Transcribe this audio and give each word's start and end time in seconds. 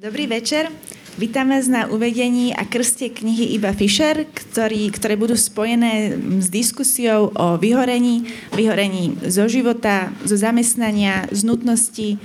Dobrý 0.00 0.24
večer. 0.24 0.72
Vítam 1.20 1.52
vás 1.52 1.68
na 1.68 1.84
uvedení 1.84 2.56
a 2.56 2.64
krste 2.64 3.12
knihy 3.12 3.52
Iba 3.52 3.76
Fischer, 3.76 4.24
ktorý, 4.32 4.88
ktoré 4.96 5.12
budú 5.12 5.36
spojené 5.36 6.16
s 6.40 6.48
diskusiou 6.48 7.28
o 7.36 7.60
vyhorení, 7.60 8.24
vyhorení 8.56 9.20
zo 9.28 9.44
života, 9.44 10.08
zo 10.24 10.40
zamestnania, 10.40 11.28
z 11.28 11.44
nutnosti, 11.44 12.16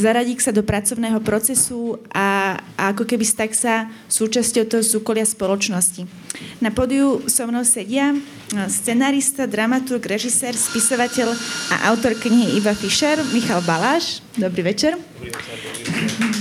zaradík 0.00 0.40
sa 0.40 0.48
do 0.48 0.64
pracovného 0.64 1.20
procesu 1.20 2.00
a, 2.08 2.56
a 2.80 2.96
ako 2.96 3.04
keby 3.04 3.28
tak 3.36 3.52
sa 3.52 3.92
súčasťou 4.08 4.64
toho 4.64 4.80
súkolia 4.80 5.28
spoločnosti. 5.28 6.08
Na 6.64 6.72
podiu 6.72 7.20
so 7.28 7.44
mnou 7.44 7.68
sedia 7.68 8.16
scenárista, 8.72 9.44
dramaturg, 9.44 10.00
režisér, 10.08 10.56
spisovateľ 10.56 11.36
a 11.68 11.92
autor 11.92 12.16
knihy 12.16 12.56
Iba 12.56 12.72
Fischer, 12.72 13.20
Michal 13.36 13.60
Baláš. 13.60 14.24
Dobrý 14.40 14.64
večer. 14.64 14.96
Dobrý 14.96 15.28
večer. 15.28 15.68
Dobrý 15.84 16.00
večer 16.00 16.33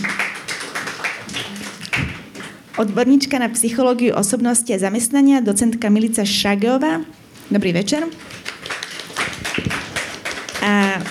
odborníčka 2.77 3.40
na 3.40 3.50
psychológiu 3.50 4.16
osobnosti 4.16 4.70
a 4.73 4.80
zamestnania, 4.80 5.41
docentka 5.41 5.90
Milica 5.90 6.26
Šageová. 6.26 7.02
Dobrý 7.52 7.73
večer. 7.73 8.04
A 10.63 11.02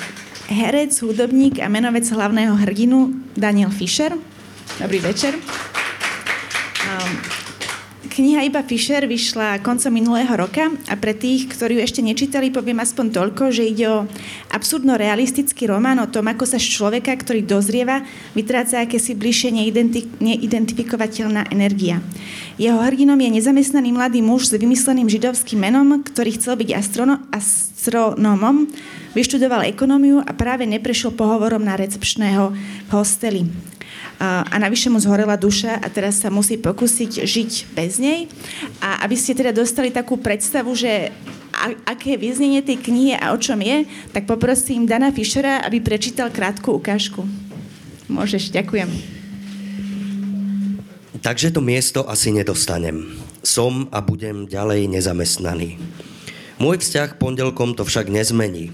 herec, 0.49 0.97
hudobník 1.03 1.61
a 1.61 1.69
menovec 1.69 2.09
hlavného 2.11 2.57
hrdinu 2.57 3.15
Daniel 3.37 3.71
Fischer. 3.71 4.17
Dobrý 4.81 4.99
večer. 4.99 5.35
Kniha 8.13 8.45
Iba 8.45 8.61
Fischer 8.61 9.09
vyšla 9.09 9.65
koncom 9.65 9.89
minulého 9.89 10.29
roka 10.37 10.69
a 10.69 10.95
pre 11.01 11.17
tých, 11.17 11.49
ktorí 11.49 11.81
ju 11.81 11.83
ešte 11.89 12.05
nečítali, 12.05 12.53
poviem 12.53 12.85
aspoň 12.85 13.09
toľko, 13.09 13.49
že 13.49 13.65
ide 13.65 13.89
o 13.89 14.05
absurdno-realistický 14.53 15.65
román 15.65 15.97
o 15.97 16.05
tom, 16.13 16.29
ako 16.29 16.45
sa 16.45 16.61
z 16.61 16.77
človeka, 16.77 17.09
ktorý 17.17 17.41
dozrieva, 17.41 18.05
vytráca 18.37 18.85
akési 18.85 19.17
bližšie 19.17 19.57
neidentif- 19.57 20.13
neidentifikovateľná 20.21 21.49
energia. 21.57 22.05
Jeho 22.61 22.85
hrdinom 22.85 23.17
je 23.17 23.33
nezamestnaný 23.33 23.97
mladý 23.97 24.21
muž 24.21 24.53
s 24.53 24.61
vymysleným 24.61 25.09
židovským 25.09 25.65
menom, 25.65 26.05
ktorý 26.05 26.37
chcel 26.37 26.61
byť 26.61 26.69
astrono- 26.77 27.25
astronómom, 27.33 28.69
vyštudoval 29.17 29.73
ekonómiu 29.73 30.21
a 30.21 30.37
práve 30.37 30.69
neprešiel 30.69 31.17
pohovorom 31.17 31.65
na 31.65 31.81
recepčného 31.81 32.53
hosteli 32.93 33.72
a 34.23 34.57
navyše 34.63 34.87
mu 34.87 35.03
zhorela 35.03 35.35
duša 35.35 35.83
a 35.83 35.87
teraz 35.91 36.23
sa 36.23 36.31
musí 36.31 36.55
pokúsiť 36.55 37.27
žiť 37.27 37.51
bez 37.75 37.99
nej. 37.99 38.31
A 38.79 39.03
aby 39.03 39.19
ste 39.19 39.35
teda 39.35 39.51
dostali 39.51 39.91
takú 39.91 40.15
predstavu, 40.15 40.71
že 40.79 41.11
a, 41.51 41.75
aké 41.91 42.15
je 42.15 42.23
vyznenie 42.23 42.63
tej 42.63 42.79
knihy 42.79 43.19
a 43.19 43.35
o 43.35 43.39
čom 43.39 43.59
je, 43.59 43.83
tak 44.15 44.31
poprosím 44.31 44.87
Dana 44.87 45.11
Fischera, 45.11 45.67
aby 45.67 45.83
prečítal 45.83 46.31
krátku 46.31 46.71
ukážku. 46.79 47.27
Môžeš, 48.07 48.55
ďakujem. 48.55 48.91
Takže 51.23 51.55
to 51.55 51.63
miesto 51.63 52.03
asi 52.07 52.35
nedostanem. 52.35 53.15
Som 53.43 53.91
a 53.91 54.03
budem 54.03 54.47
ďalej 54.47 54.91
nezamestnaný. 54.91 55.79
Môj 56.63 56.79
vzťah 56.79 57.19
pondelkom 57.19 57.75
to 57.75 57.83
však 57.83 58.07
nezmení. 58.07 58.71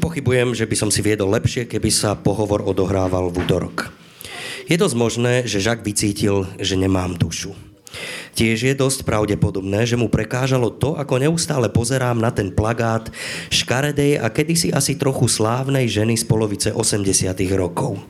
Pochybujem, 0.00 0.56
že 0.56 0.68
by 0.68 0.76
som 0.76 0.90
si 0.92 1.00
viedol 1.04 1.32
lepšie, 1.32 1.68
keby 1.68 1.88
sa 1.92 2.16
pohovor 2.16 2.64
odohrával 2.64 3.28
v 3.28 3.44
útorok. 3.44 4.01
Je 4.66 4.76
dosť 4.78 4.96
možné, 4.96 5.34
že 5.46 5.62
Žak 5.62 5.82
vycítil, 5.82 6.46
že 6.58 6.78
nemám 6.78 7.18
dušu. 7.18 7.54
Tiež 8.32 8.64
je 8.64 8.72
dosť 8.72 9.04
pravdepodobné, 9.04 9.84
že 9.84 10.00
mu 10.00 10.08
prekážalo 10.08 10.72
to, 10.72 10.96
ako 10.96 11.20
neustále 11.20 11.68
pozerám 11.68 12.16
na 12.16 12.32
ten 12.32 12.48
plagát 12.48 13.12
škaredej 13.52 14.24
a 14.24 14.32
kedysi 14.32 14.72
asi 14.72 14.96
trochu 14.96 15.28
slávnej 15.28 15.84
ženy 15.84 16.16
z 16.16 16.24
polovice 16.24 16.68
80 16.72 17.36
rokov. 17.52 18.00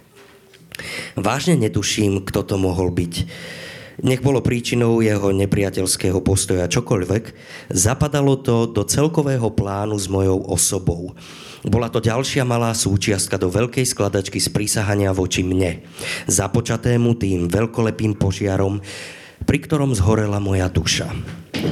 Vážne 1.18 1.58
netuším, 1.58 2.22
kto 2.22 2.46
to 2.46 2.56
mohol 2.56 2.94
byť. 2.94 3.14
Nech 4.02 4.24
bolo 4.24 4.40
príčinou 4.40 5.04
jeho 5.04 5.34
nepriateľského 5.34 6.24
postoja 6.24 6.64
čokoľvek, 6.70 7.24
zapadalo 7.70 8.40
to 8.40 8.70
do 8.70 8.82
celkového 8.86 9.52
plánu 9.52 9.98
s 9.98 10.08
mojou 10.08 10.40
osobou. 10.48 11.12
Bola 11.62 11.86
to 11.86 12.02
ďalšia 12.02 12.42
malá 12.42 12.74
súčiastka 12.74 13.38
do 13.38 13.46
veľkej 13.46 13.86
skladačky 13.86 14.42
z 14.42 14.50
prísahania 14.50 15.14
voči 15.14 15.46
mne, 15.46 15.86
započatému 16.26 17.14
tým 17.14 17.46
veľkolepým 17.46 18.18
požiarom, 18.18 18.82
pri 19.46 19.58
ktorom 19.62 19.94
zhorela 19.94 20.42
moja 20.42 20.66
duša. 20.66 21.14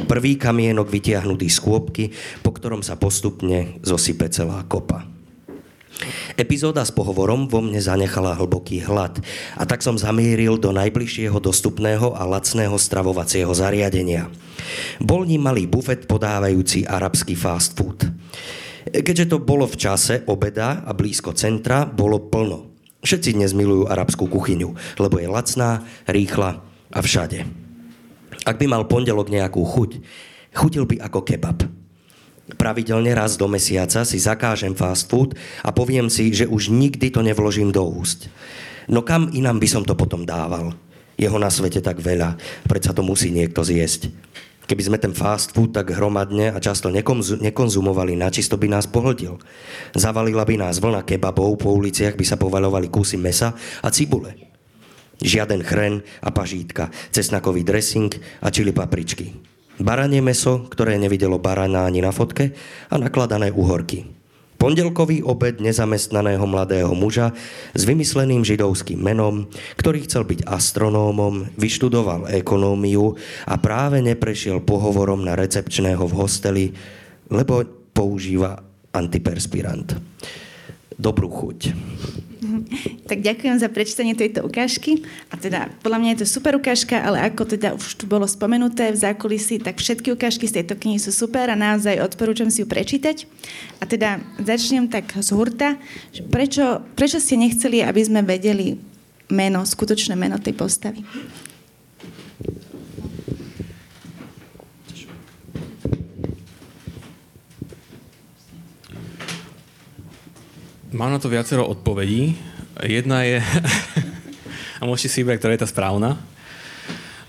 Prvý 0.07 0.39
kamienok 0.39 0.87
vytiahnutý 0.87 1.51
z 1.51 1.59
kôpky, 1.59 2.05
po 2.47 2.55
ktorom 2.55 2.87
sa 2.87 2.95
postupne 2.95 3.83
zosype 3.83 4.31
celá 4.31 4.63
kopa. 4.71 5.11
Epizóda 6.39 6.87
s 6.87 6.95
pohovorom 6.95 7.51
vo 7.51 7.59
mne 7.61 7.83
zanechala 7.83 8.39
hlboký 8.39 8.87
hlad 8.87 9.19
a 9.59 9.67
tak 9.67 9.83
som 9.83 9.99
zamieril 9.99 10.57
do 10.57 10.71
najbližšieho 10.71 11.37
dostupného 11.43 12.15
a 12.15 12.23
lacného 12.25 12.79
stravovacieho 12.79 13.51
zariadenia. 13.51 14.31
Bol 15.03 15.27
ním 15.27 15.51
malý 15.51 15.67
bufet 15.67 16.07
podávajúci 16.07 16.87
arabský 16.87 17.35
fast 17.35 17.75
food. 17.75 18.07
Keďže 18.89 19.37
to 19.37 19.45
bolo 19.45 19.69
v 19.69 19.77
čase 19.77 20.25
obeda 20.25 20.81
a 20.87 20.97
blízko 20.97 21.37
centra, 21.37 21.85
bolo 21.85 22.17
plno. 22.33 22.73
Všetci 23.05 23.37
dnes 23.37 23.53
milujú 23.53 23.89
arabskú 23.89 24.29
kuchyňu, 24.29 25.01
lebo 25.01 25.17
je 25.21 25.29
lacná, 25.29 25.85
rýchla 26.09 26.61
a 26.93 26.99
všade. 27.01 27.45
Ak 28.49 28.57
by 28.57 28.67
mal 28.69 28.89
pondelok 28.89 29.29
nejakú 29.29 29.61
chuť, 29.65 30.01
chutil 30.57 30.85
by 30.89 31.01
ako 31.05 31.21
kebab. 31.25 31.59
Pravidelne 32.57 33.15
raz 33.15 33.39
do 33.39 33.47
mesiaca 33.47 34.03
si 34.03 34.19
zakážem 34.19 34.75
fast 34.75 35.07
food 35.07 35.37
a 35.63 35.71
poviem 35.71 36.11
si, 36.11 36.35
že 36.35 36.51
už 36.51 36.73
nikdy 36.73 37.13
to 37.13 37.23
nevložím 37.23 37.71
do 37.71 37.85
úst. 37.87 38.27
No 38.91 39.07
kam 39.07 39.31
inám 39.31 39.63
by 39.63 39.69
som 39.71 39.85
to 39.87 39.95
potom 39.95 40.27
dával? 40.27 40.75
Jeho 41.21 41.37
na 41.37 41.53
svete 41.53 41.85
tak 41.85 42.01
veľa, 42.01 42.41
predsa 42.65 42.97
to 42.97 43.05
musí 43.05 43.29
niekto 43.31 43.61
zjesť. 43.61 44.09
Keby 44.71 44.87
sme 44.87 45.03
ten 45.03 45.11
fast 45.11 45.51
food 45.51 45.75
tak 45.75 45.91
hromadne 45.91 46.55
a 46.55 46.63
často 46.63 46.95
nekonzu- 46.95 47.43
nekonzumovali, 47.43 48.15
načisto 48.15 48.55
by 48.55 48.71
nás 48.71 48.87
pohltil. 48.87 49.35
Zavalila 49.99 50.47
by 50.47 50.63
nás 50.63 50.79
vlna 50.79 51.03
kebabov, 51.03 51.59
po 51.59 51.75
uliciach 51.75 52.15
by 52.15 52.23
sa 52.23 52.39
povalovali 52.39 52.87
kusy 52.87 53.19
mesa 53.19 53.51
a 53.83 53.91
cibule. 53.91 54.31
Žiaden 55.19 55.67
chren 55.67 56.07
a 56.23 56.31
pažítka, 56.31 56.87
cesnakový 57.11 57.67
dressing 57.67 58.15
a 58.47 58.55
čili 58.55 58.71
papričky. 58.71 59.43
Baranie 59.83 60.23
meso, 60.23 60.71
ktoré 60.71 61.03
nevidelo 61.03 61.43
barana 61.43 61.91
ani 61.91 61.99
na 61.99 62.15
fotke 62.15 62.55
a 62.87 62.95
nakladané 62.95 63.51
uhorky. 63.51 64.20
Pondelkový 64.61 65.25
obed 65.25 65.57
nezamestnaného 65.57 66.45
mladého 66.45 66.93
muža 66.93 67.33
s 67.73 67.89
vymysleným 67.89 68.45
židovským 68.45 69.01
menom, 69.01 69.49
ktorý 69.81 70.05
chcel 70.05 70.29
byť 70.29 70.45
astronómom, 70.45 71.57
vyštudoval 71.57 72.29
ekonómiu 72.29 73.17
a 73.49 73.57
práve 73.57 74.05
neprešiel 74.05 74.61
pohovorom 74.61 75.25
na 75.25 75.33
recepčného 75.33 76.05
v 76.05 76.13
hosteli, 76.13 76.67
lebo 77.33 77.65
používa 77.97 78.61
antiperspirant. 78.93 79.97
Dobrú 80.93 81.33
chuť. 81.33 81.59
Tak 83.11 83.27
ďakujem 83.27 83.57
za 83.59 83.69
prečítanie 83.69 84.15
tejto 84.15 84.47
ukážky. 84.47 85.03
A 85.31 85.35
teda, 85.35 85.67
podľa 85.83 85.99
mňa 85.99 86.11
je 86.15 86.21
to 86.23 86.27
super 86.31 86.55
ukážka, 86.55 86.95
ale 86.95 87.19
ako 87.27 87.43
teda 87.57 87.75
už 87.75 87.99
tu 87.99 88.05
bolo 88.07 88.25
spomenuté 88.25 88.95
v 88.95 88.99
zákulisí, 89.03 89.59
tak 89.59 89.83
všetky 89.83 90.15
ukážky 90.15 90.47
z 90.47 90.63
tejto 90.63 90.79
knihy 90.79 91.03
sú 91.03 91.11
super 91.11 91.51
a 91.51 91.59
naozaj 91.59 92.01
odporúčam 92.01 92.49
si 92.49 92.63
ju 92.63 92.67
prečítať. 92.71 93.27
A 93.83 93.85
teda 93.85 94.23
začnem 94.39 94.87
tak 94.87 95.11
z 95.11 95.29
hurta. 95.35 95.75
Prečo, 96.31 96.87
prečo 96.95 97.19
ste 97.19 97.35
nechceli, 97.35 97.83
aby 97.83 98.01
sme 98.01 98.21
vedeli 98.23 98.79
meno, 99.31 99.67
skutočné 99.67 100.15
meno 100.15 100.39
tej 100.39 100.55
postavy? 100.55 101.03
Mám 110.91 111.15
na 111.15 111.23
to 111.23 111.31
viacero 111.31 111.63
odpovedí. 111.71 112.35
Jedna 112.83 113.23
je, 113.23 113.39
a 114.81 114.83
môžete 114.83 115.07
si 115.07 115.23
vybrať, 115.23 115.39
ktorá 115.39 115.53
je 115.55 115.63
tá 115.63 115.71
správna. 115.71 116.19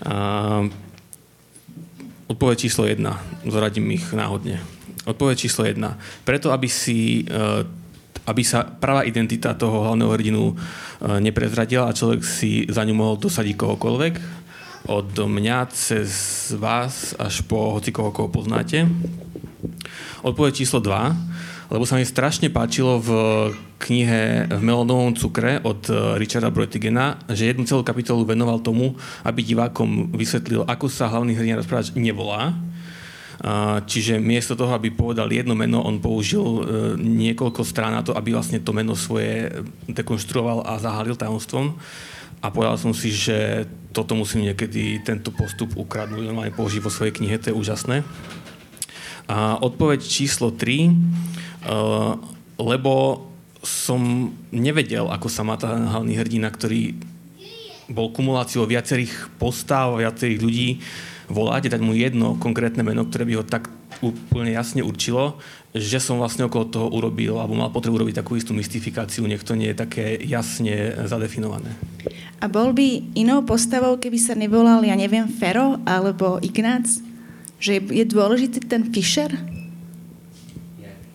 Uh, 0.02 0.66
odpoveď 2.26 2.66
číslo 2.66 2.90
jedna. 2.90 3.22
Zoradím 3.46 3.86
ich 3.94 4.02
náhodne. 4.10 4.58
Odpoveď 5.06 5.46
číslo 5.46 5.62
jedna. 5.62 5.94
Preto, 6.26 6.50
aby 6.50 6.66
si 6.66 7.22
uh, 7.30 7.62
aby 8.26 8.42
sa 8.42 8.66
pravá 8.66 9.06
identita 9.06 9.54
toho 9.54 9.86
hlavného 9.86 10.10
hrdinu 10.10 10.42
uh, 10.50 11.22
neprezradila 11.22 11.86
a 11.86 11.94
človek 11.94 12.26
si 12.26 12.66
za 12.66 12.82
ňu 12.82 12.98
mohol 12.98 13.14
dosadiť 13.22 13.54
kohokoľvek, 13.54 14.14
od 14.90 15.14
mňa 15.14 15.70
cez 15.70 16.10
vás 16.58 17.14
až 17.14 17.46
po 17.46 17.78
hoci 17.78 17.94
koho, 17.94 18.10
koho 18.10 18.26
poznáte. 18.26 18.90
Odpoveď 20.26 20.66
číslo 20.66 20.82
2 20.82 21.42
lebo 21.72 21.88
sa 21.88 21.96
mi 21.96 22.04
strašne 22.04 22.52
páčilo 22.52 23.00
v 23.00 23.10
knihe 23.80 24.44
V 24.52 24.60
melonovom 24.60 25.16
cukre 25.16 25.56
od 25.64 25.88
eh, 25.88 26.20
Richarda 26.20 26.52
Brotigena, 26.52 27.16
že 27.32 27.48
jednu 27.48 27.64
celú 27.64 27.80
kapitolu 27.80 28.28
venoval 28.28 28.60
tomu, 28.60 28.92
aby 29.24 29.40
divákom 29.40 30.12
vysvetlil, 30.12 30.68
ako 30.68 30.92
sa 30.92 31.08
hlavný 31.08 31.32
hrdina 31.32 31.64
rozprávač 31.64 31.96
nevolá. 31.96 32.52
Čiže 33.90 34.22
miesto 34.22 34.54
toho, 34.54 34.70
aby 34.70 34.94
povedal 34.94 35.26
jedno 35.26 35.58
meno, 35.58 35.82
on 35.82 35.98
použil 35.98 36.44
eh, 36.44 36.62
niekoľko 37.00 37.64
strán 37.64 37.96
na 37.96 38.04
to, 38.04 38.12
aby 38.12 38.36
vlastne 38.36 38.60
to 38.60 38.70
meno 38.76 38.92
svoje 38.94 39.64
dekonštruoval 39.88 40.68
a 40.68 40.78
zahalil 40.78 41.16
tajomstvom. 41.16 41.74
a 42.42 42.50
povedal 42.50 42.74
som 42.74 42.90
si, 42.90 43.14
že 43.14 43.66
toto 43.94 44.18
musím 44.18 44.50
niekedy 44.50 45.02
tento 45.06 45.30
postup 45.30 45.78
ukradnúť, 45.78 46.26
normálne 46.26 46.50
použiť 46.50 46.82
vo 46.82 46.90
svojej 46.90 47.14
knihe, 47.14 47.38
to 47.38 47.54
je 47.54 47.58
úžasné. 47.58 48.02
A 49.30 49.62
odpoveď 49.62 50.02
číslo 50.02 50.50
3, 50.50 50.90
uh, 50.90 50.92
lebo 52.58 53.26
som 53.62 54.32
nevedel, 54.50 55.06
ako 55.06 55.28
sa 55.30 55.46
má 55.46 55.54
tá 55.54 55.70
hlavný 55.70 56.18
hrdina, 56.18 56.50
ktorý 56.50 56.98
bol 57.86 58.10
kumuláciou 58.10 58.66
viacerých 58.66 59.30
postav, 59.38 59.94
viacerých 59.98 60.40
ľudí, 60.42 60.68
volať, 61.30 61.70
dať 61.70 61.80
mu 61.82 61.94
jedno 61.94 62.34
konkrétne 62.36 62.82
meno, 62.82 63.06
ktoré 63.06 63.24
by 63.24 63.34
ho 63.38 63.44
tak 63.46 63.70
úplne 64.02 64.50
jasne 64.50 64.82
určilo, 64.82 65.38
že 65.70 66.02
som 66.02 66.18
vlastne 66.18 66.44
okolo 66.50 66.64
toho 66.66 66.86
urobil, 66.90 67.38
alebo 67.38 67.54
mal 67.54 67.70
potrebu 67.70 68.02
urobiť 68.02 68.18
takú 68.18 68.34
istú 68.34 68.50
mystifikáciu, 68.52 69.24
nech 69.30 69.46
to 69.46 69.54
nie 69.54 69.70
je 69.70 69.78
také 69.78 70.18
jasne 70.26 71.06
zadefinované. 71.06 71.70
A 72.42 72.50
bol 72.50 72.74
by 72.74 73.14
inou 73.14 73.46
postavou, 73.46 73.94
keby 73.96 74.18
sa 74.18 74.34
nevolal, 74.34 74.82
ja 74.82 74.98
neviem, 74.98 75.30
Fero 75.30 75.78
alebo 75.86 76.42
Ignác? 76.42 76.90
Že 77.62 77.94
je 77.94 78.04
dôležitý 78.10 78.58
ten 78.66 78.90
Fischer? 78.90 79.30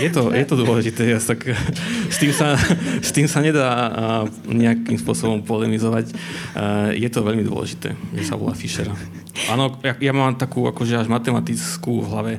Je 0.00 0.08
to, 0.08 0.32
je 0.32 0.46
to 0.48 0.56
dôležité, 0.56 1.12
ja 1.12 1.20
tak, 1.20 1.44
s, 2.08 2.16
tým 2.16 2.32
sa, 2.32 2.56
s 3.04 3.12
tým 3.12 3.28
sa 3.28 3.44
nedá 3.44 3.68
nejakým 4.48 4.96
spôsobom 4.96 5.44
polemizovať. 5.44 6.16
Je 6.96 7.08
to 7.12 7.20
veľmi 7.20 7.44
dôležité, 7.44 7.92
že 8.16 8.24
sa 8.24 8.40
volá 8.40 8.56
Fischer. 8.56 8.88
Áno, 9.46 9.78
ja, 9.84 9.94
ja 10.00 10.12
mám 10.16 10.34
takú 10.34 10.66
akože 10.66 11.04
až 11.04 11.06
matematickú 11.06 12.02
v 12.02 12.08
hlave 12.10 12.32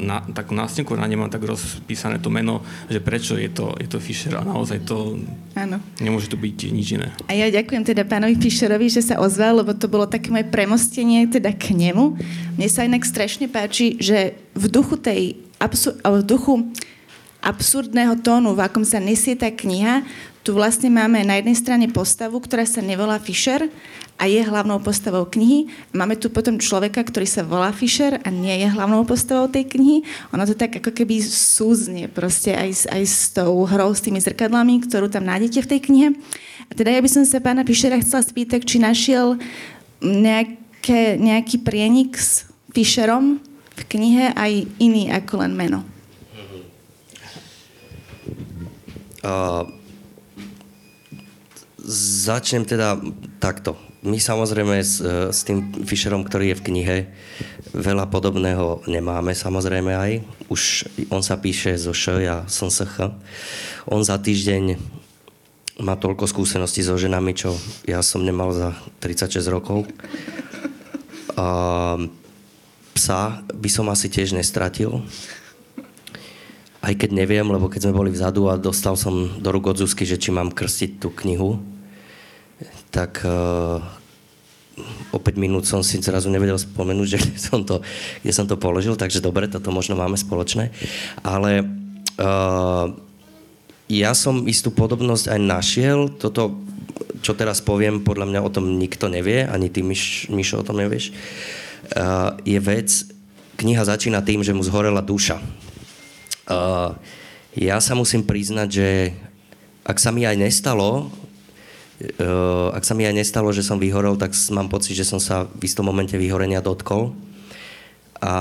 na, 0.00 0.24
takú 0.32 0.56
nástenku, 0.56 0.96
na 0.96 1.04
nemám 1.04 1.28
tak 1.28 1.44
rozpísané 1.44 2.22
to 2.22 2.32
meno, 2.32 2.64
že 2.88 3.02
prečo 3.02 3.36
je 3.36 3.50
to, 3.52 3.76
je 3.76 3.90
to 3.90 3.98
Fischer 4.00 4.38
a 4.38 4.46
naozaj 4.46 4.80
to 4.86 5.20
Áno. 5.58 5.82
nemôže 6.00 6.32
to 6.32 6.40
byť 6.40 6.56
nič 6.72 6.88
iné. 6.96 7.12
A 7.28 7.36
ja 7.36 7.50
ďakujem 7.52 7.82
teda 7.84 8.08
pánovi 8.08 8.38
Fischerovi, 8.38 8.88
že 8.88 9.04
sa 9.04 9.20
ozval, 9.20 9.60
lebo 9.60 9.76
to 9.76 9.90
bolo 9.90 10.08
také 10.08 10.32
moje 10.32 10.48
premostenie 10.48 11.28
teda 11.28 11.52
k 11.52 11.76
nemu. 11.76 12.16
Mne 12.56 12.68
sa 12.70 12.86
inak 12.86 13.04
strašne 13.04 13.50
páči, 13.50 14.00
že 14.00 14.38
v 14.56 14.66
duchu 14.72 14.96
tej 14.96 15.49
absur- 15.60 16.00
v 16.00 16.24
duchu 16.24 16.66
absurdného 17.40 18.20
tónu, 18.20 18.52
v 18.52 18.64
akom 18.64 18.84
sa 18.84 19.00
nesie 19.00 19.32
tá 19.36 19.48
kniha, 19.48 20.04
tu 20.40 20.56
vlastne 20.56 20.88
máme 20.88 21.20
na 21.20 21.36
jednej 21.36 21.56
strane 21.56 21.86
postavu, 21.92 22.40
ktorá 22.40 22.64
sa 22.64 22.80
nevolá 22.80 23.20
Fisher 23.20 23.68
a 24.16 24.24
je 24.24 24.40
hlavnou 24.40 24.80
postavou 24.80 25.28
knihy. 25.28 25.68
Máme 25.92 26.16
tu 26.16 26.32
potom 26.32 26.56
človeka, 26.56 27.04
ktorý 27.04 27.28
sa 27.28 27.44
volá 27.44 27.68
Fisher 27.76 28.16
a 28.24 28.28
nie 28.32 28.52
je 28.64 28.72
hlavnou 28.72 29.04
postavou 29.04 29.52
tej 29.52 29.68
knihy. 29.68 30.00
Ono 30.32 30.44
to 30.48 30.56
tak 30.56 30.80
ako 30.80 30.96
keby 30.96 31.20
súznie 31.20 32.08
proste 32.08 32.56
aj, 32.56 32.88
aj 32.88 33.02
s 33.04 33.36
tou 33.36 33.52
hrou, 33.68 33.92
s 33.92 34.00
tými 34.00 34.16
zrkadlami, 34.16 34.80
ktorú 34.88 35.12
tam 35.12 35.28
nájdete 35.28 35.60
v 35.60 35.70
tej 35.76 35.80
knihe. 35.84 36.08
A 36.68 36.72
teda 36.72 36.88
ja 36.88 37.04
by 37.04 37.10
som 37.12 37.24
sa 37.28 37.44
pána 37.44 37.60
Fischera 37.60 38.00
chcela 38.00 38.24
spýtať, 38.24 38.64
či 38.64 38.80
našiel 38.80 39.36
nejaké, 40.00 41.20
nejaký 41.20 41.60
prienik 41.60 42.16
s 42.16 42.48
Fischerom, 42.72 43.44
v 43.80 43.88
knihe 43.88 44.36
aj 44.36 44.52
iný 44.76 45.08
ako 45.08 45.40
len 45.40 45.52
meno. 45.56 45.80
Uh, 49.20 49.68
začnem 52.24 52.64
teda 52.64 52.96
takto. 53.40 53.76
My 54.00 54.16
samozrejme 54.16 54.80
s, 54.80 55.04
s 55.04 55.44
tým 55.44 55.84
Fischerom, 55.84 56.24
ktorý 56.24 56.52
je 56.52 56.58
v 56.60 56.66
knihe, 56.72 56.96
veľa 57.76 58.08
podobného 58.08 58.88
nemáme 58.88 59.36
samozrejme 59.36 59.92
aj. 59.92 60.12
Už 60.48 60.88
on 61.12 61.20
sa 61.20 61.36
píše 61.36 61.76
zo 61.76 61.92
Š, 61.92 62.24
ja 62.24 62.48
som 62.48 62.72
Ch. 62.72 63.12
On 63.84 64.00
za 64.00 64.16
týždeň 64.16 64.80
má 65.84 65.96
toľko 66.00 66.28
skúseností 66.28 66.80
so 66.80 66.96
ženami, 66.96 67.32
čo 67.36 67.56
ja 67.84 68.00
som 68.00 68.24
nemal 68.24 68.52
za 68.56 68.72
36 69.04 69.44
rokov. 69.52 69.84
Uh, 71.36 72.08
psa 72.94 73.42
by 73.50 73.70
som 73.70 73.86
asi 73.88 74.10
tiež 74.10 74.34
nestratil. 74.34 75.02
Aj 76.80 76.94
keď 76.96 77.12
neviem, 77.12 77.44
lebo 77.44 77.68
keď 77.68 77.88
sme 77.88 77.98
boli 77.98 78.10
vzadu 78.10 78.48
a 78.48 78.56
dostal 78.56 78.96
som 78.96 79.28
do 79.36 79.48
rúk 79.52 79.76
od 79.76 79.80
Zuzky, 79.84 80.08
že 80.08 80.16
či 80.16 80.32
mám 80.32 80.48
krstiť 80.48 80.96
tú 80.96 81.12
knihu, 81.12 81.60
tak 82.88 83.20
uh, 83.20 83.84
o 85.12 85.18
5 85.20 85.36
minút 85.36 85.68
som 85.68 85.84
si 85.84 86.00
zrazu 86.00 86.32
nevedel 86.32 86.56
spomenúť, 86.56 87.08
že 87.08 87.18
kde 87.20 87.36
som 87.36 87.60
to, 87.62 87.84
kde 88.24 88.32
som 88.32 88.48
to 88.48 88.56
položil, 88.56 88.96
takže 88.96 89.20
dobre, 89.20 89.44
toto 89.46 89.68
možno 89.68 89.92
máme 89.92 90.16
spoločné. 90.16 90.72
Ale 91.20 91.68
uh, 92.16 92.86
ja 93.92 94.12
som 94.16 94.48
istú 94.48 94.72
podobnosť 94.72 95.36
aj 95.36 95.40
našiel. 95.40 95.98
Toto, 96.16 96.64
čo 97.20 97.36
teraz 97.36 97.60
poviem, 97.60 98.00
podľa 98.00 98.24
mňa 98.24 98.40
o 98.40 98.48
tom 98.48 98.80
nikto 98.80 99.12
nevie, 99.12 99.44
ani 99.44 99.68
ty, 99.68 99.84
Miš, 99.84 100.32
Mišo, 100.32 100.64
o 100.64 100.66
tom 100.66 100.80
nevieš. 100.80 101.12
Uh, 101.12 101.59
je 102.46 102.58
vec, 102.60 102.88
kniha 103.58 103.82
začína 103.84 104.22
tým, 104.22 104.40
že 104.40 104.54
mu 104.54 104.62
zhorela 104.62 105.02
duša. 105.02 105.42
Ja 107.50 107.76
sa 107.82 107.92
musím 107.98 108.22
priznať, 108.22 108.68
že 108.70 108.88
ak 109.82 109.98
sa 109.98 110.14
mi 110.14 110.22
aj 110.22 110.38
nestalo, 110.38 111.10
uh, 112.20 112.68
ak 112.70 112.86
sa 112.86 112.94
mi 112.94 113.02
aj 113.08 113.16
nestalo, 113.16 113.50
že 113.50 113.66
som 113.66 113.82
vyhorel, 113.82 114.14
tak 114.14 114.36
mám 114.54 114.70
pocit, 114.70 114.94
že 114.94 115.08
som 115.08 115.18
sa 115.18 115.50
v 115.50 115.66
istom 115.66 115.82
momente 115.82 116.14
vyhorenia 116.14 116.62
dotkol. 116.62 117.10
A 118.22 118.34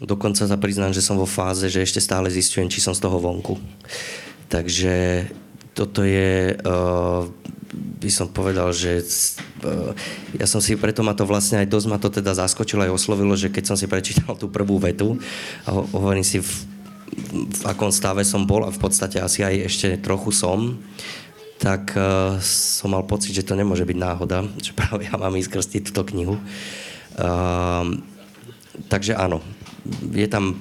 dokonca 0.00 0.48
sa 0.48 0.56
priznám, 0.56 0.96
že 0.96 1.04
som 1.04 1.20
vo 1.20 1.28
fáze, 1.28 1.68
že 1.68 1.84
ešte 1.84 2.00
stále 2.00 2.32
zistujem, 2.32 2.72
či 2.72 2.80
som 2.80 2.96
z 2.96 3.02
toho 3.04 3.20
vonku. 3.20 3.60
Takže 4.48 5.28
toto 5.76 6.06
je 6.06 6.56
uh, 6.56 7.28
by 7.72 8.10
som 8.12 8.28
povedal, 8.28 8.68
že 8.76 9.00
uh, 9.64 9.96
ja 10.36 10.44
som 10.44 10.60
si, 10.60 10.76
preto 10.76 11.00
ma 11.00 11.16
to 11.16 11.24
vlastne 11.24 11.64
aj 11.64 11.68
dosť 11.72 11.86
ma 11.88 11.96
to 11.96 12.12
teda 12.12 12.36
zaskočilo 12.36 12.84
aj 12.84 12.92
oslovilo, 12.92 13.32
že 13.32 13.48
keď 13.48 13.72
som 13.72 13.76
si 13.80 13.88
prečítal 13.88 14.36
tú 14.36 14.52
prvú 14.52 14.76
vetu 14.76 15.16
a 15.64 15.72
ho, 15.72 15.88
hovorím 15.96 16.24
si, 16.24 16.44
v, 16.44 16.50
v 17.32 17.62
akom 17.64 17.88
stave 17.88 18.28
som 18.28 18.44
bol 18.44 18.68
a 18.68 18.74
v 18.74 18.80
podstate 18.80 19.16
asi 19.16 19.40
aj 19.40 19.54
ešte 19.72 19.88
trochu 20.04 20.36
som, 20.36 20.76
tak 21.56 21.96
uh, 21.96 22.36
som 22.44 22.92
mal 22.92 23.08
pocit, 23.08 23.32
že 23.32 23.46
to 23.46 23.56
nemôže 23.56 23.88
byť 23.88 23.98
náhoda, 23.98 24.44
že 24.64 24.76
práve 24.76 25.08
ja 25.08 25.16
mám 25.16 25.32
ísť 25.32 25.80
túto 25.80 26.04
knihu. 26.12 26.36
Uh, 27.16 27.96
takže 28.92 29.16
áno, 29.16 29.40
je 30.12 30.28
tam 30.28 30.60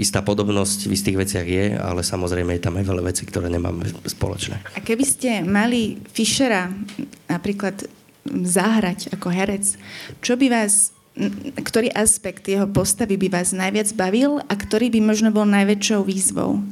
istá 0.00 0.24
podobnosť 0.24 0.88
v 0.88 0.92
istých 0.96 1.16
veciach 1.20 1.46
je, 1.46 1.64
ale 1.76 2.00
samozrejme 2.00 2.56
je 2.56 2.64
tam 2.64 2.76
aj 2.80 2.84
veľa 2.86 3.02
vecí, 3.12 3.22
ktoré 3.28 3.52
nemáme 3.52 3.88
spoločné. 4.08 4.60
A 4.72 4.80
keby 4.80 5.04
ste 5.04 5.30
mali 5.44 6.00
Fischera 6.12 6.72
napríklad 7.28 7.84
zahrať 8.26 9.12
ako 9.12 9.28
herec, 9.28 9.76
čo 10.22 10.38
by 10.38 10.46
vás, 10.48 10.94
ktorý 11.58 11.92
aspekt 11.92 12.48
jeho 12.48 12.64
postavy 12.70 13.18
by 13.18 13.28
vás 13.28 13.52
najviac 13.52 13.92
bavil 13.98 14.40
a 14.46 14.54
ktorý 14.54 14.88
by 14.94 15.00
možno 15.02 15.28
bol 15.34 15.44
najväčšou 15.44 16.00
výzvou? 16.06 16.62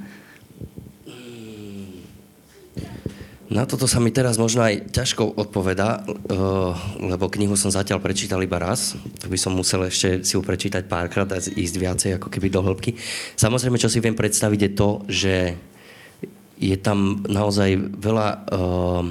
Na 3.51 3.67
toto 3.67 3.91
sa 3.91 3.99
mi 3.99 4.15
teraz 4.15 4.39
možno 4.39 4.63
aj 4.63 4.95
ťažko 4.95 5.35
odpoveda, 5.35 6.07
eh, 6.07 6.07
lebo 7.03 7.27
knihu 7.27 7.59
som 7.59 7.75
zatiaľ 7.75 7.99
prečítal 7.99 8.39
iba 8.47 8.63
raz. 8.63 8.95
To 9.19 9.27
by 9.27 9.35
som 9.35 9.59
musel 9.59 9.91
ešte 9.91 10.23
si 10.23 10.39
ju 10.39 10.43
prečítať 10.47 10.87
párkrát 10.87 11.27
a 11.35 11.43
ísť 11.43 11.75
viacej 11.75 12.11
ako 12.23 12.31
keby 12.31 12.47
do 12.47 12.63
hĺbky. 12.63 12.95
Samozrejme, 13.35 13.75
čo 13.83 13.91
si 13.91 13.99
viem 13.99 14.15
predstaviť 14.15 14.61
je 14.63 14.71
to, 14.71 14.89
že 15.11 15.35
je 16.63 16.77
tam 16.79 17.27
naozaj 17.27 17.75
veľa, 17.99 18.29
uh, 18.53 19.03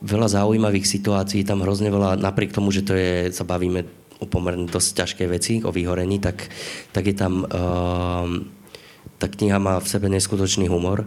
veľa 0.00 0.28
zaujímavých 0.32 0.86
situácií, 0.86 1.42
tam 1.44 1.66
hrozne 1.66 1.90
veľa, 1.90 2.16
napriek 2.16 2.54
tomu, 2.54 2.70
že 2.70 2.86
to 2.86 2.94
je, 2.94 3.34
sa 3.34 3.42
bavíme 3.42 3.84
o 4.22 4.24
pomerne 4.24 4.70
dosť 4.70 5.04
ťažké 5.04 5.24
veci, 5.26 5.58
o 5.66 5.74
vyhorení, 5.74 6.22
tak, 6.22 6.46
tak 6.94 7.04
je 7.10 7.16
tam, 7.18 7.42
uh, 7.42 8.24
tá 9.18 9.26
kniha 9.26 9.58
má 9.58 9.82
v 9.82 9.90
sebe 9.90 10.06
neskutočný 10.08 10.70
humor. 10.70 11.04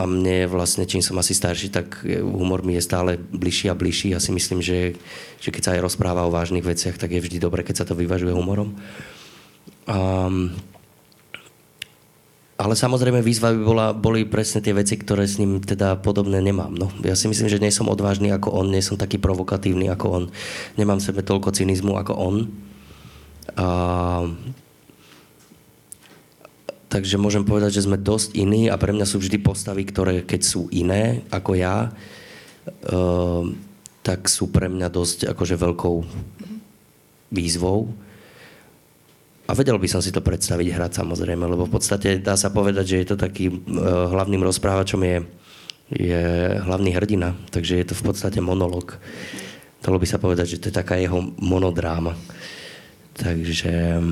A 0.00 0.08
mne 0.08 0.48
vlastne, 0.48 0.88
čím 0.88 1.04
som 1.04 1.20
asi 1.20 1.36
starší, 1.36 1.68
tak 1.68 2.00
humor 2.24 2.64
mi 2.64 2.80
je 2.80 2.88
stále 2.88 3.20
bližší 3.20 3.68
a 3.68 3.76
bližší. 3.76 4.16
Ja 4.16 4.20
si 4.20 4.32
myslím, 4.32 4.64
že, 4.64 4.96
že 5.36 5.52
keď 5.52 5.62
sa 5.62 5.72
aj 5.76 5.84
rozpráva 5.84 6.24
o 6.24 6.32
vážnych 6.32 6.64
veciach, 6.64 6.96
tak 6.96 7.12
je 7.12 7.20
vždy 7.20 7.36
dobre, 7.36 7.60
keď 7.60 7.84
sa 7.84 7.88
to 7.88 7.92
vyvažuje 7.92 8.32
humorom. 8.32 8.80
Um, 9.84 10.56
ale 12.56 12.76
samozrejme 12.76 13.20
výzva 13.20 13.52
by 13.52 13.60
bola, 13.60 13.86
boli 13.92 14.24
presne 14.24 14.64
tie 14.64 14.72
veci, 14.72 14.96
ktoré 14.96 15.28
s 15.28 15.36
ním 15.36 15.60
teda 15.60 16.00
podobné 16.00 16.40
nemám. 16.40 16.72
No, 16.72 16.88
ja 17.04 17.12
si 17.12 17.28
myslím, 17.28 17.52
že 17.52 17.60
nie 17.60 17.72
som 17.72 17.88
odvážny 17.88 18.32
ako 18.32 18.56
on, 18.56 18.72
nie 18.72 18.80
som 18.80 18.96
taký 18.96 19.20
provokatívny 19.20 19.92
ako 19.92 20.06
on. 20.08 20.24
Nemám 20.80 21.00
v 21.00 21.06
sebe 21.12 21.20
toľko 21.20 21.52
cynizmu 21.52 22.00
ako 22.00 22.12
on. 22.16 22.36
Uh, 23.56 24.32
Takže 26.90 27.22
môžem 27.22 27.46
povedať, 27.46 27.78
že 27.78 27.86
sme 27.86 27.94
dosť 27.94 28.34
iní 28.34 28.66
a 28.66 28.74
pre 28.74 28.90
mňa 28.90 29.06
sú 29.06 29.22
vždy 29.22 29.38
postavy, 29.38 29.86
ktoré 29.86 30.26
keď 30.26 30.40
sú 30.42 30.66
iné 30.74 31.22
ako 31.30 31.54
ja, 31.54 31.94
uh, 31.94 33.46
tak 34.02 34.26
sú 34.26 34.50
pre 34.50 34.66
mňa 34.66 34.90
dosť 34.90 35.30
akože 35.30 35.54
veľkou 35.54 35.96
výzvou. 37.30 37.94
A 39.46 39.54
vedel 39.54 39.78
by 39.78 39.86
som 39.86 40.02
si 40.02 40.10
to 40.10 40.18
predstaviť 40.18 40.66
hrať 40.74 40.98
samozrejme, 40.98 41.46
lebo 41.46 41.70
v 41.70 41.78
podstate 41.78 42.18
dá 42.18 42.34
sa 42.34 42.50
povedať, 42.50 42.84
že 42.90 42.98
je 42.98 43.08
to 43.14 43.16
taký 43.22 43.54
uh, 43.54 44.10
hlavným 44.10 44.42
rozprávačom 44.42 44.98
je, 45.06 45.16
je 45.94 46.22
hlavný 46.58 46.90
hrdina, 46.90 47.38
takže 47.54 47.78
je 47.78 47.86
to 47.86 47.94
v 47.94 48.02
podstate 48.10 48.42
monolog. 48.42 48.98
Dalo 49.78 50.02
by 50.02 50.06
sa 50.10 50.18
povedať, 50.18 50.58
že 50.58 50.60
to 50.60 50.74
je 50.74 50.78
taká 50.82 50.98
jeho 50.98 51.22
monodráma. 51.38 52.18
Takže 53.14 54.02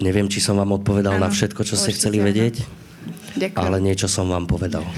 neviem, 0.00 0.30
či 0.30 0.40
som 0.40 0.56
vám 0.56 0.72
odpovedal 0.78 1.18
ano, 1.18 1.26
na 1.26 1.30
všetko, 1.32 1.60
čo 1.66 1.76
ste 1.76 1.92
chceli 1.92 2.22
vedieť, 2.22 2.64
Ďakujem. 3.36 3.58
ale 3.58 3.76
niečo 3.82 4.08
som 4.08 4.30
vám 4.30 4.48
povedal. 4.48 4.86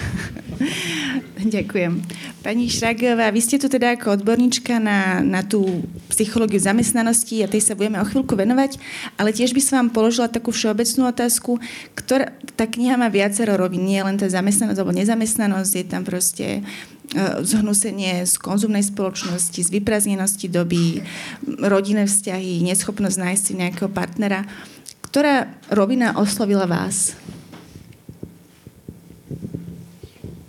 Ďakujem. 1.45 2.01
Pani 2.41 2.73
Šragová, 2.73 3.29
vy 3.29 3.41
ste 3.45 3.61
tu 3.61 3.69
teda 3.69 3.93
ako 3.97 4.17
odborníčka 4.21 4.81
na, 4.81 5.21
na 5.21 5.45
tú 5.45 5.85
psychológiu 6.09 6.57
zamestnanosti 6.57 7.45
a 7.45 7.51
tej 7.51 7.61
sa 7.61 7.77
budeme 7.77 8.01
o 8.01 8.07
chvíľku 8.09 8.33
venovať, 8.33 8.81
ale 9.21 9.35
tiež 9.35 9.53
by 9.53 9.61
som 9.61 9.75
vám 9.85 9.91
položila 9.93 10.33
takú 10.33 10.55
všeobecnú 10.55 11.11
otázku, 11.13 11.61
ktorá, 11.93 12.33
tá 12.57 12.65
kniha 12.65 12.97
má 12.97 13.13
viacero 13.13 13.61
rovín, 13.61 13.85
nie 13.85 14.01
len 14.01 14.17
tá 14.17 14.25
zamestnanosť 14.25 14.79
alebo 14.81 14.97
nezamestnanosť, 14.97 15.73
je 15.75 15.85
tam 15.85 16.03
proste 16.09 16.47
e, 16.59 16.61
zhnusenie 17.45 18.25
z 18.25 18.35
konzumnej 18.41 18.85
spoločnosti, 18.87 19.61
z 19.61 19.69
vypraznenosti 19.69 20.49
doby, 20.49 21.05
rodinné 21.61 22.09
vzťahy, 22.09 22.65
neschopnosť 22.65 23.17
nájsť 23.21 23.43
si 23.45 23.53
nejakého 23.53 23.93
partnera. 23.93 24.49
Ktorá 25.15 25.47
rovina 25.71 26.19
oslovila 26.19 26.67
vás? 26.67 27.15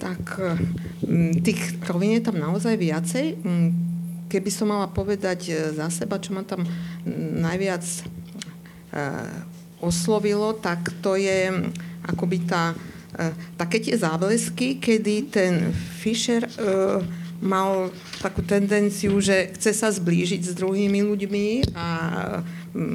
Tak 0.01 0.41
mm, 1.05 1.45
tých 1.45 1.77
rovín 1.86 2.17
je 2.17 2.25
tam 2.25 2.41
naozaj 2.41 2.74
viacej. 2.74 3.45
Keby 4.25 4.50
som 4.50 4.74
mala 4.74 4.89
povedať 4.89 5.53
e, 5.53 5.69
za 5.69 5.86
seba, 5.93 6.17
čo 6.17 6.34
ma 6.34 6.41
tam 6.41 6.65
najviac 7.45 7.86
e, 7.86 8.01
oslovilo, 9.86 10.57
tak 10.57 10.98
to 10.98 11.13
je 11.13 11.69
akoby 12.10 12.50
tá, 12.50 12.74
také 13.62 13.77
tie 13.77 13.93
záblesky, 13.93 14.81
kedy 14.81 15.29
ten 15.29 15.77
Fischer 16.01 16.41
mal 17.44 17.92
takú 18.24 18.44
tendenciu, 18.44 19.20
že 19.20 19.51
chce 19.60 19.72
sa 19.75 19.92
zblížiť 19.92 20.42
s 20.42 20.54
druhými 20.56 21.04
ľuďmi 21.04 21.75
a 21.75 21.88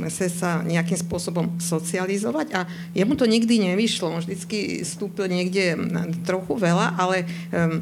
chce 0.08 0.26
sa 0.32 0.60
nejakým 0.64 0.96
spôsobom 1.00 1.60
socializovať 1.60 2.46
a 2.56 2.60
jemu 2.92 3.16
to 3.16 3.24
nikdy 3.28 3.60
nevyšlo. 3.60 4.12
On 4.12 4.20
vždycky 4.20 4.84
stúpil 4.84 5.28
niekde 5.28 5.76
trochu 6.24 6.56
veľa, 6.56 6.96
ale 7.00 7.24
um, 7.52 7.80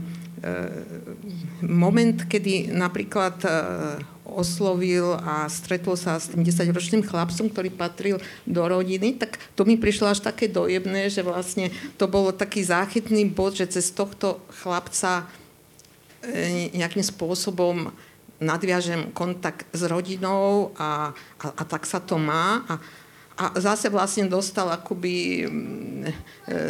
moment, 1.62 2.16
kedy 2.26 2.70
napríklad 2.70 3.42
e, 3.42 3.50
oslovil 4.28 5.16
a 5.18 5.48
stretol 5.50 5.96
sa 5.98 6.20
s 6.20 6.30
tým 6.30 6.44
10-ročným 6.44 7.02
chlapcom, 7.02 7.48
ktorý 7.50 7.70
patril 7.72 8.16
do 8.44 8.62
rodiny, 8.62 9.16
tak 9.18 9.40
to 9.56 9.64
mi 9.64 9.80
prišlo 9.80 10.12
až 10.12 10.22
také 10.22 10.46
dojebné, 10.46 11.10
že 11.10 11.24
vlastne 11.24 11.72
to 11.96 12.06
bolo 12.06 12.30
taký 12.30 12.62
záchytný 12.62 13.26
bod, 13.32 13.56
že 13.58 13.80
cez 13.80 13.90
tohto 13.90 14.38
chlapca 14.62 15.24
e, 15.24 15.47
nejakým 16.74 17.04
spôsobom 17.04 17.94
nadviažem 18.38 19.10
kontakt 19.10 19.66
s 19.74 19.82
rodinou 19.86 20.70
a, 20.78 21.10
a, 21.42 21.46
a 21.50 21.62
tak 21.66 21.86
sa 21.86 21.98
to 21.98 22.18
má. 22.18 22.62
A, 22.70 22.74
a 23.38 23.54
zase 23.54 23.86
vlastne 23.86 24.26
dostal 24.26 24.66
akoby 24.66 25.46
mm, 25.46 26.02
e, 26.02 26.14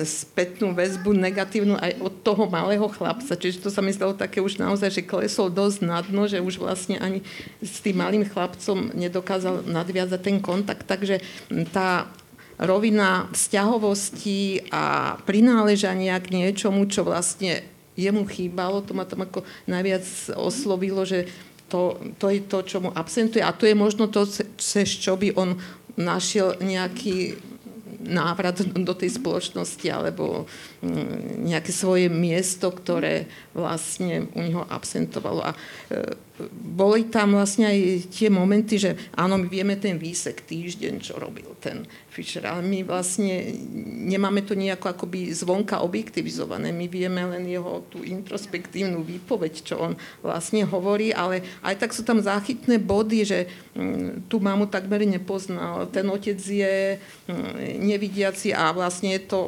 spätnú 0.05 0.76
väzbu 0.76 1.17
negatívnu 1.17 1.81
aj 1.81 1.97
od 2.00 2.14
toho 2.21 2.45
malého 2.45 2.85
chlapca. 2.93 3.37
Čiže 3.37 3.64
to 3.64 3.71
sa 3.73 3.81
mi 3.81 3.93
stalo 3.93 4.12
také 4.12 4.40
už 4.45 4.61
naozaj, 4.61 5.00
že 5.00 5.09
klesol 5.09 5.49
dosť 5.49 5.78
na 5.85 6.05
dno, 6.05 6.28
že 6.28 6.45
už 6.45 6.61
vlastne 6.61 7.00
ani 7.00 7.25
s 7.64 7.81
tým 7.81 8.00
malým 8.00 8.28
chlapcom 8.28 8.93
nedokázal 8.93 9.64
nadviazať 9.64 10.21
ten 10.21 10.37
kontakt. 10.45 10.85
Takže 10.85 11.25
mm, 11.49 11.73
tá 11.73 12.09
rovina 12.61 13.33
vzťahovosti 13.33 14.69
a 14.69 15.17
prináležania 15.25 16.21
k 16.21 16.37
niečomu, 16.37 16.85
čo 16.90 17.07
vlastne 17.07 17.64
jemu 17.99 18.23
chýbalo, 18.31 18.87
to 18.87 18.95
ma 18.95 19.02
tam 19.02 19.26
ako 19.26 19.43
najviac 19.67 20.07
oslovilo, 20.38 21.02
že 21.02 21.26
to, 21.69 21.99
to 22.17 22.31
je 22.31 22.40
to, 22.47 22.59
čo 22.64 22.78
mu 22.81 22.90
absentuje 22.95 23.45
a 23.45 23.52
to 23.52 23.67
je 23.67 23.76
možno 23.76 24.09
to, 24.09 24.25
cez 24.57 24.88
čo 24.88 25.19
by 25.19 25.35
on 25.37 25.59
našiel 25.99 26.57
nejaký 26.62 27.37
návrat 27.99 28.62
do 28.62 28.95
tej 28.95 29.19
spoločnosti 29.19 29.85
alebo 29.90 30.47
mm, 30.81 31.45
nejaké 31.45 31.75
svoje 31.75 32.07
miesto, 32.07 32.71
ktoré 32.71 33.26
vlastne 33.52 34.31
u 34.33 34.40
neho 34.40 34.62
absentovalo. 34.71 35.43
A 35.43 35.52
e, 35.52 35.59
boli 36.50 37.11
tam 37.11 37.35
vlastne 37.35 37.66
aj 37.66 37.78
tie 38.14 38.30
momenty, 38.30 38.78
že 38.78 38.95
áno, 39.18 39.35
my 39.35 39.50
vieme 39.50 39.75
ten 39.75 39.99
výsek 39.99 40.47
týždeň, 40.47 40.95
čo 41.02 41.18
robil 41.18 41.50
ten 41.59 41.83
Fischer, 42.09 42.47
ale 42.47 42.62
my 42.62 42.87
vlastne 42.87 43.59
nemáme 44.07 44.47
to 44.47 44.54
nejako 44.54 44.90
akoby 44.95 45.30
zvonka 45.35 45.83
objektivizované. 45.83 46.71
My 46.71 46.87
vieme 46.87 47.26
len 47.26 47.47
jeho 47.47 47.83
tú 47.90 48.07
introspektívnu 48.07 49.02
výpoveď, 49.02 49.52
čo 49.62 49.75
on 49.78 49.92
vlastne 50.23 50.62
hovorí, 50.66 51.11
ale 51.11 51.42
aj 51.62 51.75
tak 51.78 51.90
sú 51.95 52.07
tam 52.07 52.23
záchytné 52.23 52.78
body, 52.78 53.21
že 53.26 53.38
mm, 53.75 54.30
tú 54.30 54.38
mamu 54.38 54.71
takmer 54.71 55.02
nepoznal, 55.07 55.90
ten 55.90 56.07
otec 56.07 56.38
je 56.38 56.99
mm, 57.26 57.83
nevidiaci 57.83 58.54
a 58.54 58.71
vlastne 58.71 59.14
je 59.18 59.23
to 59.26 59.40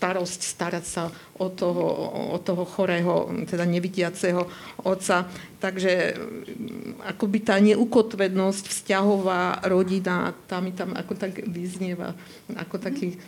starosť 0.00 0.40
starať 0.40 0.84
sa 0.88 1.12
o 1.36 1.52
toho, 1.52 1.84
o 2.32 2.38
toho 2.40 2.64
chorého, 2.64 3.28
teda 3.44 3.68
nevidiaceho 3.68 4.48
otca. 4.80 5.28
Takže 5.60 6.16
mm, 6.16 7.04
akoby 7.04 7.38
tá 7.44 7.60
neukotvenosť, 7.60 8.64
vzťahová 8.64 9.68
rodina, 9.68 10.32
tá 10.48 10.64
mi 10.64 10.72
tam 10.72 10.96
ako 10.96 11.20
tak 11.20 11.44
vyznieva, 11.44 12.16
ako 12.56 12.80
taký 12.80 13.20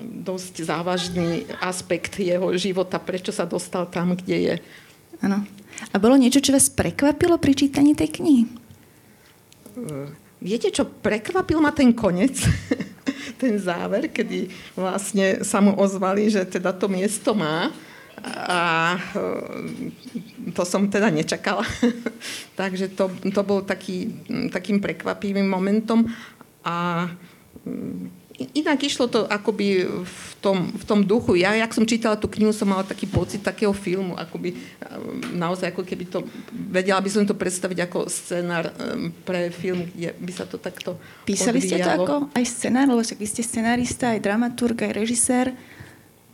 dosť 0.00 0.62
závažný 0.62 1.50
aspekt 1.58 2.22
jeho 2.22 2.46
života, 2.54 3.02
prečo 3.02 3.34
sa 3.34 3.42
dostal 3.42 3.90
tam, 3.90 4.14
kde 4.14 4.36
je. 4.38 4.54
Áno. 5.26 5.42
A 5.90 5.96
bolo 5.98 6.14
niečo, 6.14 6.38
čo 6.38 6.54
vás 6.54 6.70
prekvapilo 6.70 7.42
pri 7.42 7.58
čítaní 7.58 7.98
tej 7.98 8.22
knihy? 8.22 8.44
Viete, 10.40 10.70
čo 10.70 10.86
prekvapil 10.86 11.58
ma 11.58 11.74
ten 11.74 11.90
konec? 11.90 12.38
ten 13.40 13.56
záver, 13.56 14.12
kedy 14.12 14.52
vlastne 14.76 15.40
sa 15.40 15.64
mu 15.64 15.72
ozvali, 15.80 16.28
že 16.28 16.44
teda 16.44 16.76
to 16.76 16.92
miesto 16.92 17.32
má 17.32 17.72
a 18.20 19.00
e, 19.16 20.52
to 20.52 20.62
som 20.68 20.84
teda 20.92 21.08
nečakala. 21.08 21.64
Takže 22.60 22.92
to, 22.92 23.08
to 23.32 23.40
bol 23.40 23.64
taký, 23.64 24.12
takým 24.52 24.84
prekvapivým 24.84 25.48
momentom 25.48 26.04
a 26.60 27.08
inak 28.56 28.80
išlo 28.80 29.06
to 29.06 29.28
akoby 29.28 29.84
v 29.84 30.30
tom, 30.40 30.72
v 30.72 30.84
tom 30.88 31.04
duchu. 31.04 31.36
Ja, 31.36 31.52
jak 31.52 31.76
som 31.76 31.84
čítala 31.84 32.16
tú 32.16 32.24
knihu, 32.32 32.56
som 32.56 32.72
mala 32.72 32.80
taký 32.80 33.04
pocit 33.04 33.44
takého 33.44 33.76
filmu, 33.76 34.16
akoby 34.16 34.56
naozaj 35.36 35.76
ako 35.76 35.84
keby 35.84 36.04
to, 36.08 36.24
vedela 36.52 37.00
by 37.04 37.10
som 37.12 37.28
to 37.28 37.36
predstaviť 37.36 37.78
ako 37.84 38.08
scenár 38.08 38.72
pre 39.28 39.52
film, 39.52 39.84
kde 39.92 40.16
by 40.16 40.32
sa 40.32 40.48
to 40.48 40.56
takto 40.56 40.96
Písali 41.28 41.60
odvíjalo. 41.60 41.68
ste 41.68 41.84
to 41.84 41.90
ako 41.92 42.16
aj 42.32 42.44
scenár, 42.48 42.86
lebo 42.88 43.00
však 43.04 43.20
vy 43.20 43.28
ste 43.28 43.42
scenárista, 43.44 44.16
aj 44.16 44.24
dramaturg, 44.24 44.76
aj 44.80 44.92
režisér. 44.96 45.52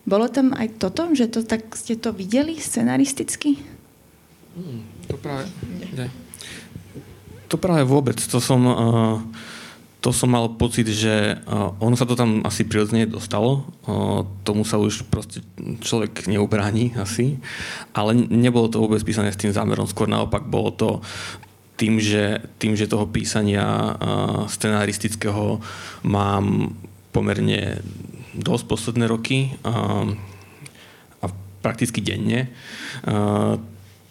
Bolo 0.06 0.30
tam 0.30 0.54
aj 0.54 0.78
toto, 0.78 1.10
že 1.10 1.26
to 1.26 1.42
tak 1.42 1.74
ste 1.74 1.98
to 1.98 2.14
videli 2.14 2.62
scenaristicky? 2.62 3.58
Hmm, 4.54 4.86
to 5.10 5.18
práve... 5.18 5.50
Nie. 5.90 6.08
To 7.50 7.58
práve 7.58 7.82
vôbec. 7.82 8.18
To 8.30 8.38
som... 8.38 8.60
Uh 8.62 9.18
to 10.06 10.14
som 10.14 10.30
mal 10.30 10.54
pocit, 10.54 10.86
že 10.86 11.34
uh, 11.34 11.74
ono 11.82 11.98
sa 11.98 12.06
to 12.06 12.14
tam 12.14 12.46
asi 12.46 12.62
prirodzene 12.62 13.10
dostalo. 13.10 13.66
Uh, 13.90 14.22
tomu 14.46 14.62
sa 14.62 14.78
už 14.78 15.02
proste 15.10 15.42
človek 15.82 16.30
neubráni 16.30 16.94
asi. 16.94 17.42
Ale 17.90 18.14
nebolo 18.14 18.70
to 18.70 18.78
vôbec 18.78 19.02
písané 19.02 19.34
s 19.34 19.42
tým 19.42 19.50
zámerom. 19.50 19.90
Skôr 19.90 20.06
naopak 20.06 20.46
bolo 20.46 20.70
to 20.70 20.88
tým, 21.74 21.98
že, 21.98 22.38
tým, 22.62 22.78
že 22.78 22.86
toho 22.86 23.10
písania 23.10 23.66
uh, 23.66 24.46
scenaristického 24.46 25.58
mám 26.06 26.70
pomerne 27.10 27.82
dosť 28.38 28.64
posledné 28.70 29.10
roky 29.10 29.48
a 29.64 30.04
prakticky 31.64 32.04
denne, 32.04 32.52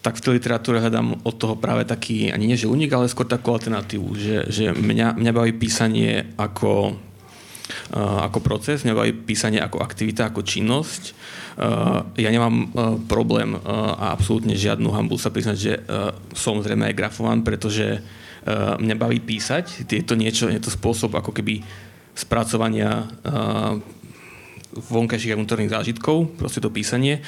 tak 0.06 0.22
v 0.22 0.22
tej 0.22 0.32
literatúre 0.38 0.78
hľadám 0.78 1.26
od 1.26 1.34
toho 1.34 1.58
práve 1.58 1.82
taký, 1.82 2.30
ani 2.30 2.46
nie 2.46 2.54
že 2.54 2.70
unik, 2.70 2.94
ale 2.94 3.10
skôr 3.10 3.26
takú 3.26 3.50
alternatívu, 3.50 4.14
že, 4.14 4.46
že 4.46 4.70
mňa, 4.70 5.18
mňa 5.18 5.32
baví 5.34 5.50
písanie 5.58 6.30
ako, 6.38 6.94
uh, 6.94 8.18
ako 8.30 8.38
proces, 8.38 8.86
mňa 8.86 8.94
baví 8.94 9.10
písanie 9.26 9.58
ako 9.58 9.82
aktivita, 9.82 10.30
ako 10.30 10.46
činnosť. 10.46 11.02
Uh, 11.58 12.06
ja 12.14 12.30
nemám 12.30 12.70
uh, 12.70 12.94
problém 13.10 13.58
uh, 13.58 13.98
a 13.98 14.14
absolútne 14.14 14.54
žiadnu 14.54 14.94
hambu 14.94 15.18
sa 15.18 15.34
priznať, 15.34 15.56
že 15.58 15.74
uh, 15.74 16.14
som 16.38 16.62
zrejme 16.62 16.86
aj 16.86 16.94
grafován, 16.94 17.42
pretože 17.42 17.98
uh, 17.98 18.78
mňa 18.78 18.94
baví 18.94 19.18
písať. 19.18 19.90
Je 19.90 20.06
to 20.06 20.14
niečo, 20.14 20.46
je 20.46 20.62
to 20.62 20.70
spôsob 20.70 21.18
ako 21.18 21.34
keby 21.34 21.66
spracovania 22.14 23.10
uh, 23.26 23.82
vonkajších 24.80 25.32
a 25.32 25.38
vnútorných 25.38 25.72
zážitkov, 25.72 26.36
proste 26.36 26.60
to 26.60 26.72
písanie. 26.72 27.24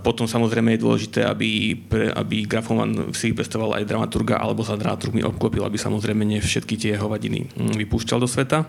Potom 0.00 0.24
samozrejme 0.24 0.76
je 0.76 0.84
dôležité, 0.84 1.20
aby, 1.24 1.76
pre, 1.76 2.08
aby 2.12 2.48
grafoman 2.48 3.12
si 3.12 3.32
pestoval 3.36 3.76
aj 3.76 3.88
dramaturga 3.88 4.40
alebo 4.40 4.64
sa 4.64 4.80
dramaturg 4.80 5.16
mi 5.16 5.22
obklopil, 5.24 5.64
aby 5.64 5.76
samozrejme 5.76 6.24
ne 6.24 6.40
všetky 6.40 6.74
tie 6.80 6.92
hovadiny 6.96 7.46
hm, 7.52 7.76
vypúšťal 7.76 8.18
do 8.18 8.28
sveta. 8.28 8.66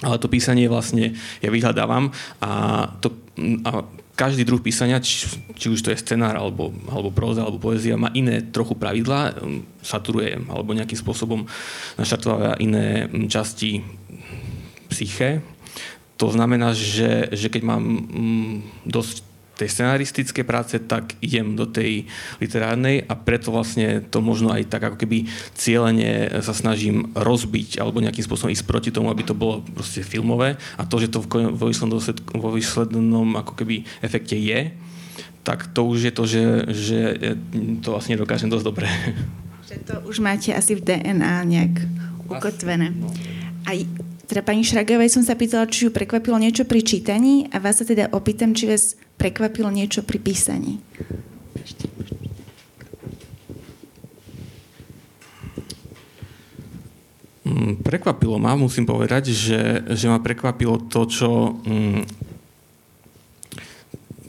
Ale 0.00 0.16
to 0.16 0.32
písanie 0.32 0.64
vlastne 0.64 1.12
ja 1.44 1.50
vyhľadávam 1.52 2.08
a, 2.40 2.52
to, 3.04 3.12
a 3.68 3.84
každý 4.16 4.44
druh 4.44 4.60
písania, 4.60 5.00
či, 5.00 5.28
či 5.56 5.72
už 5.72 5.80
to 5.80 5.92
je 5.92 6.00
scenár, 6.00 6.36
alebo, 6.36 6.72
alebo 6.92 7.08
próza, 7.08 7.40
alebo 7.40 7.56
poézia, 7.56 8.00
má 8.00 8.12
iné 8.12 8.44
trochu 8.44 8.76
pravidlá, 8.76 9.32
hm, 9.32 9.80
saturuje, 9.80 10.36
alebo 10.48 10.76
nejakým 10.76 10.96
spôsobom 10.96 11.48
naštartováva 11.96 12.60
iné 12.60 13.08
časti 13.28 13.80
psyché, 14.92 15.40
to 16.20 16.28
znamená, 16.28 16.76
že, 16.76 17.32
že 17.32 17.48
keď 17.48 17.62
mám 17.64 17.80
mm, 17.80 18.84
dosť 18.84 19.30
tej 19.56 19.68
scenaristické 19.72 20.40
práce, 20.40 20.76
tak 20.80 21.16
idem 21.20 21.52
do 21.52 21.68
tej 21.68 22.08
literárnej 22.40 23.04
a 23.04 23.12
preto 23.12 23.52
vlastne 23.52 24.00
to 24.00 24.24
možno 24.24 24.52
aj 24.52 24.72
tak 24.72 24.88
ako 24.88 24.96
keby 24.96 25.28
cieľene 25.52 26.40
sa 26.40 26.56
snažím 26.56 27.12
rozbiť 27.12 27.76
alebo 27.76 28.00
nejakým 28.00 28.24
spôsobom 28.24 28.48
ísť 28.52 28.64
proti 28.64 28.88
tomu, 28.88 29.12
aby 29.12 29.20
to 29.20 29.36
bolo 29.36 29.60
proste 29.76 30.00
filmové 30.00 30.56
a 30.80 30.88
to, 30.88 30.96
že 30.96 31.12
to 31.12 31.20
vo 31.28 31.66
výslednom, 31.68 32.00
vo 32.40 32.50
výslednom 32.56 33.36
ako 33.36 33.52
keby 33.52 33.84
efekte 34.00 34.36
je, 34.40 34.72
tak 35.44 35.68
to 35.76 35.84
už 35.84 36.08
je 36.08 36.12
to, 36.12 36.24
že, 36.24 36.44
že 36.72 36.98
to 37.84 37.92
vlastne 37.92 38.16
dokážem 38.16 38.48
dosť 38.48 38.64
dobre. 38.64 38.88
Že 39.68 39.76
to 39.84 39.94
už 40.08 40.24
máte 40.24 40.56
asi 40.56 40.72
v 40.72 40.84
DNA 40.84 41.44
nejak 41.44 41.74
ukotvené. 42.32 42.96
A 43.68 43.76
teda 44.30 44.46
pani 44.46 44.62
Šragovej 44.62 45.10
som 45.10 45.26
sa 45.26 45.34
pýtala, 45.34 45.66
či 45.66 45.86
ju 45.86 45.90
prekvapilo 45.90 46.38
niečo 46.38 46.62
pri 46.62 46.86
čítaní 46.86 47.50
a 47.50 47.58
vás 47.58 47.82
sa 47.82 47.84
teda 47.84 48.14
opýtam, 48.14 48.54
či 48.54 48.70
vás 48.70 48.94
prekvapilo 49.18 49.66
niečo 49.74 50.06
pri 50.06 50.22
písaní. 50.22 50.78
Mm, 57.42 57.82
prekvapilo 57.82 58.38
ma, 58.38 58.54
musím 58.54 58.86
povedať, 58.86 59.34
že, 59.34 59.82
že 59.98 60.06
ma 60.06 60.22
prekvapilo 60.22 60.78
to, 60.86 61.10
čo 61.10 61.30
mm, 61.66 62.06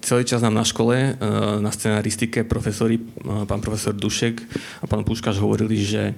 celý 0.01 0.25
čas 0.25 0.41
nám 0.41 0.58
na 0.58 0.65
škole, 0.65 0.98
e, 0.98 1.12
na 1.62 1.70
scenaristike, 1.70 2.41
profesori, 2.50 2.98
e, 2.98 3.03
pán 3.46 3.62
profesor 3.62 3.93
Dušek 3.93 4.41
a 4.81 4.89
pán 4.89 5.05
Puškaš 5.05 5.38
hovorili, 5.38 5.77
že 5.77 6.01
e, 6.12 6.13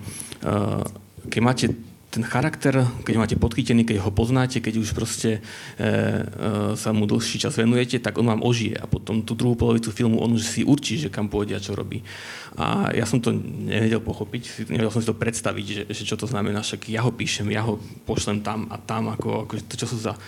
keď 1.27 1.41
máte 1.43 1.65
ten 2.13 2.21
charakter, 2.21 2.85
keď 3.01 3.13
ho 3.17 3.23
máte 3.25 3.41
podchytený, 3.41 3.89
keď 3.89 4.05
ho 4.05 4.13
poznáte, 4.13 4.61
keď 4.61 4.85
už 4.85 4.93
proste 4.93 5.41
e, 5.81 5.81
e, 5.81 6.77
sa 6.77 6.93
mu 6.93 7.09
dlhší 7.09 7.41
čas 7.41 7.57
venujete, 7.57 7.97
tak 7.97 8.21
on 8.21 8.29
vám 8.29 8.45
ožije 8.45 8.77
a 8.77 8.85
potom 8.85 9.25
tú 9.25 9.33
druhú 9.33 9.57
polovicu 9.57 9.89
filmu 9.89 10.21
on 10.21 10.37
už 10.37 10.45
si 10.45 10.61
určí, 10.61 11.01
že 11.01 11.09
kam 11.09 11.25
pôjde 11.25 11.57
a 11.57 11.63
čo 11.65 11.73
robí. 11.73 12.05
A 12.53 12.93
ja 12.93 13.09
som 13.09 13.17
to 13.17 13.33
nevedel 13.33 13.97
pochopiť, 13.97 14.69
nevedel 14.69 14.93
som 14.93 15.01
si 15.01 15.09
to 15.09 15.17
predstaviť, 15.17 15.65
že, 15.65 15.83
že 15.89 16.03
čo 16.05 16.13
to 16.13 16.29
znamená, 16.29 16.61
však 16.61 16.85
ja 16.93 17.01
ho 17.01 17.09
píšem, 17.09 17.49
ja 17.49 17.65
ho 17.65 17.81
pošlem 18.05 18.45
tam 18.45 18.69
a 18.69 18.77
tam, 18.77 19.09
ako, 19.09 19.49
ako 19.49 19.53
to 19.65 19.75
čo 19.81 19.89
sú 19.89 19.97
za 19.97 20.13
e, 20.13 20.19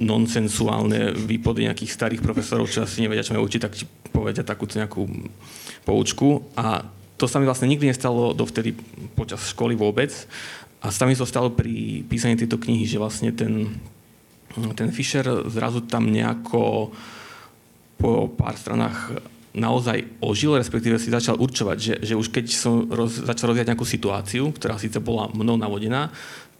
nonsensuálne 0.00 1.20
výpody 1.20 1.68
nejakých 1.68 1.92
starých 1.92 2.24
profesorov, 2.24 2.64
čo 2.72 2.80
asi 2.80 3.04
nevedia, 3.04 3.20
čo 3.20 3.36
majú 3.36 3.44
učiť, 3.44 3.60
tak 3.60 3.76
ti 3.76 3.84
povedia 4.08 4.40
takúto 4.40 4.80
nejakú 4.80 5.04
poučku 5.84 6.48
a 6.56 6.80
to 7.20 7.28
sa 7.28 7.36
mi 7.36 7.44
vlastne 7.44 7.68
nikdy 7.68 7.92
nestalo 7.92 8.32
dovtedy 8.32 8.72
počas 9.12 9.44
školy 9.52 9.76
vôbec. 9.76 10.08
A 10.80 10.88
sa 10.88 11.04
mi 11.04 11.12
to 11.12 11.28
stalo 11.28 11.52
pri 11.52 12.00
písaní 12.08 12.40
tejto 12.40 12.56
knihy, 12.56 12.88
že 12.88 12.96
vlastne 12.96 13.36
ten, 13.36 13.76
ten 14.72 14.88
Fischer 14.88 15.28
zrazu 15.52 15.84
tam 15.84 16.08
nejako 16.08 16.88
po 18.00 18.32
pár 18.32 18.56
stranách 18.56 19.20
naozaj 19.52 20.06
ožil, 20.24 20.56
respektíve 20.56 20.96
si 20.96 21.12
začal 21.12 21.36
určovať, 21.36 21.76
že, 21.76 21.94
že 22.00 22.14
už 22.16 22.32
keď 22.32 22.46
som 22.48 22.88
roz, 22.88 23.20
začal 23.20 23.52
rozvíjať 23.52 23.68
nejakú 23.68 23.84
situáciu, 23.84 24.54
ktorá 24.56 24.80
síce 24.80 25.02
bola 25.02 25.28
mnou 25.36 25.60
navodená, 25.60 26.08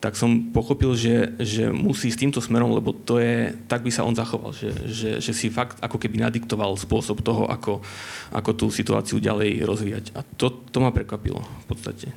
tak 0.00 0.16
som 0.16 0.49
pochopil, 0.49 0.97
že, 0.97 1.36
že 1.36 1.69
musí 1.69 2.08
s 2.08 2.17
týmto 2.17 2.41
smerom, 2.41 2.73
lebo 2.73 2.97
to 2.97 3.21
je, 3.21 3.52
tak 3.69 3.84
by 3.84 3.93
sa 3.93 4.08
on 4.08 4.17
zachoval, 4.17 4.56
že, 4.56 4.73
že, 4.89 5.10
že 5.21 5.32
si 5.36 5.52
fakt 5.52 5.76
ako 5.84 6.00
keby 6.00 6.25
nadiktoval 6.25 6.73
spôsob 6.80 7.21
toho, 7.21 7.45
ako, 7.45 7.84
ako 8.32 8.50
tú 8.56 8.67
situáciu 8.73 9.21
ďalej 9.21 9.60
rozvíjať. 9.60 10.04
A 10.17 10.25
to, 10.25 10.65
to 10.73 10.80
ma 10.80 10.89
prekvapilo 10.89 11.45
v 11.45 11.67
podstate. 11.69 12.08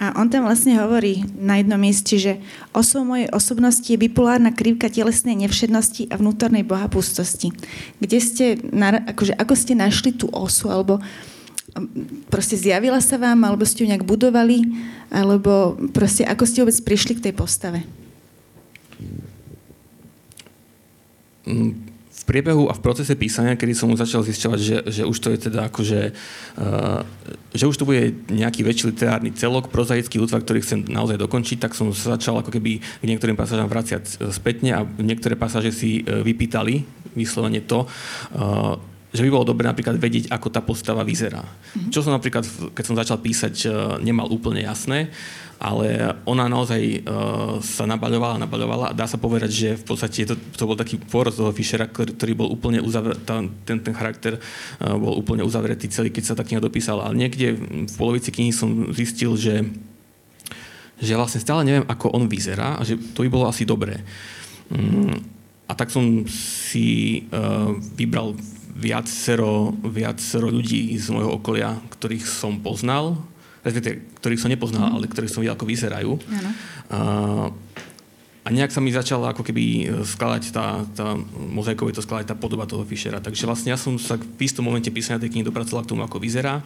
A 0.00 0.16
on 0.16 0.32
tam 0.32 0.48
vlastne 0.48 0.80
hovorí 0.80 1.24
na 1.36 1.60
jednom 1.60 1.76
mieste, 1.76 2.16
že 2.16 2.40
osou 2.72 3.04
mojej 3.04 3.28
osobnosti 3.36 3.84
je 3.84 4.00
bipolárna 4.00 4.48
krivka 4.48 4.88
telesnej 4.88 5.36
nevšednosti 5.40 6.08
a 6.08 6.16
vnútornej 6.16 6.64
bohapustosti. 6.64 7.52
Kde 8.00 8.18
ste, 8.20 8.44
akože, 9.12 9.36
ako 9.36 9.54
ste 9.56 9.76
našli 9.76 10.16
tú 10.16 10.32
osu, 10.32 10.72
alebo 10.72 11.04
proste 12.28 12.58
zjavila 12.58 12.98
sa 12.98 13.16
vám, 13.16 13.46
alebo 13.46 13.62
ste 13.66 13.86
ju 13.86 13.90
nejak 13.90 14.06
budovali, 14.06 14.66
alebo 15.10 15.78
proste 15.94 16.26
ako 16.26 16.44
ste 16.46 16.62
vôbec 16.62 16.78
prišli 16.82 17.18
k 17.18 17.24
tej 17.30 17.34
postave? 17.34 17.86
Mm, 21.46 21.90
v 22.20 22.22
priebehu 22.28 22.68
a 22.68 22.76
v 22.76 22.84
procese 22.84 23.16
písania, 23.16 23.56
kedy 23.56 23.72
som 23.72 23.88
začal 23.96 24.20
zisťovať, 24.20 24.58
že, 24.60 24.76
že 24.92 25.02
už 25.08 25.16
to 25.18 25.28
je 25.32 25.38
teda 25.50 25.72
akože, 25.72 26.00
uh, 26.60 27.00
že 27.56 27.64
už 27.64 27.76
to 27.80 27.88
bude 27.88 28.28
nejaký 28.28 28.60
väčší 28.60 28.92
literárny 28.92 29.32
celok, 29.32 29.72
prozaický 29.72 30.20
útvar, 30.20 30.44
ktorý 30.44 30.60
chcem 30.60 30.84
naozaj 30.84 31.16
dokončiť, 31.16 31.58
tak 31.58 31.72
som 31.72 31.90
začal 31.90 32.38
ako 32.44 32.52
keby 32.52 32.82
k 32.82 33.04
niektorým 33.08 33.40
pasážam 33.40 33.72
vraciať 33.72 34.30
spätne 34.30 34.70
a 34.76 34.80
niektoré 35.00 35.34
pasáže 35.34 35.72
si 35.72 36.04
uh, 36.04 36.20
vypýtali 36.20 37.00
vyslovene 37.10 37.58
to, 37.66 37.90
že 39.10 39.22
by 39.26 39.30
bolo 39.30 39.44
dobre 39.50 39.66
napríklad 39.66 39.98
vedieť, 39.98 40.30
ako 40.30 40.48
tá 40.54 40.62
postava 40.62 41.02
vyzerá. 41.02 41.42
Mm-hmm. 41.42 41.90
Čo 41.90 42.06
som 42.06 42.14
napríklad, 42.14 42.46
keď 42.74 42.84
som 42.86 42.94
začal 42.94 43.18
písať, 43.18 43.54
e, 43.66 43.68
nemal 44.06 44.30
úplne 44.30 44.62
jasné, 44.62 45.10
ale 45.60 46.16
ona 46.24 46.48
naozaj 46.48 47.04
uh, 47.04 47.60
sa 47.60 47.84
nabaľovala, 47.84 48.48
nabaľovala 48.48 48.84
a 48.90 48.96
dá 48.96 49.04
sa 49.04 49.20
povedať, 49.20 49.50
že 49.52 49.68
v 49.76 49.84
podstate 49.92 50.24
to, 50.24 50.32
to 50.56 50.64
bol 50.64 50.72
taký 50.72 50.96
pôrod 50.96 51.36
toho 51.36 51.52
Fischera, 51.52 51.84
ktorý, 51.84 52.32
bol 52.32 52.48
úplne 52.48 52.80
uzavretý, 52.80 53.20
ten, 53.68 53.76
ten 53.84 53.92
charakter 53.92 54.40
uh, 54.40 54.96
bol 54.96 55.20
úplne 55.20 55.44
uzavretý 55.44 55.92
celý, 55.92 56.08
keď 56.08 56.32
sa 56.32 56.34
tá 56.40 56.48
kniha 56.48 56.64
dopísala. 56.64 57.04
Ale 57.04 57.20
niekde 57.20 57.60
v 57.60 57.94
polovici 58.00 58.32
knihy 58.32 58.56
som 58.56 58.88
zistil, 58.96 59.36
že, 59.36 59.68
že 60.96 61.12
vlastne 61.12 61.44
stále 61.44 61.60
neviem, 61.60 61.84
ako 61.84 62.08
on 62.08 62.24
vyzerá 62.24 62.80
a 62.80 62.82
že 62.82 62.96
to 63.12 63.20
by 63.20 63.28
bolo 63.28 63.44
asi 63.44 63.68
dobré. 63.68 64.00
Um, 64.72 65.12
a 65.68 65.76
tak 65.76 65.92
som 65.92 66.24
si 66.24 67.28
uh, 67.36 67.76
vybral 68.00 68.32
viacero, 68.74 69.74
viacero 69.86 70.48
ľudí 70.48 70.94
z 70.96 71.10
môjho 71.10 71.36
okolia, 71.36 71.76
ktorých 71.92 72.24
som 72.24 72.62
poznal, 72.62 73.18
respektíve 73.66 74.02
ktorých 74.20 74.40
som 74.40 74.50
nepoznal, 74.50 74.88
mm. 74.88 74.94
ale 74.96 75.10
ktorých 75.10 75.32
som 75.32 75.40
videl, 75.44 75.56
ako 75.56 75.68
vyzerajú. 75.68 76.12
A, 76.90 77.00
a 78.40 78.48
nejak 78.48 78.72
sa 78.72 78.80
mi 78.80 78.90
začala 78.94 79.36
ako 79.36 79.44
keby 79.44 79.90
skladať 80.06 80.42
tá, 80.50 80.82
tá 80.96 81.14
mozaikové 81.36 81.92
to 81.92 82.00
skladať 82.00 82.32
tá 82.32 82.36
podoba 82.38 82.64
toho 82.64 82.86
Fischera. 82.88 83.20
Takže 83.20 83.44
vlastne 83.44 83.74
ja 83.74 83.78
som 83.78 84.00
sa 84.00 84.16
v 84.16 84.40
istom 84.40 84.64
momente 84.64 84.88
písania 84.88 85.20
tej 85.20 85.34
knihy 85.34 85.44
dopracoval 85.44 85.84
k 85.84 85.90
tomu, 85.92 86.02
ako 86.02 86.16
vyzerá. 86.16 86.64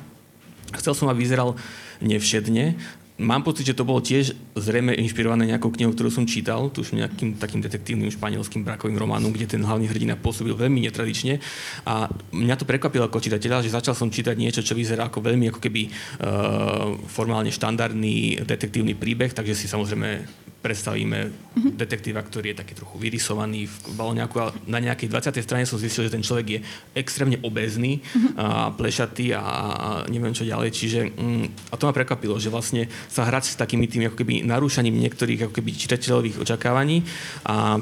Chcel 0.74 0.94
som, 0.94 1.10
aby 1.10 1.22
vyzeral 1.22 1.58
nevšedne, 2.02 2.78
Mám 3.14 3.46
pocit, 3.46 3.62
že 3.62 3.78
to 3.78 3.86
bolo 3.86 4.02
tiež 4.02 4.34
zrejme 4.58 4.90
inšpirované 4.90 5.46
nejakou 5.46 5.70
knihou, 5.70 5.94
ktorú 5.94 6.10
som 6.10 6.26
čítal, 6.26 6.66
už 6.66 6.98
nejakým 6.98 7.38
takým 7.38 7.62
detektívnym 7.62 8.10
španielským 8.10 8.66
brakovým 8.66 8.98
románom, 8.98 9.30
kde 9.30 9.54
ten 9.54 9.62
hlavný 9.62 9.86
hrdina 9.86 10.18
pôsobil 10.18 10.50
veľmi 10.50 10.82
netradične. 10.90 11.38
A 11.86 12.10
mňa 12.34 12.58
to 12.58 12.66
prekvapilo 12.66 13.06
ako 13.06 13.22
čitateľa, 13.22 13.62
že 13.62 13.70
začal 13.70 13.94
som 13.94 14.10
čítať 14.10 14.34
niečo, 14.34 14.66
čo 14.66 14.74
vyzerá 14.74 15.06
ako 15.06 15.30
veľmi 15.30 15.46
ako 15.46 15.62
keby 15.62 15.82
uh, 15.86 16.98
formálne 17.06 17.54
štandardný 17.54 18.42
detektívny 18.42 18.98
príbeh, 18.98 19.30
takže 19.30 19.54
si 19.54 19.70
samozrejme 19.70 20.26
predstavíme 20.64 21.18
mm-hmm. 21.28 21.76
detektíva, 21.76 22.24
ktorý 22.24 22.56
je 22.56 22.60
taký 22.64 22.72
trochu 22.72 22.96
vyrysovaný 22.96 23.68
v 23.68 23.76
balóňaku 24.00 24.36
a 24.40 24.46
na 24.64 24.80
nejakej 24.80 25.12
20. 25.12 25.44
strane 25.44 25.68
som 25.68 25.76
zistil, 25.76 26.08
že 26.08 26.16
ten 26.16 26.24
človek 26.24 26.46
je 26.48 26.58
extrémne 26.96 27.36
obezný 27.44 28.00
mm-hmm. 28.00 28.32
a 28.40 28.72
plešatý 28.72 29.36
a, 29.36 29.44
a 29.44 29.88
neviem 30.08 30.32
čo 30.32 30.48
ďalej. 30.48 30.72
Čiže, 30.72 31.00
mm, 31.12 31.68
a 31.68 31.74
to 31.76 31.84
ma 31.84 31.92
prekvapilo, 31.92 32.40
že 32.40 32.48
vlastne 32.48 32.88
sa 33.12 33.28
hrať 33.28 33.52
s 33.52 33.60
takými 33.60 33.84
tými 33.84 34.08
ako 34.08 34.24
keby 34.24 34.40
narúšaním 34.48 34.96
niektorých 35.04 35.44
ako 35.44 35.52
keby 35.60 35.70
čitateľových 35.76 36.40
očakávaní 36.40 37.04
a 37.44 37.76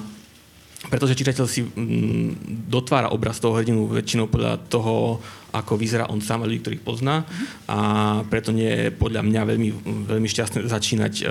pretože 0.91 1.15
čitateľ 1.15 1.47
si 1.47 1.63
mm, 1.63 2.67
dotvára 2.67 3.15
obraz 3.15 3.39
toho 3.39 3.55
hrdinu 3.55 3.87
väčšinou 3.87 4.27
podľa 4.27 4.59
toho, 4.67 5.23
ako 5.55 5.79
vyzerá 5.79 6.11
on 6.11 6.19
sám 6.19 6.43
a 6.43 6.49
ľudí, 6.49 6.59
ktorých 6.65 6.83
pozná. 6.83 7.23
A 7.71 7.79
preto 8.27 8.51
nie 8.51 8.67
je 8.67 8.87
podľa 8.91 9.23
mňa 9.23 9.41
veľmi, 9.47 9.69
veľmi 10.11 10.29
šťastné 10.29 10.67
začínať 10.67 11.15
uh, 11.23 11.27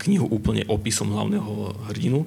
knihu 0.00 0.26
úplne 0.26 0.66
opisom 0.66 1.14
hlavného 1.14 1.76
hrdinu. 1.92 2.26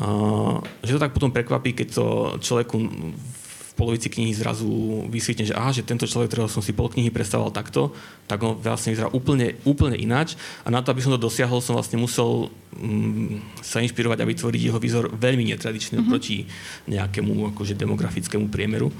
Uh, 0.00 0.58
že 0.82 0.96
to 0.96 1.02
tak 1.02 1.14
potom 1.14 1.30
prekvapí, 1.30 1.76
keď 1.76 1.88
to 1.94 2.06
človeku 2.42 2.76
v 2.80 3.39
polovici 3.80 4.12
knihy 4.12 4.36
zrazu 4.36 4.68
vysvetne, 5.08 5.48
že 5.48 5.56
aha, 5.56 5.72
že 5.72 5.80
tento 5.80 6.04
človek, 6.04 6.28
ktorého 6.28 6.52
som 6.52 6.60
si 6.60 6.76
pol 6.76 6.92
knihy 6.92 7.08
predstavoval 7.08 7.48
takto, 7.48 7.96
tak 8.28 8.44
on 8.44 8.60
vlastne 8.60 8.92
vyzerá 8.92 9.08
úplne, 9.08 9.56
úplne 9.64 9.96
ináč 9.96 10.36
a 10.60 10.68
na 10.68 10.84
to, 10.84 10.92
aby 10.92 11.00
som 11.00 11.16
to 11.16 11.24
dosiahol, 11.24 11.64
som 11.64 11.72
vlastne 11.72 11.96
musel 11.96 12.52
um, 12.76 13.40
sa 13.64 13.80
inšpirovať 13.80 14.20
a 14.20 14.28
vytvoriť 14.28 14.60
jeho 14.60 14.76
výzor 14.76 15.08
veľmi 15.08 15.48
netradičný 15.56 16.04
mm-hmm. 16.04 16.10
proti 16.12 16.44
nejakému 16.84 17.56
akože 17.56 17.72
demografickému 17.80 18.52
priemeru. 18.52 18.92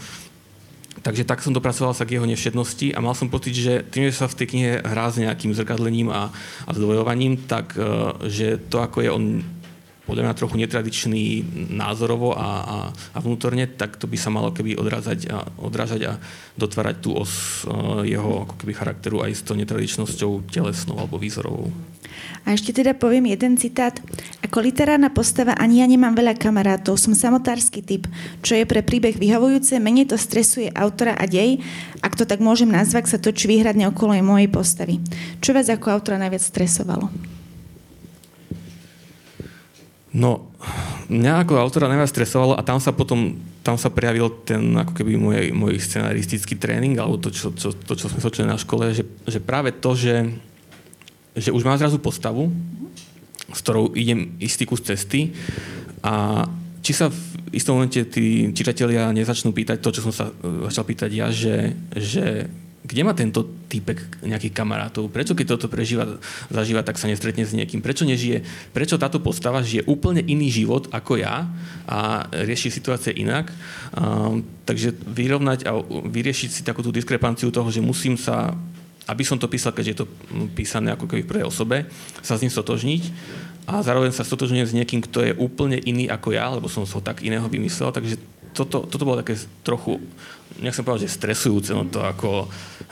Takže 1.01 1.25
tak 1.25 1.41
som 1.41 1.55
dopracoval 1.55 1.97
sa 1.97 2.05
k 2.05 2.19
jeho 2.19 2.29
nevšetnosti 2.29 2.93
a 2.93 2.99
mal 3.01 3.17
som 3.17 3.33
pocit, 3.33 3.57
že 3.57 3.85
tým, 3.89 4.09
že 4.11 4.21
sa 4.21 4.29
v 4.29 4.37
tej 4.37 4.47
knihe 4.53 4.73
hrá 4.85 5.09
s 5.09 5.21
nejakým 5.21 5.53
zrkadlením 5.57 6.13
a, 6.13 6.29
a 6.67 6.71
zdvojovaním, 6.73 7.41
tak 7.45 7.77
uh, 7.77 8.17
že 8.29 8.57
to, 8.69 8.81
ako 8.81 9.05
je 9.05 9.11
on 9.13 9.25
podľa 10.11 10.27
mňa 10.27 10.41
trochu 10.43 10.57
netradičný 10.59 11.25
názorovo 11.71 12.35
a, 12.35 12.51
a, 12.61 12.77
a 12.91 13.19
vnútorne, 13.23 13.71
tak 13.71 13.95
to 13.95 14.11
by 14.11 14.19
sa 14.19 14.35
malo 14.35 14.51
keby 14.51 14.75
odrážať 14.75 15.31
a, 15.31 15.47
odrážať 15.63 16.01
a 16.11 16.13
dotvárať 16.59 16.97
tú 16.99 17.15
os 17.15 17.63
uh, 17.63 18.03
jeho 18.03 18.51
ako 18.51 18.55
keby 18.59 18.73
charakteru 18.75 19.23
aj 19.23 19.39
s 19.39 19.47
tou 19.47 19.55
netradičnosťou 19.55 20.51
telesnou 20.51 20.99
alebo 20.99 21.15
výzorovou. 21.15 21.71
A 22.43 22.57
ešte 22.57 22.73
teda 22.73 22.97
poviem 22.97 23.31
jeden 23.31 23.55
citát. 23.61 23.95
Ako 24.43 24.65
literárna 24.65 25.13
postava 25.13 25.55
ani 25.55 25.85
ja 25.85 25.87
nemám 25.87 26.17
veľa 26.17 26.35
kamarátov, 26.41 26.97
som 26.97 27.15
samotársky 27.15 27.85
typ, 27.85 28.09
čo 28.41 28.57
je 28.57 28.65
pre 28.65 28.83
príbeh 28.83 29.15
vyhovujúce, 29.15 29.77
menej 29.79 30.11
to 30.11 30.17
stresuje 30.17 30.73
autora 30.73 31.15
a 31.15 31.29
dej, 31.29 31.61
ak 32.01 32.17
to 32.17 32.25
tak 32.25 32.43
môžem 32.43 32.73
nazvať, 32.73 33.15
sa 33.15 33.19
točí 33.21 33.47
výhradne 33.47 33.87
okolo 33.93 34.19
mojej 34.25 34.51
postavy. 34.51 34.99
Čo 35.39 35.55
vás 35.55 35.69
ako 35.69 35.87
autora 35.93 36.19
najviac 36.19 36.43
stresovalo? 36.43 37.30
No, 40.11 40.51
mňa 41.07 41.47
ako 41.47 41.63
autora 41.63 41.87
najviac 41.87 42.11
stresovalo 42.11 42.59
a 42.59 42.67
tam 42.67 42.83
sa 42.83 42.91
potom, 42.91 43.39
tam 43.63 43.79
sa 43.79 43.95
prejavil 43.95 44.31
ten 44.43 44.75
ako 44.75 44.93
keby 44.95 45.15
môj, 45.15 45.55
môj 45.55 45.79
scenaristický 45.79 46.59
tréning, 46.59 46.99
alebo 46.99 47.23
to, 47.23 47.31
čo, 47.31 47.55
čo, 47.55 47.71
to, 47.71 47.95
čo 47.95 48.11
sme 48.11 48.19
sočili 48.19 48.51
na 48.51 48.59
škole, 48.59 48.91
že, 48.91 49.07
že 49.07 49.39
práve 49.39 49.71
to, 49.71 49.95
že, 49.95 50.35
že 51.39 51.55
už 51.55 51.63
mám 51.63 51.79
zrazu 51.79 52.03
postavu, 52.03 52.51
s 53.51 53.59
ktorou 53.63 53.95
idem 53.95 54.35
istý 54.43 54.67
kus 54.67 54.83
cesty 54.83 55.31
a 56.03 56.47
či 56.81 56.91
sa 56.91 57.07
v 57.13 57.19
istom 57.55 57.79
momente 57.79 58.03
tí 58.09 58.51
čitatelia 58.51 59.11
nezačnú 59.15 59.55
pýtať 59.55 59.79
to, 59.79 59.95
čo 59.95 60.11
som 60.11 60.15
sa 60.15 60.27
e, 60.31 60.67
začal 60.71 60.85
pýtať 60.87 61.11
ja, 61.13 61.29
že, 61.31 61.77
že 61.95 62.51
kde 62.81 63.03
má 63.05 63.13
tento 63.13 63.45
typek 63.69 64.25
nejakých 64.25 64.57
kamarátov? 64.57 65.13
Prečo 65.13 65.37
keď 65.37 65.57
toto 65.57 65.69
prežíva, 65.69 66.17
zažíva, 66.49 66.81
tak 66.81 66.97
sa 66.97 67.13
nestretne 67.13 67.45
s 67.45 67.53
niekým? 67.53 67.85
Prečo 67.85 68.09
nežije? 68.09 68.41
Prečo 68.73 68.97
táto 68.97 69.21
postava 69.21 69.61
žije 69.61 69.85
úplne 69.85 70.25
iný 70.25 70.49
život 70.49 70.89
ako 70.89 71.21
ja 71.21 71.45
a 71.85 72.25
rieši 72.33 72.73
situácie 72.73 73.13
inak? 73.13 73.53
Um, 73.93 74.49
takže 74.65 74.97
vyrovnať 74.97 75.69
a 75.69 75.77
vyriešiť 75.87 76.51
si 76.51 76.63
takú 76.65 76.81
tú 76.81 76.89
diskrepanciu 76.89 77.53
toho, 77.53 77.69
že 77.69 77.85
musím 77.85 78.17
sa 78.17 78.57
aby 79.11 79.27
som 79.27 79.35
to 79.43 79.51
písal, 79.51 79.75
keďže 79.75 79.91
je 79.91 80.01
to 80.05 80.11
písané 80.55 80.95
ako 80.95 81.11
keby 81.11 81.27
v 81.27 81.31
prvej 81.35 81.47
osobe, 81.51 81.91
sa 82.23 82.39
s 82.39 82.47
ním 82.47 82.53
stotožniť 82.55 83.03
a 83.67 83.83
zároveň 83.83 84.15
sa 84.15 84.23
stotožňujem 84.23 84.69
s 84.71 84.77
niekým, 84.77 85.03
kto 85.03 85.27
je 85.27 85.33
úplne 85.35 85.83
iný 85.83 86.07
ako 86.07 86.31
ja, 86.31 86.47
lebo 86.47 86.71
som 86.71 86.87
ho 86.87 87.01
tak 87.03 87.27
iného 87.27 87.43
vymyslel, 87.51 87.91
takže 87.91 88.23
toto, 88.55 88.87
toto 88.87 89.03
bolo 89.03 89.19
také 89.19 89.35
trochu 89.67 89.99
nechcem 90.61 90.85
povedať, 90.85 91.09
že 91.09 91.17
stresujúce, 91.17 91.71
no 91.73 91.89
to 91.89 92.05
ako 92.05 92.47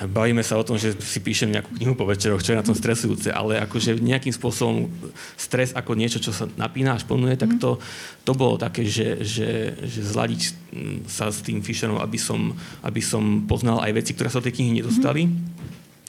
bavíme 0.09 0.41
sa 0.41 0.57
o 0.57 0.67
tom, 0.67 0.81
že 0.81 0.97
si 0.99 1.21
píšem 1.21 1.53
nejakú 1.53 1.71
knihu 1.77 1.95
po 1.95 2.09
večeroch, 2.09 2.41
čo 2.41 2.55
je 2.55 2.61
na 2.61 2.67
tom 2.67 2.77
stresujúce, 2.77 3.29
ale 3.29 3.61
akože 3.63 4.01
nejakým 4.01 4.33
spôsobom 4.33 4.89
stres 5.37 5.77
ako 5.77 5.93
niečo, 5.95 6.19
čo 6.23 6.33
sa 6.33 6.49
napína 6.57 6.97
a 6.97 7.03
šplnuje, 7.03 7.35
tak 7.37 7.61
to, 7.61 7.77
to 8.25 8.33
bolo 8.33 8.57
také, 8.57 8.87
že, 8.89 9.21
že, 9.23 9.75
že 9.85 10.01
zladiť 10.01 10.41
sa 11.11 11.29
s 11.29 11.45
tým 11.45 11.61
Fisherom, 11.61 12.01
aby 12.01 12.17
som, 12.17 12.57
aby 12.85 13.05
som 13.05 13.45
poznal 13.45 13.85
aj 13.85 13.93
veci, 13.97 14.13
ktoré 14.17 14.29
sa 14.33 14.41
do 14.41 14.47
tej 14.49 14.61
knihy 14.61 14.83
nedostali. 14.83 15.29
Mm 15.29 15.58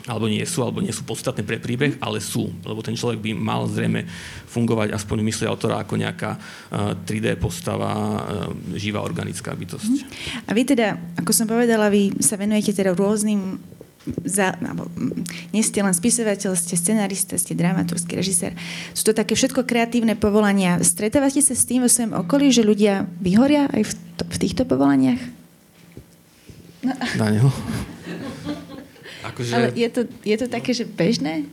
alebo 0.07 0.31
nie 0.31 0.45
sú, 0.47 0.63
alebo 0.63 0.79
nie 0.79 0.95
sú 0.95 1.03
podstatné 1.03 1.43
pre 1.43 1.59
príbeh, 1.59 1.99
ale 1.99 2.23
sú. 2.23 2.47
Lebo 2.63 2.79
ten 2.79 2.95
človek 2.95 3.19
by 3.19 3.31
mal 3.35 3.67
zrejme 3.67 4.07
fungovať 4.47 4.95
aspoň 4.95 5.17
v 5.19 5.27
mysli 5.27 5.45
autora 5.49 5.83
ako 5.83 5.99
nejaká 5.99 6.39
uh, 6.39 6.95
eh, 6.95 7.19
3D 7.19 7.35
postava, 7.35 7.91
uh, 7.91 8.49
živá 8.79 9.03
organická 9.03 9.51
bytosť. 9.51 9.91
Mhm. 9.91 10.07
A 10.47 10.51
vy 10.55 10.61
teda, 10.63 10.87
ako 11.19 11.31
som 11.35 11.49
povedala, 11.49 11.91
vy 11.91 12.15
sa 12.23 12.39
venujete 12.39 12.71
teda 12.71 12.95
rôznym 12.95 13.59
za, 14.23 14.55
alebo, 14.55 14.87
mm, 14.95 15.51
nie 15.51 15.61
ste 15.61 15.83
len 15.83 15.91
spisovateľ, 15.91 16.55
ste 16.55 16.79
scenarista, 16.79 17.35
ste 17.35 17.53
dramaturský 17.53 18.15
režisér. 18.15 18.55
Sú 18.95 19.11
to 19.11 19.13
také 19.13 19.35
všetko 19.35 19.67
kreatívne 19.67 20.15
povolania. 20.15 20.79
Stretávate 20.81 21.43
sa 21.43 21.53
s 21.53 21.67
tým 21.67 21.83
vo 21.83 21.91
svojom 21.91 22.15
okolí, 22.15 22.49
že 22.49 22.63
ľudia 22.65 23.05
vyhoria 23.19 23.67
aj 23.69 23.83
v, 23.83 23.91
to, 24.17 24.23
v 24.25 24.37
týchto 24.39 24.63
povolaniach? 24.63 25.21
No. 26.87 26.95
Daniel? 27.19 27.51
Akože... 29.29 29.51
Ale 29.53 29.67
je 29.77 29.89
to, 29.89 30.01
je 30.25 30.37
to 30.37 30.47
také, 30.49 30.71
že 30.73 30.85
bežné? 30.89 31.45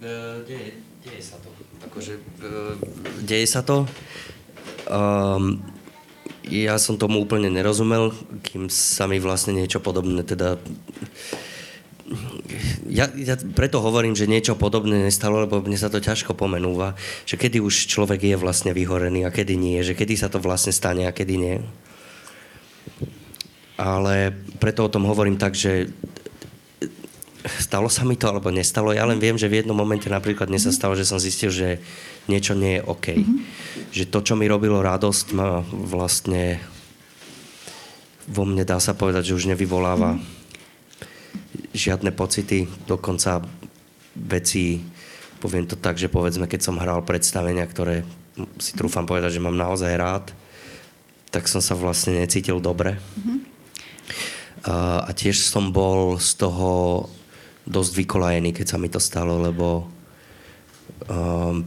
Uh, 0.00 0.40
deje, 0.48 0.80
deje 1.04 1.22
sa 1.22 1.36
to. 1.40 1.48
Akože, 1.84 2.14
uh, 2.40 2.74
deje 3.24 3.46
sa 3.46 3.60
to. 3.60 3.84
Um, 4.88 5.64
ja 6.44 6.76
som 6.76 7.00
tomu 7.00 7.24
úplne 7.24 7.48
nerozumel, 7.48 8.12
kým 8.44 8.68
sa 8.68 9.08
mi 9.08 9.16
vlastne 9.16 9.56
niečo 9.56 9.80
podobné 9.80 10.20
teda... 10.24 10.60
Ja, 12.84 13.08
ja 13.16 13.40
preto 13.56 13.80
hovorím, 13.80 14.12
že 14.12 14.28
niečo 14.28 14.52
podobné 14.52 15.08
nestalo, 15.08 15.40
lebo 15.40 15.64
mne 15.64 15.80
sa 15.80 15.88
to 15.88 16.04
ťažko 16.04 16.36
pomenúva, 16.36 16.92
že 17.24 17.40
kedy 17.40 17.64
už 17.64 17.88
človek 17.88 18.28
je 18.28 18.36
vlastne 18.36 18.76
vyhorený 18.76 19.24
a 19.24 19.32
kedy 19.32 19.56
nie, 19.56 19.80
že 19.80 19.96
kedy 19.96 20.20
sa 20.20 20.28
to 20.28 20.36
vlastne 20.36 20.68
stane 20.68 21.08
a 21.08 21.16
kedy 21.16 21.34
nie. 21.40 21.56
Ale 23.80 24.36
preto 24.60 24.84
o 24.84 24.92
tom 24.92 25.08
hovorím 25.08 25.40
tak, 25.40 25.56
že 25.56 25.88
stalo 27.44 27.92
sa 27.92 28.02
mi 28.08 28.16
to 28.16 28.26
alebo 28.28 28.48
nestalo. 28.48 28.96
Ja 28.96 29.04
len 29.04 29.20
viem, 29.20 29.36
že 29.36 29.52
v 29.52 29.60
jednom 29.60 29.76
momente 29.76 30.08
napríklad 30.08 30.48
mne 30.48 30.60
sa 30.60 30.72
mhm. 30.72 30.76
stalo, 30.76 30.94
že 30.96 31.08
som 31.08 31.20
zistil, 31.20 31.52
že 31.52 31.80
niečo 32.26 32.56
nie 32.56 32.80
je 32.80 32.86
OK. 32.88 33.06
Mm-hmm. 33.12 33.38
Že 33.92 34.04
to, 34.08 34.18
čo 34.24 34.34
mi 34.34 34.48
robilo 34.48 34.80
radosť, 34.80 35.26
ma 35.36 35.60
vlastne 35.64 36.56
vo 38.24 38.48
mne 38.48 38.64
dá 38.64 38.80
sa 38.80 38.96
povedať, 38.96 39.28
že 39.28 39.36
už 39.36 39.52
nevyvoláva 39.52 40.16
mm-hmm. 40.16 41.76
žiadne 41.76 42.10
pocity, 42.16 42.64
dokonca 42.88 43.44
veci, 44.16 44.80
poviem 45.44 45.68
to 45.68 45.76
tak, 45.76 46.00
že 46.00 46.08
povedzme, 46.08 46.48
keď 46.48 46.60
som 46.64 46.80
hral 46.80 47.04
predstavenia, 47.04 47.68
ktoré 47.68 48.08
si 48.56 48.72
trúfam 48.72 49.04
povedať, 49.04 49.36
že 49.36 49.44
mám 49.44 49.54
naozaj 49.54 49.92
rád, 50.00 50.24
tak 51.28 51.44
som 51.44 51.60
sa 51.60 51.76
vlastne 51.76 52.16
necítil 52.16 52.56
dobre. 52.56 52.96
Mm-hmm. 52.96 53.38
A 55.04 55.10
tiež 55.12 55.44
som 55.44 55.68
bol 55.68 56.16
z 56.16 56.40
toho 56.40 57.04
dosť 57.64 57.92
vykolajený, 58.04 58.52
keď 58.52 58.66
sa 58.76 58.80
mi 58.80 58.92
to 58.92 59.00
stalo, 59.00 59.40
lebo 59.40 59.88
um, 61.08 61.64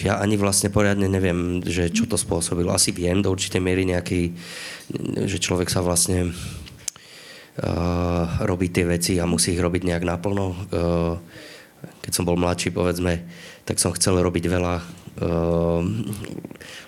ja 0.00 0.16
ani 0.20 0.40
vlastne 0.40 0.72
poriadne 0.72 1.08
neviem, 1.08 1.60
že 1.64 1.92
čo 1.92 2.08
to 2.08 2.16
spôsobilo. 2.16 2.72
Asi 2.72 2.96
viem 2.96 3.20
do 3.20 3.28
určitej 3.32 3.60
miery 3.60 3.84
nejaký, 3.84 4.32
že 5.28 5.38
človek 5.40 5.68
sa 5.68 5.84
vlastne 5.84 6.32
uh, 7.60 8.24
robí 8.44 8.72
tie 8.72 8.88
veci 8.88 9.20
a 9.20 9.28
musí 9.28 9.52
ich 9.52 9.60
robiť 9.60 9.84
nejak 9.84 10.04
naplno. 10.08 10.46
Uh, 10.72 11.14
keď 12.00 12.12
som 12.16 12.24
bol 12.24 12.40
mladší, 12.40 12.72
povedzme, 12.72 13.24
tak 13.68 13.76
som 13.76 13.92
chcel 13.92 14.16
robiť 14.20 14.44
veľa, 14.48 14.74
uh, 14.80 15.80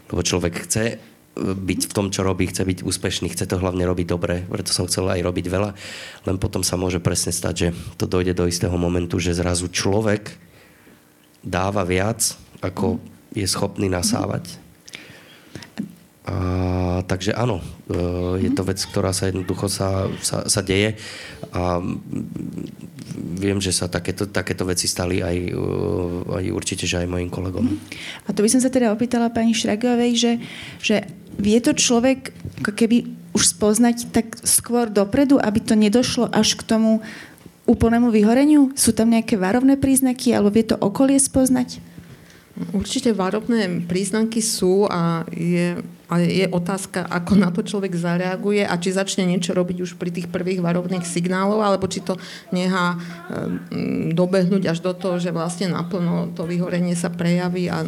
lebo 0.08 0.20
človek 0.24 0.64
chce 0.64 1.15
byť 1.36 1.80
v 1.88 1.92
tom, 1.92 2.08
čo 2.08 2.24
robí, 2.24 2.48
chce 2.48 2.64
byť 2.64 2.78
úspešný, 2.80 3.28
chce 3.28 3.44
to 3.44 3.60
hlavne 3.60 3.84
robiť 3.84 4.06
dobre, 4.08 4.48
preto 4.48 4.72
som 4.72 4.88
chcel 4.88 5.04
aj 5.12 5.20
robiť 5.20 5.46
veľa, 5.52 5.70
len 6.24 6.36
potom 6.40 6.64
sa 6.64 6.80
môže 6.80 6.98
presne 6.98 7.30
stať, 7.30 7.54
že 7.54 7.68
to 8.00 8.08
dojde 8.08 8.32
do 8.32 8.48
istého 8.48 8.72
momentu, 8.80 9.20
že 9.20 9.36
zrazu 9.36 9.68
človek 9.68 10.32
dáva 11.44 11.84
viac, 11.84 12.34
ako 12.64 12.96
je 13.36 13.44
schopný 13.44 13.92
nasávať. 13.92 14.66
A, 16.26 17.06
takže 17.06 17.30
áno, 17.38 17.62
e, 17.86 18.42
je 18.42 18.50
to 18.50 18.66
vec, 18.66 18.82
ktorá 18.82 19.14
sa 19.14 19.30
jednoducho 19.30 19.70
sa, 19.70 20.10
sa, 20.18 20.42
sa 20.50 20.58
deje 20.58 20.98
a 21.54 21.78
viem, 23.14 23.62
že 23.62 23.70
sa 23.70 23.86
takéto, 23.86 24.26
takéto 24.26 24.66
veci 24.66 24.90
stali 24.90 25.22
aj, 25.22 25.36
e, 25.38 25.54
aj 26.26 26.44
určite, 26.50 26.82
že 26.82 26.98
aj 26.98 27.06
mojim 27.06 27.30
kolegom. 27.30 27.78
A 28.26 28.34
to 28.34 28.42
by 28.42 28.50
som 28.50 28.58
sa 28.58 28.74
teda 28.74 28.90
opýtala 28.90 29.30
pani 29.30 29.54
Šragovej, 29.54 30.12
že, 30.18 30.32
že 30.82 30.96
vie 31.36 31.58
to 31.60 31.76
človek 31.76 32.32
keby 32.64 33.12
už 33.36 33.52
spoznať 33.52 34.08
tak 34.12 34.40
skôr 34.48 34.88
dopredu, 34.88 35.36
aby 35.36 35.60
to 35.60 35.76
nedošlo 35.76 36.32
až 36.32 36.56
k 36.56 36.64
tomu 36.64 37.04
úplnému 37.68 38.08
vyhoreniu? 38.08 38.72
Sú 38.78 38.96
tam 38.96 39.12
nejaké 39.12 39.36
varovné 39.36 39.76
príznaky, 39.76 40.32
alebo 40.32 40.54
vie 40.54 40.64
to 40.64 40.78
okolie 40.80 41.20
spoznať? 41.20 41.82
Určite 42.72 43.12
varovné 43.12 43.84
príznaky 43.84 44.40
sú 44.40 44.88
a 44.88 45.28
je 45.28 45.76
ale 46.06 46.30
je 46.30 46.46
otázka, 46.46 47.02
ako 47.02 47.32
na 47.34 47.50
to 47.50 47.66
človek 47.66 47.90
zareaguje 47.98 48.62
a 48.62 48.74
či 48.78 48.94
začne 48.94 49.26
niečo 49.26 49.50
robiť 49.58 49.82
už 49.82 49.98
pri 49.98 50.14
tých 50.14 50.30
prvých 50.30 50.62
varovných 50.62 51.02
signálov, 51.02 51.66
alebo 51.66 51.90
či 51.90 51.98
to 51.98 52.14
nechá 52.54 52.94
mm, 52.94 54.14
dobehnúť 54.14 54.70
až 54.70 54.78
do 54.86 54.94
toho, 54.94 55.18
že 55.18 55.34
vlastne 55.34 55.74
naplno 55.74 56.30
to 56.38 56.46
vyhorenie 56.46 56.94
sa 56.94 57.10
prejaví 57.10 57.66
a 57.66 57.82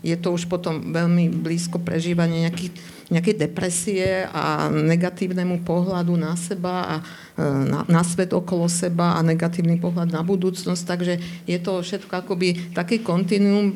je 0.00 0.16
to 0.16 0.32
už 0.32 0.48
potom 0.48 0.96
veľmi 0.96 1.28
blízko 1.28 1.76
prežívanie 1.84 2.48
nejakých, 2.48 2.72
nejakej 3.12 3.34
depresie 3.36 4.24
a 4.32 4.72
negatívnemu 4.72 5.60
pohľadu 5.60 6.16
na 6.16 6.32
seba 6.40 6.74
a 6.88 6.96
e, 6.96 7.02
na, 7.44 7.84
na 7.84 8.00
svet 8.00 8.32
okolo 8.32 8.72
seba 8.72 9.20
a 9.20 9.20
negatívny 9.20 9.76
pohľad 9.76 10.08
na 10.08 10.24
budúcnosť. 10.24 10.82
Takže 10.88 11.14
je 11.44 11.58
to 11.60 11.84
všetko 11.84 12.24
akoby 12.24 12.72
také 12.72 13.04
kontinuum 13.04 13.68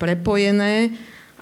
prepojené 0.00 0.96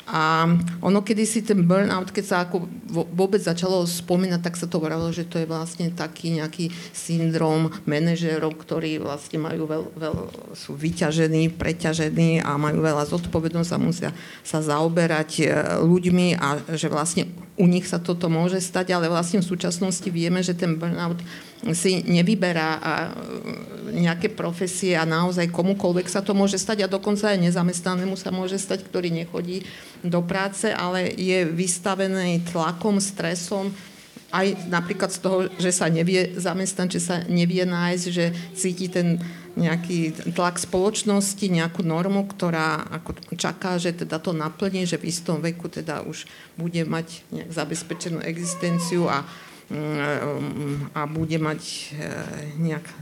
a 0.06 0.46
ono 0.86 1.02
kedysi 1.02 1.42
ten 1.42 1.66
burnout, 1.66 2.14
keď 2.14 2.24
sa 2.24 2.36
ako 2.46 2.70
vôbec 3.10 3.42
začalo 3.42 3.82
spomínať, 3.82 4.38
tak 4.38 4.54
sa 4.54 4.70
to 4.70 4.78
vralo, 4.78 5.10
že 5.10 5.26
to 5.26 5.42
je 5.42 5.50
vlastne 5.50 5.90
taký 5.90 6.38
nejaký 6.38 6.70
syndrom 6.94 7.74
manažérov, 7.90 8.54
ktorí 8.54 9.02
vlastne 9.02 9.42
majú 9.42 9.66
veľ, 9.66 9.82
veľ, 9.98 10.16
sú 10.54 10.78
vyťažení, 10.78 11.50
preťažení 11.58 12.38
a 12.38 12.54
majú 12.54 12.86
veľa 12.86 13.02
zodpovednosť 13.10 13.70
a 13.74 13.82
musia 13.82 14.10
sa 14.46 14.62
zaoberať 14.62 15.30
e, 15.42 15.44
ľuďmi 15.82 16.38
a 16.38 16.62
že 16.78 16.86
vlastne 16.86 17.26
u 17.58 17.66
nich 17.66 17.90
sa 17.90 17.98
toto 17.98 18.30
môže 18.30 18.62
stať, 18.62 18.94
ale 18.94 19.10
vlastne 19.10 19.42
v 19.42 19.50
súčasnosti 19.50 20.06
vieme, 20.12 20.38
že 20.38 20.54
ten 20.54 20.78
burnout 20.78 21.18
si 21.72 22.04
nevyberá 22.06 22.70
a 22.78 22.92
e, 23.06 23.10
nejaké 23.96 24.30
profesie 24.30 24.94
a 24.94 25.08
naozaj 25.08 25.50
komukoľvek 25.50 26.06
sa 26.06 26.20
to 26.22 26.36
môže 26.36 26.60
stať 26.60 26.86
a 26.86 26.92
dokonca 26.92 27.32
aj 27.32 27.42
nezamestnanému 27.42 28.14
sa 28.14 28.30
môže 28.30 28.60
stať, 28.60 28.86
ktorý 28.86 29.10
nechodí 29.10 29.64
do 30.04 30.20
práce, 30.22 30.70
ale 30.70 31.10
je 31.16 31.48
vystavený 31.48 32.44
tlakom, 32.50 33.00
stresom, 33.02 33.72
aj 34.34 34.68
napríklad 34.68 35.10
z 35.14 35.18
toho, 35.22 35.38
že 35.56 35.70
sa 35.70 35.86
nevie 35.86 36.34
zamestnať, 36.34 36.88
že 36.98 37.00
sa 37.00 37.16
nevie 37.30 37.62
nájsť, 37.62 38.06
že 38.10 38.26
cíti 38.58 38.90
ten 38.90 39.22
nejaký 39.56 40.12
tlak 40.36 40.60
spoločnosti, 40.60 41.40
nejakú 41.48 41.80
normu, 41.80 42.28
ktorá 42.28 42.84
ako 42.92 43.16
čaká, 43.40 43.80
že 43.80 43.96
teda 43.96 44.20
to 44.20 44.36
naplní, 44.36 44.84
že 44.84 45.00
v 45.00 45.08
istom 45.08 45.40
veku 45.40 45.72
teda 45.72 46.04
už 46.04 46.28
bude 46.60 46.84
mať 46.84 47.24
nejak 47.32 47.50
zabezpečenú 47.56 48.20
existenciu 48.20 49.08
a 49.08 49.24
a 50.94 51.00
bude 51.10 51.38
mať 51.42 51.60
e, 51.66 51.78
nejak 52.54 52.86
e, 52.86 52.94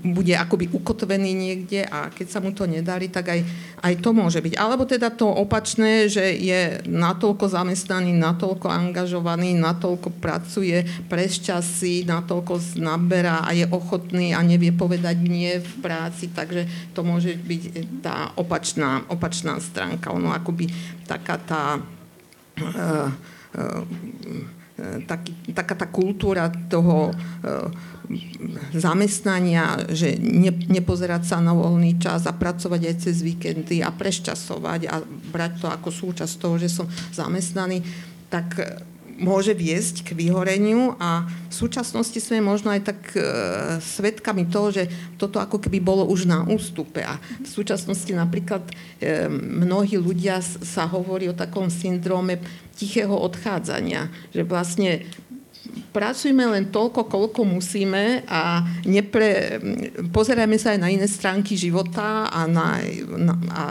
bude 0.00 0.32
akoby 0.32 0.72
ukotvený 0.72 1.36
niekde 1.36 1.84
a 1.84 2.08
keď 2.08 2.26
sa 2.32 2.40
mu 2.40 2.56
to 2.56 2.64
nedarí, 2.64 3.12
tak 3.12 3.28
aj, 3.28 3.40
aj 3.84 3.94
to 4.00 4.16
môže 4.16 4.40
byť. 4.40 4.56
Alebo 4.56 4.88
teda 4.88 5.12
to 5.12 5.28
opačné, 5.28 6.08
že 6.08 6.24
je 6.40 6.80
natoľko 6.88 7.52
zamestnaný, 7.52 8.16
natoľko 8.16 8.64
angažovaný, 8.72 9.52
natoľko 9.60 10.08
pracuje 10.24 10.88
časy, 11.44 12.08
natoľko 12.08 12.80
naberá 12.80 13.44
a 13.44 13.52
je 13.52 13.68
ochotný 13.68 14.32
a 14.32 14.40
nevie 14.40 14.72
povedať 14.72 15.20
nie 15.20 15.60
v 15.60 15.72
práci, 15.84 16.32
takže 16.32 16.64
to 16.96 17.04
môže 17.04 17.36
byť 17.36 17.62
tá 18.00 18.32
opačná, 18.40 19.04
opačná 19.12 19.60
stránka. 19.60 20.16
Ono 20.16 20.32
akoby 20.32 20.72
taká 21.04 21.36
tá 21.36 21.76
uh, 21.76 23.08
uh, 23.52 23.82
taký, 25.06 25.54
taká 25.54 25.74
tá 25.78 25.86
kultúra 25.86 26.50
toho 26.50 27.10
e, 27.10 27.14
zamestnania, 28.74 29.86
že 29.86 30.18
ne, 30.18 30.50
nepozerať 30.50 31.22
sa 31.30 31.38
na 31.38 31.54
voľný 31.54 31.96
čas 32.02 32.26
a 32.26 32.34
pracovať 32.34 32.82
aj 32.90 32.96
cez 32.98 33.22
víkendy 33.22 33.86
a 33.86 33.94
prešťasovať 33.94 34.80
a 34.90 34.98
brať 35.30 35.52
to 35.62 35.66
ako 35.70 35.88
súčasť 35.94 36.34
toho, 36.42 36.58
že 36.58 36.66
som 36.66 36.90
zamestnaný, 37.14 37.86
tak 38.26 38.58
môže 39.18 39.54
viesť 39.54 40.10
k 40.10 40.10
vyhoreniu 40.18 40.98
a 40.98 41.26
v 41.28 41.54
súčasnosti 41.54 42.18
sme 42.18 42.42
možno 42.42 42.74
aj 42.74 42.82
tak 42.82 43.00
e, 43.14 43.22
svetkami 43.78 44.50
toho, 44.50 44.74
že 44.74 44.90
toto 45.18 45.38
ako 45.38 45.62
keby 45.62 45.78
bolo 45.78 46.02
už 46.06 46.26
na 46.26 46.42
ústupe. 46.46 47.02
A 47.02 47.18
v 47.42 47.48
súčasnosti 47.48 48.10
napríklad 48.10 48.66
e, 48.98 49.30
mnohí 49.30 49.94
ľudia 49.98 50.42
sa 50.42 50.90
hovorí 50.90 51.30
o 51.30 51.38
takom 51.38 51.70
syndróme 51.70 52.42
tichého 52.74 53.14
odchádzania, 53.14 54.10
že 54.34 54.42
vlastne 54.42 55.06
pracujme 55.94 56.42
len 56.50 56.74
toľko, 56.74 57.06
koľko 57.06 57.46
musíme 57.46 58.26
a 58.26 58.66
nepre, 58.82 59.62
pozerajme 60.10 60.58
sa 60.58 60.74
aj 60.74 60.80
na 60.82 60.90
iné 60.90 61.06
stránky 61.06 61.54
života 61.54 62.26
a, 62.26 62.50
na, 62.50 62.82
na, 63.14 63.34
a 63.54 63.62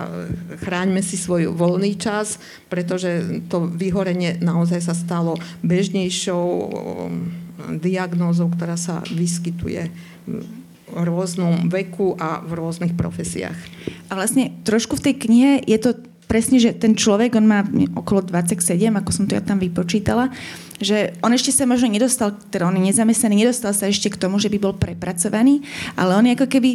chráňme 0.64 1.04
si 1.04 1.20
svoj 1.20 1.52
voľný 1.52 2.00
čas, 2.00 2.40
pretože 2.72 3.44
to 3.52 3.68
vyhorenie 3.68 4.40
naozaj 4.40 4.80
sa 4.80 4.96
stalo 4.96 5.36
bežnejšou 5.68 6.46
um, 6.48 6.72
diagnózou, 7.84 8.48
ktorá 8.56 8.80
sa 8.80 9.04
vyskytuje 9.12 9.92
v 10.24 10.36
rôznom 10.96 11.68
veku 11.68 12.16
a 12.16 12.40
v 12.40 12.56
rôznych 12.56 12.96
profesiách. 12.96 13.58
A 14.08 14.16
vlastne 14.16 14.56
trošku 14.64 14.96
v 14.96 15.12
tej 15.12 15.16
knihe 15.28 15.52
je 15.68 15.76
to 15.76 15.92
presne, 16.34 16.58
že 16.58 16.74
ten 16.74 16.98
človek, 16.98 17.38
on 17.38 17.46
má 17.46 17.62
okolo 17.94 18.26
27, 18.26 18.90
ako 18.90 19.12
som 19.14 19.30
to 19.30 19.38
ja 19.38 19.44
tam 19.44 19.62
vypočítala, 19.62 20.34
že 20.84 21.16
on 21.24 21.32
ešte 21.32 21.56
sa 21.56 21.64
možno 21.66 21.90
nedostal, 21.90 22.36
teda 22.52 22.68
on 22.68 22.78
je 22.78 22.92
nezamestnaný, 22.94 23.48
nedostal 23.48 23.72
sa 23.72 23.90
ešte 23.90 24.12
k 24.12 24.20
tomu, 24.20 24.38
že 24.38 24.52
by 24.52 24.58
bol 24.60 24.76
prepracovaný, 24.76 25.64
ale 25.98 26.20
on 26.20 26.28
je 26.28 26.36
ako 26.36 26.48
keby 26.52 26.72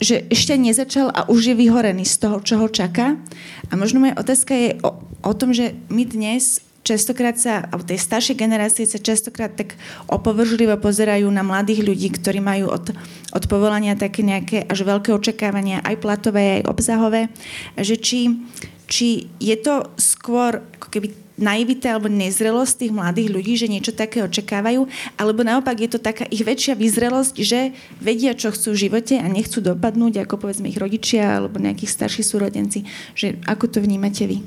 že 0.00 0.24
ešte 0.32 0.56
nezačal 0.56 1.12
a 1.12 1.28
už 1.28 1.52
je 1.52 1.60
vyhorený 1.60 2.08
z 2.08 2.24
toho, 2.24 2.40
čo 2.40 2.56
ho 2.56 2.72
čaká. 2.72 3.20
A 3.68 3.76
možno 3.76 4.00
moja 4.00 4.16
otázka 4.16 4.56
je 4.56 4.80
o, 4.80 4.96
o 5.04 5.32
tom, 5.36 5.52
že 5.52 5.76
my 5.92 6.08
dnes 6.08 6.64
častokrát 6.80 7.36
sa, 7.36 7.68
alebo 7.68 7.84
tej 7.84 8.00
staršej 8.00 8.36
generácie 8.40 8.88
sa 8.88 8.96
častokrát 8.96 9.52
tak 9.52 9.76
opovržlivo 10.08 10.80
pozerajú 10.80 11.28
na 11.28 11.44
mladých 11.44 11.84
ľudí, 11.84 12.08
ktorí 12.16 12.40
majú 12.40 12.72
od, 12.72 12.96
od 13.36 13.44
povolania 13.46 13.92
také 13.92 14.24
nejaké 14.24 14.64
až 14.64 14.88
veľké 14.88 15.12
očakávania, 15.12 15.84
aj 15.84 16.00
platové, 16.00 16.60
aj 16.60 16.72
obsahové, 16.72 17.28
že 17.76 18.00
či, 18.00 18.40
či 18.88 19.28
je 19.36 19.56
to 19.60 19.92
skôr 20.00 20.64
ako 20.80 20.88
keby 20.88 21.12
naivita 21.40 21.96
alebo 21.96 22.12
nezrelosť 22.12 22.86
tých 22.86 22.92
mladých 22.92 23.28
ľudí, 23.32 23.52
že 23.56 23.72
niečo 23.72 23.96
také 23.96 24.22
očakávajú, 24.22 24.86
alebo 25.16 25.40
naopak 25.40 25.80
je 25.80 25.90
to 25.90 25.98
taká 25.98 26.28
ich 26.28 26.44
väčšia 26.44 26.76
vyzrelosť, 26.76 27.34
že 27.40 27.72
vedia, 27.98 28.36
čo 28.36 28.52
chcú 28.52 28.76
v 28.76 28.82
živote 28.86 29.16
a 29.16 29.26
nechcú 29.26 29.64
dopadnúť, 29.64 30.22
ako 30.28 30.36
povedzme 30.46 30.68
ich 30.68 30.78
rodičia 30.78 31.40
alebo 31.40 31.56
nejakých 31.56 31.90
starší 31.90 32.22
súrodenci. 32.22 32.84
Že 33.16 33.40
ako 33.48 33.64
to 33.72 33.78
vnímate 33.80 34.28
vy? 34.28 34.44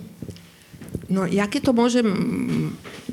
No 1.09 1.29
ja 1.29 1.45
keď 1.45 1.69
to 1.69 1.73
môžem 1.75 2.07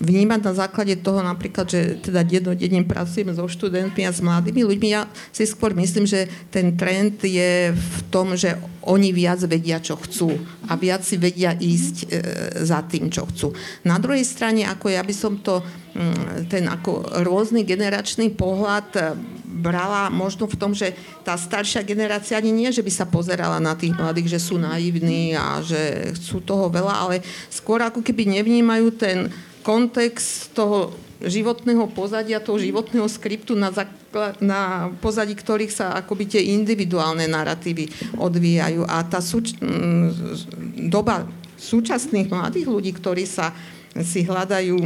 vnímať 0.01 0.41
na 0.41 0.53
základe 0.57 0.97
toho 1.01 1.21
napríklad, 1.21 1.69
že 1.69 2.01
teda 2.01 2.25
dennodenne 2.25 2.87
pracujem 2.89 3.35
so 3.37 3.45
študentmi 3.45 4.09
a 4.09 4.15
s 4.15 4.25
mladými 4.25 4.65
ľuďmi, 4.65 4.89
ja 4.89 5.05
si 5.35 5.45
skôr 5.45 5.77
myslím, 5.77 6.09
že 6.09 6.31
ten 6.49 6.79
trend 6.81 7.21
je 7.21 7.75
v 7.77 7.99
tom, 8.09 8.33
že 8.39 8.57
oni 8.81 9.13
viac 9.13 9.45
vedia, 9.45 9.77
čo 9.83 10.01
chcú 10.01 10.33
a 10.71 10.73
viac 10.81 11.05
si 11.05 11.21
vedia 11.21 11.53
ísť 11.53 11.97
e, 12.01 12.07
za 12.65 12.81
tým, 12.89 13.13
čo 13.13 13.29
chcú. 13.29 13.53
Na 13.85 14.01
druhej 14.01 14.25
strane, 14.25 14.65
ako 14.65 14.89
ja 14.89 15.05
by 15.05 15.15
som 15.15 15.37
to, 15.45 15.61
mm, 15.93 16.49
ten 16.49 16.65
ako 16.65 17.21
rôzny 17.21 17.69
generačný 17.69 18.33
pohľad 18.33 19.21
brala 19.61 20.09
možno 20.09 20.49
v 20.49 20.57
tom, 20.57 20.73
že 20.73 20.97
tá 21.21 21.37
staršia 21.37 21.85
generácia 21.85 22.41
ani 22.41 22.49
nie, 22.49 22.73
že 22.73 22.81
by 22.81 22.89
sa 22.89 23.05
pozerala 23.05 23.61
na 23.61 23.77
tých 23.77 23.93
mladých, 23.93 24.41
že 24.41 24.41
sú 24.41 24.57
naivní 24.57 25.37
a 25.37 25.61
že 25.61 26.17
chcú 26.17 26.41
toho 26.41 26.67
veľa, 26.73 26.95
ale 27.07 27.17
skôr 27.53 27.85
ako 27.85 28.01
keby 28.01 28.41
nevnímajú 28.41 28.87
ten 28.97 29.29
kontext 29.61 30.57
toho 30.57 30.97
životného 31.21 31.85
pozadia, 31.93 32.41
toho 32.41 32.57
životného 32.57 33.05
skriptu, 33.05 33.53
na, 33.53 33.69
zakl- 33.69 34.41
na 34.41 34.89
pozadí 35.05 35.37
ktorých 35.37 35.69
sa 35.69 35.87
akoby 36.01 36.25
tie 36.25 36.43
individuálne 36.57 37.29
narratívy 37.29 38.17
odvíjajú. 38.17 38.89
A 38.89 39.05
tá 39.05 39.21
súč- 39.21 39.61
doba 40.89 41.29
súčasných 41.61 42.33
mladých 42.33 42.67
ľudí, 42.73 42.97
ktorí 42.97 43.29
sa 43.29 43.53
si 44.01 44.25
hľadajú 44.25 44.81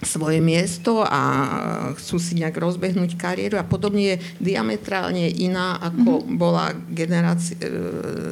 svoje 0.00 0.40
miesto 0.40 1.04
a 1.04 1.22
chcú 1.92 2.16
si 2.16 2.32
nejak 2.40 2.56
rozbehnúť 2.56 3.20
kariéru 3.20 3.60
a 3.60 3.68
podobne 3.68 4.16
je 4.16 4.22
diametrálne 4.40 5.28
iná, 5.28 5.76
ako 5.76 6.24
mm-hmm. 6.24 6.36
bola 6.40 6.72
generácia, 6.88 7.56
e, 7.60 7.68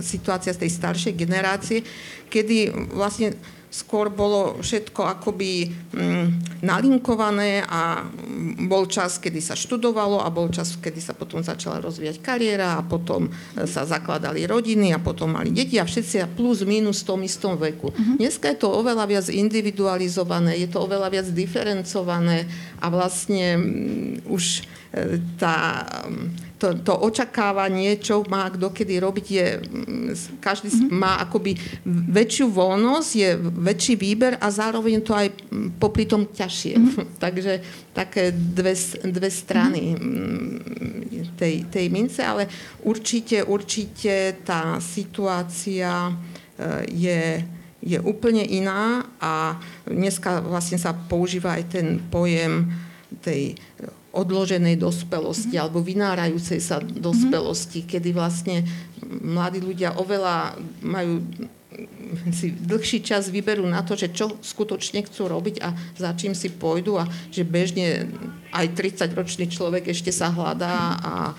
situácia 0.01 0.57
z 0.57 0.65
tej 0.65 0.71
staršej 0.73 1.13
generácie, 1.13 1.85
kedy 2.33 2.73
vlastne 2.97 3.37
skôr 3.69 4.09
bolo 4.09 4.57
všetko 4.65 5.21
akoby 5.21 5.69
mm, 5.93 6.27
nalinkované 6.65 7.61
a 7.69 8.01
bol 8.65 8.89
čas, 8.89 9.21
kedy 9.21 9.45
sa 9.45 9.53
študovalo 9.53 10.25
a 10.25 10.29
bol 10.33 10.49
čas, 10.49 10.81
kedy 10.81 11.01
sa 11.05 11.13
potom 11.13 11.45
začala 11.45 11.85
rozvíjať 11.85 12.25
kariéra 12.25 12.81
a 12.81 12.83
potom 12.83 13.29
e, 13.29 13.31
sa 13.69 13.85
zakladali 13.85 14.49
rodiny 14.49 14.97
a 14.97 14.99
potom 14.99 15.37
mali 15.37 15.53
deti 15.53 15.77
a 15.77 15.85
všetci 15.85 16.33
plus 16.33 16.65
minus 16.65 17.05
v 17.05 17.09
tom 17.13 17.21
istom 17.23 17.55
veku. 17.61 17.93
Uh-huh. 17.93 18.17
Dneska 18.17 18.57
je 18.57 18.59
to 18.65 18.73
oveľa 18.73 19.05
viac 19.05 19.27
individualizované, 19.29 20.57
je 20.57 20.69
to 20.73 20.81
oveľa 20.83 21.09
viac 21.13 21.27
diferencované 21.29 22.49
a 22.81 22.87
vlastne 22.89 23.47
um, 23.55 23.63
už 24.33 24.65
e, 24.97 25.21
tá, 25.37 25.85
to, 26.59 26.75
to 26.83 26.93
očakávanie, 26.93 28.03
čo 28.03 28.27
má 28.27 28.51
kto 28.51 28.75
kedy 28.75 28.99
robiť, 28.99 29.27
je, 29.31 29.47
mm, 29.63 30.43
každý 30.43 30.69
mm-hmm. 30.69 30.91
má 30.91 31.23
akoby 31.23 31.55
väčšiu 31.87 32.51
voľnosť, 32.51 33.11
je 33.15 33.31
väčší 33.39 33.95
výber 33.95 34.35
a 34.43 34.51
zároveň 34.51 34.99
to 35.07 35.15
aj 35.15 35.31
mm, 35.31 35.79
popri 35.79 36.05
tom 36.11 36.27
ťažšie. 36.27 36.75
Mm-hmm. 36.75 37.07
Takže 37.25 37.53
také 37.95 38.35
dve, 38.35 38.75
dve 39.07 39.31
strany 39.31 39.95
mm-hmm. 39.95 41.39
tej, 41.39 41.55
tej 41.71 41.87
mince, 41.95 42.27
ale 42.27 42.51
určite, 42.83 43.47
určite 43.47 44.43
tá 44.43 44.83
situácia 44.83 46.11
e, 46.11 46.13
je, 46.91 47.23
je 47.87 47.99
úplne 48.03 48.43
iná 48.43 49.07
a 49.23 49.55
dneska 49.87 50.43
vlastne 50.43 50.77
sa 50.77 50.91
používa 50.91 51.55
aj 51.55 51.65
ten 51.71 52.03
pojem 52.11 52.67
tej 53.23 53.55
odloženej 54.13 54.81
dospelosti 54.81 55.57
mm-hmm. 55.57 55.63
alebo 55.63 55.85
vynárajúcej 55.85 56.61
sa 56.61 56.81
dospelosti, 56.81 57.85
mm-hmm. 57.85 57.93
kedy 57.93 58.11
vlastne 58.17 58.57
mladí 59.09 59.61
ľudia 59.61 59.97
oveľa 59.97 60.57
majú 60.85 61.21
si 62.33 62.51
dlhší 62.51 63.05
čas 63.05 63.31
vyberú 63.31 63.63
na 63.69 63.85
to, 63.87 63.95
že 63.95 64.11
čo 64.11 64.35
skutočne 64.41 65.05
chcú 65.07 65.31
robiť 65.31 65.63
a 65.63 65.77
za 65.95 66.11
čím 66.17 66.35
si 66.35 66.51
pôjdu 66.51 66.99
a 66.99 67.07
že 67.31 67.47
bežne 67.47 68.09
aj 68.51 68.73
30-ročný 68.75 69.47
človek 69.53 69.93
ešte 69.93 70.11
sa 70.11 70.33
hľadá 70.33 70.99
a 70.99 71.15
e, 71.29 71.33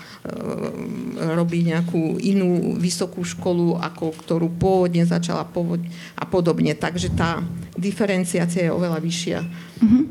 robí 1.34 1.66
nejakú 1.66 2.22
inú 2.22 2.78
vysokú 2.78 3.26
školu, 3.26 3.76
ako 3.82 4.14
ktorú 4.14 4.48
pôvodne 4.56 5.02
začala 5.04 5.44
pôvod, 5.44 5.82
a 6.16 6.24
podobne. 6.24 6.72
Takže 6.78 7.12
tá 7.12 7.42
diferenciácia 7.74 8.70
je 8.70 8.72
oveľa 8.72 9.02
vyššia. 9.02 9.38
Uh-huh. 9.82 10.02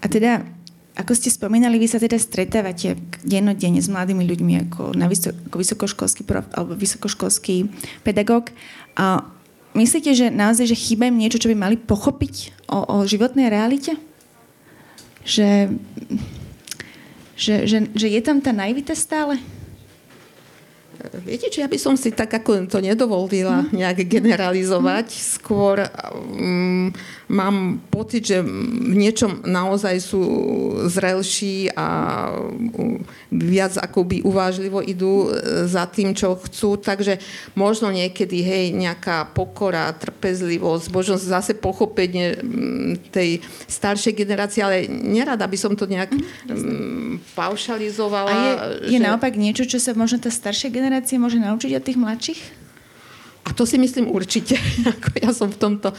A 0.00 0.06
teda 0.08 0.53
ako 0.94 1.12
ste 1.18 1.26
spomínali, 1.26 1.74
vy 1.74 1.90
sa 1.90 1.98
teda 1.98 2.14
stretávate 2.14 2.94
dennodenne 3.26 3.82
s 3.82 3.90
mladými 3.90 4.22
ľuďmi 4.30 4.52
ako, 4.68 4.94
na 4.94 5.10
vysoko, 5.10 5.34
ako 5.50 5.56
vysokoškolský 5.58 6.22
prof, 6.22 6.46
alebo 6.54 6.78
vysokoškolský 6.78 7.66
pedagóg. 8.06 8.54
A 8.94 9.26
myslíte, 9.74 10.14
že 10.14 10.30
naozaj, 10.30 10.70
že 10.70 10.78
chýba 10.78 11.10
im 11.10 11.18
niečo, 11.18 11.42
čo 11.42 11.50
by 11.50 11.56
mali 11.58 11.74
pochopiť 11.74 12.66
o, 12.70 12.78
o 12.86 12.96
životnej 13.10 13.50
realite? 13.50 13.98
Že, 15.26 15.74
že, 17.34 17.54
že, 17.66 17.78
že 17.90 18.06
je 18.06 18.20
tam 18.22 18.38
tá 18.38 18.54
naivita 18.54 18.94
stále? 18.94 19.42
Viete, 21.12 21.52
čo 21.52 21.60
ja 21.60 21.68
by 21.68 21.76
som 21.76 21.94
si 22.00 22.08
tak 22.08 22.32
ako 22.32 22.64
to 22.64 22.80
nedovolila 22.80 23.68
mhm. 23.68 23.76
nejak 23.76 23.98
generalizovať. 24.08 25.12
Skôr 25.12 25.84
um, 25.84 26.88
mám 27.28 27.84
pocit, 27.92 28.24
že 28.24 28.40
v 28.40 28.94
niečom 28.96 29.44
naozaj 29.44 30.00
sú 30.00 30.22
zrelší 30.88 31.68
a 31.76 31.86
um, 32.32 33.04
viac 33.28 33.76
akoby 33.76 34.24
uvážlivo 34.24 34.80
idú 34.80 35.28
e, 35.28 35.66
za 35.68 35.84
tým, 35.90 36.16
čo 36.16 36.38
chcú. 36.38 36.80
Takže 36.80 37.20
možno 37.58 37.90
niekedy, 37.90 38.40
hej, 38.40 38.64
nejaká 38.72 39.28
pokora, 39.34 39.90
trpezlivosť, 39.92 40.86
možno 40.94 41.14
zase 41.18 41.52
pochopenie 41.58 42.38
tej 43.10 43.42
staršej 43.66 44.14
generácie, 44.14 44.62
ale 44.62 44.86
nerada 44.88 45.44
by 45.44 45.58
som 45.58 45.74
to 45.74 45.84
nejak 45.90 46.14
um, 46.14 47.18
paušalizovala. 47.34 48.30
A 48.30 48.38
je, 48.38 48.52
je 48.94 48.98
že... 49.02 49.04
naopak 49.04 49.34
niečo, 49.34 49.66
čo 49.66 49.82
sa 49.82 49.92
možno 49.92 50.22
tá 50.22 50.30
staršia 50.30 50.70
generácia 50.70 50.93
generácie 50.94 51.18
môže 51.18 51.42
naučiť 51.42 51.74
od 51.74 51.82
tých 51.82 51.98
mladších? 51.98 52.42
A 53.44 53.52
to 53.52 53.66
si 53.66 53.82
myslím 53.82 54.14
určite. 54.14 54.54
ja 55.24 55.34
som 55.34 55.50
v 55.50 55.58
tomto 55.58 55.90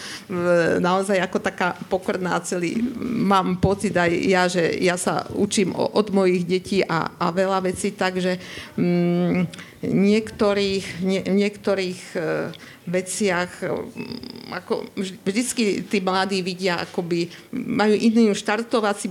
naozaj 0.80 1.20
ako 1.20 1.44
taká 1.44 1.76
pokorná 1.92 2.40
celý. 2.40 2.80
Mám 3.04 3.60
pocit 3.60 3.92
aj 3.92 4.08
ja, 4.24 4.48
že 4.48 4.72
ja 4.80 4.96
sa 4.96 5.28
učím 5.36 5.76
od 5.76 6.08
mojich 6.16 6.48
detí 6.48 6.80
a, 6.80 7.12
a 7.20 7.36
veľa 7.36 7.60
vecí, 7.68 7.92
takže 7.92 8.40
mm, 8.80 9.52
niektorých, 9.84 10.86
nie, 11.04 11.22
niektorých 11.28 12.02
e, 12.16 12.20
veciach 12.86 13.66
ako 14.54 14.86
vždycky 15.26 15.82
tí 15.90 15.98
mladí 16.00 16.46
vidia, 16.46 16.78
akoby 16.86 17.28
majú 17.54 17.98
iný 17.98 18.32
štartovací 18.38 19.10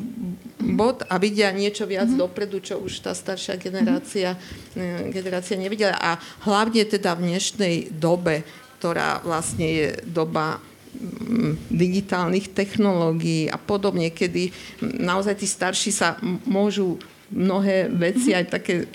bod 0.63 1.03
a 1.11 1.19
vidia 1.19 1.51
niečo 1.51 1.85
viac 1.85 2.09
mm-hmm. 2.09 2.23
dopredu, 2.23 2.63
čo 2.63 2.81
už 2.81 3.05
tá 3.05 3.13
staršia 3.13 3.59
generácia, 3.59 4.39
mm-hmm. 4.39 5.11
generácia 5.11 5.57
nevidela. 5.59 5.99
A 5.99 6.17
hlavne 6.47 6.87
teda 6.87 7.19
v 7.19 7.35
dnešnej 7.35 7.93
dobe, 7.93 8.47
ktorá 8.81 9.21
vlastne 9.27 9.67
je 9.67 9.87
doba 10.07 10.63
mm, 10.95 11.69
digitálnych 11.69 12.55
technológií 12.55 13.51
a 13.51 13.59
podobne, 13.59 14.15
kedy 14.15 14.55
naozaj 14.81 15.43
tí 15.43 15.47
starší 15.51 15.91
sa 15.93 16.17
môžu 16.47 16.97
mnohé 17.35 17.91
veci, 17.91 18.31
aj 18.33 18.47
také 18.55 18.87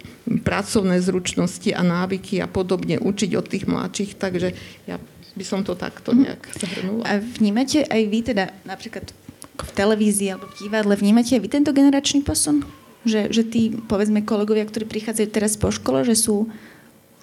pracovné 0.41 1.03
zručnosti 1.03 1.69
a 1.75 1.83
návyky 1.83 2.39
a 2.39 2.47
podobne 2.47 2.97
učiť 2.97 3.31
od 3.35 3.45
tých 3.45 3.67
mladších, 3.67 4.15
takže 4.15 4.55
ja 4.87 4.97
by 5.35 5.43
som 5.45 5.61
to 5.61 5.75
takto 5.75 6.15
mhm. 6.15 6.19
nejak 6.25 6.41
zahrnula. 6.55 7.03
A 7.05 7.11
vnímate 7.19 7.83
aj 7.85 8.01
vy 8.07 8.19
teda 8.23 8.55
napríklad 8.63 9.11
v 9.59 9.71
televízii 9.75 10.33
alebo 10.33 10.47
v 10.47 10.55
divadle, 10.65 10.95
vnímate 10.95 11.35
aj 11.35 11.41
vy 11.43 11.49
tento 11.51 11.71
generačný 11.75 12.23
posun? 12.23 12.63
Že, 13.03 13.31
že 13.31 13.43
tí, 13.47 13.61
povedzme, 13.87 14.27
kolegovia, 14.27 14.67
ktorí 14.67 14.83
prichádzajú 14.83 15.27
teraz 15.31 15.55
po 15.55 15.71
škole, 15.71 16.03
že 16.03 16.19
sú, 16.19 16.51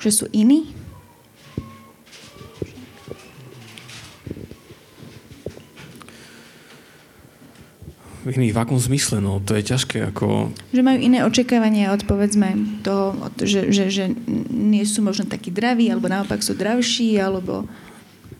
že 0.00 0.08
sú 0.08 0.24
iní? 0.32 0.72
Iný 8.26 8.50
v 8.50 8.58
akom 8.58 8.74
zmysle? 8.74 9.22
No, 9.22 9.38
to 9.38 9.54
je 9.54 9.62
ťažké. 9.62 10.02
Ako... 10.10 10.50
Že 10.74 10.82
majú 10.82 10.98
iné 10.98 11.22
očakávania 11.22 11.94
od, 11.94 12.02
povedzme, 12.02 12.82
toho, 12.82 13.14
že, 13.38 13.70
že, 13.70 13.86
že 13.86 14.04
nie 14.50 14.82
sú 14.82 15.06
možno 15.06 15.30
takí 15.30 15.54
draví, 15.54 15.86
alebo 15.86 16.10
naopak 16.10 16.42
sú 16.42 16.58
dravší, 16.58 17.22
alebo... 17.22 17.70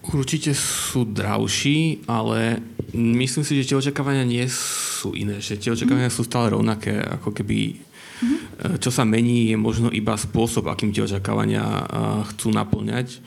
Určite 0.07 0.55
sú 0.55 1.07
dravší, 1.07 2.03
ale 2.11 2.59
myslím 2.94 3.46
si, 3.46 3.62
že 3.62 3.66
tie 3.70 3.79
očakávania 3.79 4.27
nie 4.27 4.46
sú 4.51 5.14
iné. 5.14 5.38
Že 5.38 5.55
tie 5.62 5.70
očakávania 5.75 6.11
mm. 6.11 6.16
sú 6.18 6.22
stále 6.27 6.51
rovnaké, 6.55 6.94
ako 6.99 7.31
keby 7.31 7.79
mm. 8.22 8.38
čo 8.83 8.90
sa 8.90 9.07
mení 9.07 9.51
je 9.51 9.57
možno 9.59 9.90
iba 9.90 10.14
spôsob, 10.14 10.66
akým 10.70 10.94
tie 10.94 11.07
očakávania 11.07 11.62
chcú 12.35 12.55
naplňať 12.55 13.22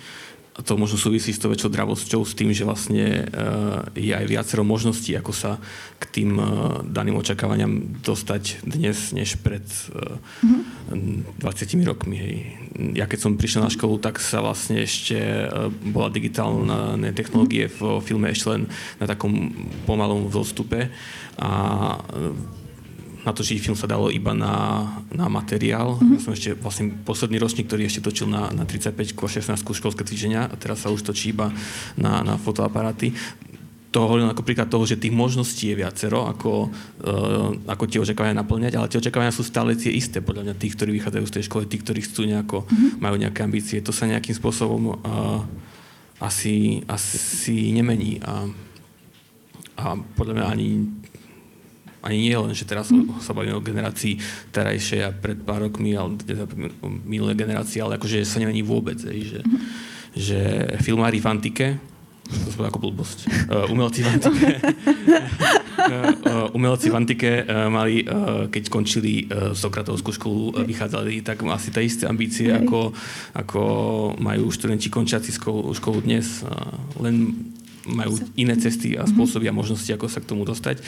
to 0.63 0.80
možno 0.80 0.98
súvisí 1.00 1.32
s 1.32 1.39
tou 1.39 1.52
väčšou 1.52 1.72
dravosťou, 1.72 2.22
s 2.24 2.34
tým, 2.36 2.52
že 2.52 2.67
vlastne 2.67 3.26
uh, 3.28 3.86
je 3.95 4.12
aj 4.12 4.26
viacero 4.28 4.63
možností, 4.67 5.15
ako 5.15 5.32
sa 5.32 5.58
k 6.00 6.04
tým 6.10 6.39
uh, 6.39 6.45
daným 6.84 7.17
očakávaniam 7.19 8.02
dostať 8.04 8.63
dnes, 8.63 9.12
než 9.15 9.39
pred 9.39 9.63
uh, 9.93 10.19
mm-hmm. 10.45 11.41
20 11.43 11.89
rokmi. 11.89 12.15
Hej. 12.17 12.36
Ja 12.95 13.06
keď 13.08 13.19
som 13.19 13.39
prišiel 13.39 13.65
na 13.65 13.74
školu, 13.74 14.00
tak 14.00 14.19
sa 14.22 14.39
vlastne 14.39 14.84
ešte 14.84 15.17
bola 15.89 16.08
digitálna 16.08 17.12
technológie 17.12 17.67
v 17.67 18.00
filme 18.00 18.32
ešte 18.32 18.56
len 18.56 18.62
na 19.02 19.06
takom 19.10 19.52
pomalom 19.84 20.30
vzostupe 20.32 20.88
a 21.39 21.52
natočiť 23.23 23.60
film 23.60 23.75
sa 23.75 23.89
dalo 23.89 24.08
iba 24.08 24.32
na, 24.32 24.86
na 25.12 25.27
materiál. 25.27 25.99
Mm-hmm. 25.99 26.15
Ja 26.15 26.19
som 26.23 26.32
ešte 26.32 26.55
vlastne 26.55 26.91
posledný 27.03 27.38
ročník, 27.39 27.67
ktorý 27.67 27.88
ešte 27.88 28.03
točil 28.03 28.32
na, 28.32 28.47
na 28.55 28.63
35 28.63 28.95
a 28.95 29.27
16 29.60 29.60
školské 29.60 30.03
cvičenia 30.08 30.47
a 30.47 30.55
teraz 30.55 30.88
sa 30.88 30.93
už 30.93 31.03
točí 31.03 31.36
iba 31.36 31.51
na, 31.99 32.23
na 32.23 32.39
fotoaparáty. 32.39 33.12
To 33.89 34.05
hovorím 34.05 34.29
ako 34.29 34.45
príklad 34.45 34.69
toho, 34.69 34.86
že 34.86 35.01
tých 35.01 35.10
možností 35.10 35.73
je 35.73 35.82
viacero, 35.82 36.29
ako, 36.29 36.69
uh, 36.69 37.58
ako 37.65 37.84
tie 37.89 37.97
očakávania 37.97 38.38
naplňať, 38.38 38.77
ale 38.77 38.86
tie 38.86 39.01
očakávania 39.01 39.34
sú 39.34 39.41
stále 39.41 39.73
tie 39.73 39.89
isté, 39.89 40.21
podľa 40.21 40.45
mňa 40.45 40.62
tých, 40.62 40.77
ktorí 40.77 40.93
vychádzajú 41.01 41.25
z 41.25 41.34
tej 41.34 41.43
školy, 41.49 41.65
tí, 41.65 41.82
ktorí 41.82 41.99
chcú 42.05 42.21
nejako, 42.29 42.69
mm-hmm. 42.69 43.01
majú 43.01 43.15
nejaké 43.17 43.41
ambície. 43.41 43.82
To 43.82 43.89
sa 43.89 44.05
nejakým 44.05 44.38
spôsobom 44.38 44.93
uh, 44.93 45.41
asi, 46.21 46.86
asi 46.86 47.73
nemení. 47.73 48.21
A, 48.21 48.45
a 49.82 49.97
podľa 49.97 50.34
mňa 50.38 50.45
ani 50.45 50.69
ani 51.99 52.17
nie 52.31 52.35
len, 52.35 52.55
že 52.55 52.63
teraz 52.63 52.91
mm. 52.91 53.19
sa 53.19 53.35
bavíme 53.35 53.59
o 53.59 53.63
generácii 53.63 54.19
terajšej 54.55 55.01
a 55.03 55.09
pred 55.12 55.39
pár 55.43 55.67
rokmi, 55.67 55.95
ale 55.95 56.15
minulé 57.03 57.35
generácie, 57.35 57.83
ale 57.83 57.99
akože 57.99 58.23
sa 58.23 58.39
nemení 58.39 58.63
vôbec, 58.63 58.99
že, 58.99 59.43
mm. 59.43 59.59
že 60.15 60.39
filmári 60.79 61.19
v 61.19 61.27
antike, 61.27 61.67
to 62.29 62.53
som 62.53 62.69
ako 62.69 62.77
blbosť, 62.77 63.25
uh, 63.49 63.65
umelci 63.73 64.05
v 64.05 64.07
antike, 64.13 64.49
uh, 64.62 66.53
umelci 66.57 66.93
v 66.93 66.95
antike 66.95 67.31
uh, 67.41 67.67
mali, 67.73 68.05
uh, 68.05 68.45
keď 68.53 68.63
končili 68.69 69.25
uh, 69.25 69.57
Sokratovskú 69.57 70.13
školu, 70.13 70.53
uh, 70.53 70.62
vychádzali 70.62 71.25
tak 71.25 71.41
asi 71.49 71.73
tie 71.73 71.89
isté 71.89 72.05
ambície, 72.05 72.53
ako, 72.53 72.93
ako 73.33 73.62
majú 74.21 74.53
študenti 74.53 74.93
končiaci 74.93 75.33
školu, 75.33 75.73
školu 75.73 76.05
dnes. 76.05 76.45
Uh, 76.45 76.77
len 77.01 77.48
majú 77.87 78.19
iné 78.35 78.59
cesty 78.59 78.99
a 78.99 79.07
spôsoby 79.07 79.47
a 79.47 79.55
možnosti, 79.55 79.87
ako 79.87 80.11
sa 80.11 80.19
k 80.19 80.29
tomu 80.29 80.43
dostať. 80.43 80.83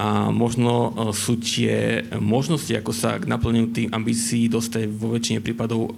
A 0.00 0.32
možno 0.32 0.72
e, 0.72 0.90
sú 1.12 1.36
tie 1.36 2.06
možnosti, 2.16 2.72
ako 2.72 2.92
sa 2.96 3.20
k 3.20 3.28
naplneniu 3.28 3.72
tých 3.74 3.92
ambícií 3.92 4.48
dostať 4.48 4.88
vo 4.88 5.12
väčšine 5.12 5.44
prípadov 5.44 5.92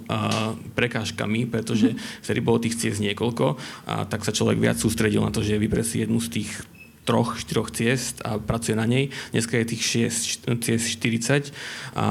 prekážkami, 0.73 1.47
pretože 1.47 1.95
vtedy 2.23 2.39
bolo 2.43 2.61
tých 2.61 2.79
ciest 2.79 2.99
niekoľko 3.03 3.55
a 3.87 4.03
tak 4.07 4.25
sa 4.25 4.35
človek 4.35 4.57
viac 4.59 4.77
sústredil 4.79 5.21
na 5.23 5.31
to, 5.31 5.43
že 5.43 5.59
vyberie 5.59 5.85
si 5.85 6.01
jednu 6.01 6.19
z 6.19 6.41
tých 6.41 6.51
troch, 7.03 7.35
štyroch 7.35 7.69
ciest 7.71 8.23
a 8.23 8.39
pracuje 8.39 8.75
na 8.79 8.87
nej. 8.87 9.11
Dneska 9.35 9.59
je 9.59 9.71
tých 9.75 9.83
6 10.47 10.47
ciest 10.63 10.85
40 11.03 11.51
a 11.99 12.07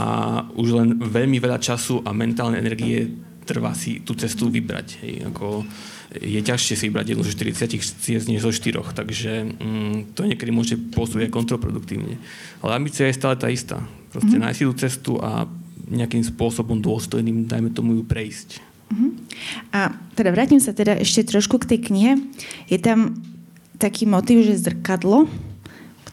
už 0.52 0.68
len 0.76 0.88
veľmi 1.00 1.40
veľa 1.40 1.58
času 1.58 2.04
a 2.04 2.12
mentálnej 2.12 2.60
energie 2.60 3.08
trvá 3.42 3.74
si 3.74 4.04
tú 4.04 4.14
cestu 4.14 4.52
vybrať. 4.52 5.02
Hej. 5.02 5.14
Ako, 5.32 5.66
je 6.20 6.40
ťažšie 6.44 6.74
si 6.76 6.84
vybrať 6.90 7.16
jednu 7.16 7.24
zo 7.24 7.32
40 7.32 7.80
ciest 7.80 8.26
než 8.28 8.44
zo 8.44 8.52
4, 8.52 8.92
takže 8.92 9.30
mm, 9.56 10.12
to 10.12 10.28
niekedy 10.28 10.50
môže 10.52 10.76
pôsobiť 10.92 11.32
kontraproduktívne. 11.32 12.20
Ale 12.60 12.70
ambícia 12.76 13.08
je 13.08 13.16
stále 13.16 13.38
tá 13.40 13.48
istá. 13.48 13.80
Proste 14.12 14.36
mm-hmm. 14.36 14.44
nájsť 14.44 14.58
si 14.58 14.64
tú 14.68 14.74
cestu 14.76 15.12
a 15.22 15.48
nejakým 15.88 16.24
spôsobom 16.24 16.78
dôstojným, 16.80 17.48
dajme 17.48 17.72
tomu 17.72 18.00
ju 18.00 18.02
prejsť. 18.04 18.60
Uh-huh. 18.92 19.12
A 19.72 19.96
teda 20.16 20.32
vrátim 20.32 20.60
sa 20.60 20.76
teda 20.76 20.96
ešte 21.00 21.32
trošku 21.32 21.60
k 21.60 21.76
tej 21.76 21.78
knihe. 21.88 22.12
Je 22.68 22.78
tam 22.80 23.16
taký 23.80 24.08
motiv, 24.08 24.44
že 24.44 24.60
zrkadlo, 24.62 25.26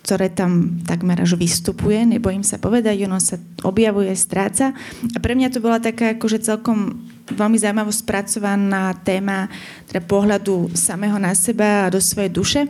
ktoré 0.04 0.32
tam 0.32 0.82
takmer 0.88 1.20
až 1.22 1.36
vystupuje, 1.36 2.02
nebojím 2.08 2.42
sa 2.42 2.58
povedať, 2.58 3.06
ono 3.06 3.20
sa 3.20 3.38
objavuje, 3.62 4.10
stráca. 4.16 4.72
A 5.14 5.18
pre 5.20 5.36
mňa 5.36 5.54
to 5.54 5.60
bola 5.60 5.78
taká 5.78 6.16
akože 6.16 6.42
celkom 6.42 7.04
veľmi 7.30 7.62
zaujímavo 7.62 7.94
spracovaná 7.94 8.98
téma 9.06 9.52
teda 9.86 10.02
pohľadu 10.02 10.74
samého 10.74 11.22
na 11.22 11.38
seba 11.38 11.86
a 11.86 11.94
do 11.94 12.02
svojej 12.02 12.32
duše. 12.32 12.62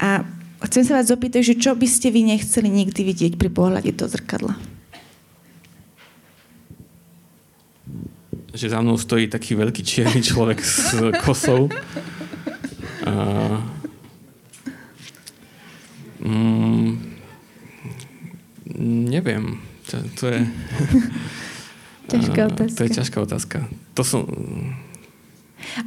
A 0.00 0.24
chcem 0.64 0.86
sa 0.86 0.96
vás 0.96 1.12
opýtať, 1.12 1.52
že 1.52 1.60
čo 1.60 1.76
by 1.76 1.84
ste 1.84 2.08
vy 2.08 2.24
nechceli 2.24 2.72
nikdy 2.72 3.00
vidieť 3.04 3.32
pri 3.36 3.50
pohľade 3.52 3.92
do 3.92 4.08
zrkadla? 4.08 4.56
Že 8.56 8.74
za 8.74 8.80
mnou 8.80 8.96
stojí 8.96 9.28
taký 9.28 9.54
veľký 9.54 9.82
čierny 9.84 10.24
človek 10.24 10.58
s 10.64 10.96
kosou. 11.20 11.68
A 13.08 13.77
Mm, 16.18 16.98
neviem. 19.08 19.58
To, 19.90 19.96
to 20.18 20.24
je... 20.28 20.40
ťažká 22.12 22.40
otázka. 22.52 22.76
To 22.76 22.82
je 22.84 22.90
ťažká 22.90 23.18
otázka. 23.22 23.58
To 23.94 24.02
som... 24.04 24.22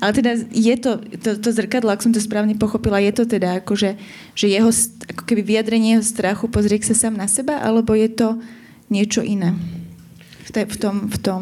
Ale 0.03 0.11
teda 0.13 0.31
je 0.51 0.75
to, 0.77 0.99
to, 1.19 1.39
to 1.39 1.49
zrkadlo, 1.55 1.89
ak 1.89 2.03
som 2.03 2.11
to 2.11 2.19
správne 2.19 2.59
pochopila, 2.59 2.99
je 3.01 3.15
to 3.15 3.23
teda 3.23 3.63
ako, 3.63 3.73
že, 3.79 3.91
že 4.35 4.51
jeho, 4.51 4.69
ako 5.09 5.23
keby 5.23 5.41
vyjadrenie 5.41 5.97
jeho 5.97 6.05
strachu 6.05 6.51
pozrieť 6.51 6.91
sa 6.91 7.07
sám 7.07 7.15
na 7.17 7.25
seba, 7.25 7.57
alebo 7.63 7.95
je 7.95 8.11
to 8.11 8.27
niečo 8.91 9.23
iné? 9.23 9.55
Tej, 10.51 10.65
v, 10.67 10.77
tom, 10.77 10.95
v, 11.07 11.17
tom, 11.17 11.41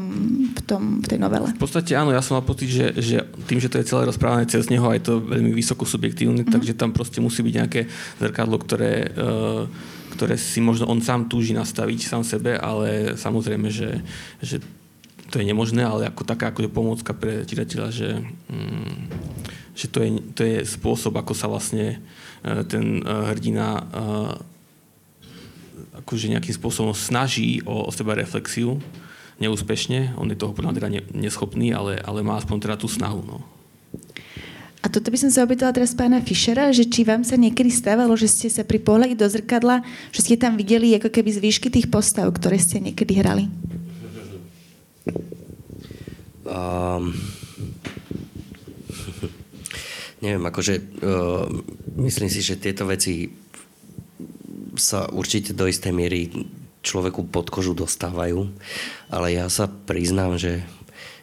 v, 0.53 0.61
tom, 0.65 0.81
v 1.01 1.07
tej 1.09 1.19
novele. 1.21 1.47
V 1.53 1.61
podstate 1.61 1.97
áno, 1.97 2.13
ja 2.13 2.21
som 2.21 2.37
mal 2.37 2.45
pocit, 2.45 2.69
že, 2.69 2.93
že 2.97 3.25
tým, 3.49 3.57
že 3.57 3.69
to 3.69 3.81
je 3.81 3.89
celé 3.89 4.05
rozprávané 4.05 4.45
cez 4.45 4.69
neho, 4.69 4.85
aj 4.85 5.05
to 5.05 5.19
veľmi 5.21 5.51
vysoko 5.53 5.83
subjektívne, 5.87 6.45
mm-hmm. 6.45 6.53
takže 6.53 6.77
tam 6.77 6.93
proste 6.93 7.17
musí 7.19 7.41
byť 7.41 7.53
nejaké 7.57 7.81
zrkadlo, 8.21 8.61
ktoré, 8.61 9.09
uh, 9.17 9.65
ktoré 10.13 10.35
si 10.37 10.61
možno 10.61 10.85
on 10.89 11.01
sám 11.01 11.25
túži 11.25 11.57
nastaviť 11.57 11.99
sám 12.05 12.23
sebe, 12.25 12.53
ale 12.57 13.17
samozrejme, 13.17 13.67
že, 13.73 14.03
že 14.41 14.61
to 15.29 15.41
je 15.41 15.45
nemožné, 15.45 15.85
ale 15.85 16.09
ako 16.09 16.25
taká 16.25 16.49
ako 16.49 16.65
je 16.65 16.73
pomôcka 16.73 17.11
pre 17.13 17.45
čitateľa, 17.45 17.89
že, 17.93 18.09
mm, 18.49 18.97
že 19.77 19.85
to, 19.89 20.01
je, 20.01 20.09
to 20.33 20.41
je 20.45 20.57
spôsob, 20.65 21.17
ako 21.17 21.33
sa 21.37 21.49
vlastne 21.49 22.01
uh, 22.45 22.61
ten 22.65 23.01
uh, 23.05 23.29
hrdina 23.29 23.67
uh, 23.79 24.33
akože 26.03 26.31
nejakým 26.31 26.55
spôsobom 26.55 26.95
snaží 26.95 27.63
o, 27.65 27.87
o 27.87 27.91
seba 27.91 28.15
reflexiu, 28.15 28.79
neúspešne, 29.39 30.19
on 30.19 30.27
je 30.29 30.37
toho 30.37 30.51
podľa 30.51 30.75
teda 30.75 30.89
neschopný, 31.15 31.71
ale, 31.71 31.97
ale 32.03 32.19
má 32.21 32.35
aspoň 32.35 32.57
teda 32.59 32.75
tú 32.75 32.91
snahu. 32.91 33.23
No. 33.23 33.39
A 34.79 34.87
toto 34.87 35.11
by 35.11 35.17
som 35.19 35.31
sa 35.31 35.43
opýtala 35.43 35.75
teraz 35.75 35.91
pána 35.91 36.23
Fischera, 36.23 36.71
že 36.71 36.87
či 36.87 37.03
vám 37.03 37.27
sa 37.27 37.35
niekedy 37.35 37.67
stávalo, 37.67 38.15
že 38.15 38.31
ste 38.31 38.47
sa 38.47 38.63
pri 38.63 38.79
pohľade 38.79 39.19
do 39.19 39.27
zrkadla, 39.27 39.83
že 40.15 40.23
ste 40.23 40.35
tam 40.39 40.55
videli 40.55 40.95
ako 40.95 41.11
keby 41.11 41.35
zvýšky 41.35 41.67
tých 41.67 41.91
postav, 41.91 42.31
ktoré 42.31 42.55
ste 42.55 42.79
niekedy 42.79 43.19
hrali? 43.19 43.51
Um, 46.47 47.11
neviem, 50.23 50.43
akože 50.47 50.73
uh, 50.79 51.45
myslím 51.99 52.31
si, 52.31 52.39
že 52.39 52.55
tieto 52.55 52.87
veci 52.87 53.27
sa 54.79 55.11
určite 55.11 55.51
do 55.53 55.67
istej 55.67 55.91
miery 55.91 56.31
človeku 56.79 57.27
pod 57.27 57.51
kožu 57.51 57.75
dostávajú, 57.75 58.47
ale 59.11 59.35
ja 59.35 59.51
sa 59.51 59.67
priznám, 59.67 60.39
že 60.39 60.63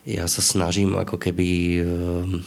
ja 0.07 0.29
sa 0.31 0.45
snažím 0.45 0.95
ako 0.95 1.19
keby 1.19 1.49
ehm, 1.83 2.47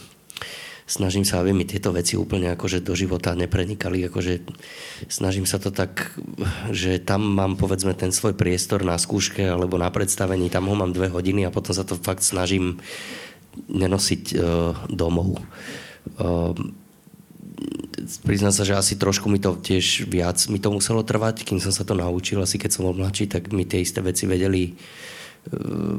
snažím 0.90 1.22
sa, 1.22 1.38
aby 1.38 1.54
mi 1.54 1.62
tieto 1.62 1.94
veci 1.94 2.18
úplne 2.18 2.50
akože 2.54 2.82
do 2.82 2.98
života 2.98 3.38
neprenikali, 3.38 4.10
akože 4.10 4.42
snažím 5.06 5.46
sa 5.46 5.62
to 5.62 5.70
tak, 5.70 6.18
že 6.74 6.98
tam 6.98 7.22
mám 7.22 7.54
povedzme 7.54 7.94
ten 7.94 8.10
svoj 8.10 8.34
priestor 8.34 8.82
na 8.82 8.98
skúške 8.98 9.46
alebo 9.46 9.78
na 9.78 9.86
predstavení, 9.94 10.50
tam 10.50 10.66
ho 10.66 10.74
mám 10.74 10.90
dve 10.90 11.06
hodiny 11.06 11.46
a 11.46 11.54
potom 11.54 11.70
sa 11.70 11.86
to 11.86 11.94
fakt 11.94 12.26
snažím 12.26 12.82
nenosiť 13.70 14.22
uh, 14.34 14.74
domov. 14.90 15.38
Uh, 16.18 16.54
priznám 18.24 18.54
sa, 18.54 18.64
že 18.64 18.76
asi 18.76 18.94
trošku 18.96 19.28
mi 19.28 19.40
to 19.40 19.56
tiež 19.56 20.08
viac 20.08 20.38
mi 20.48 20.58
to 20.58 20.72
muselo 20.72 21.04
trvať, 21.04 21.44
kým 21.44 21.60
som 21.60 21.72
sa 21.72 21.84
to 21.84 21.96
naučil. 21.96 22.40
Asi 22.40 22.56
keď 22.56 22.70
som 22.72 22.86
bol 22.88 22.96
mladší, 22.96 23.28
tak 23.28 23.52
mi 23.52 23.64
tie 23.68 23.84
isté 23.84 24.00
veci 24.00 24.24
vedeli 24.24 24.72
uh, 24.72 25.96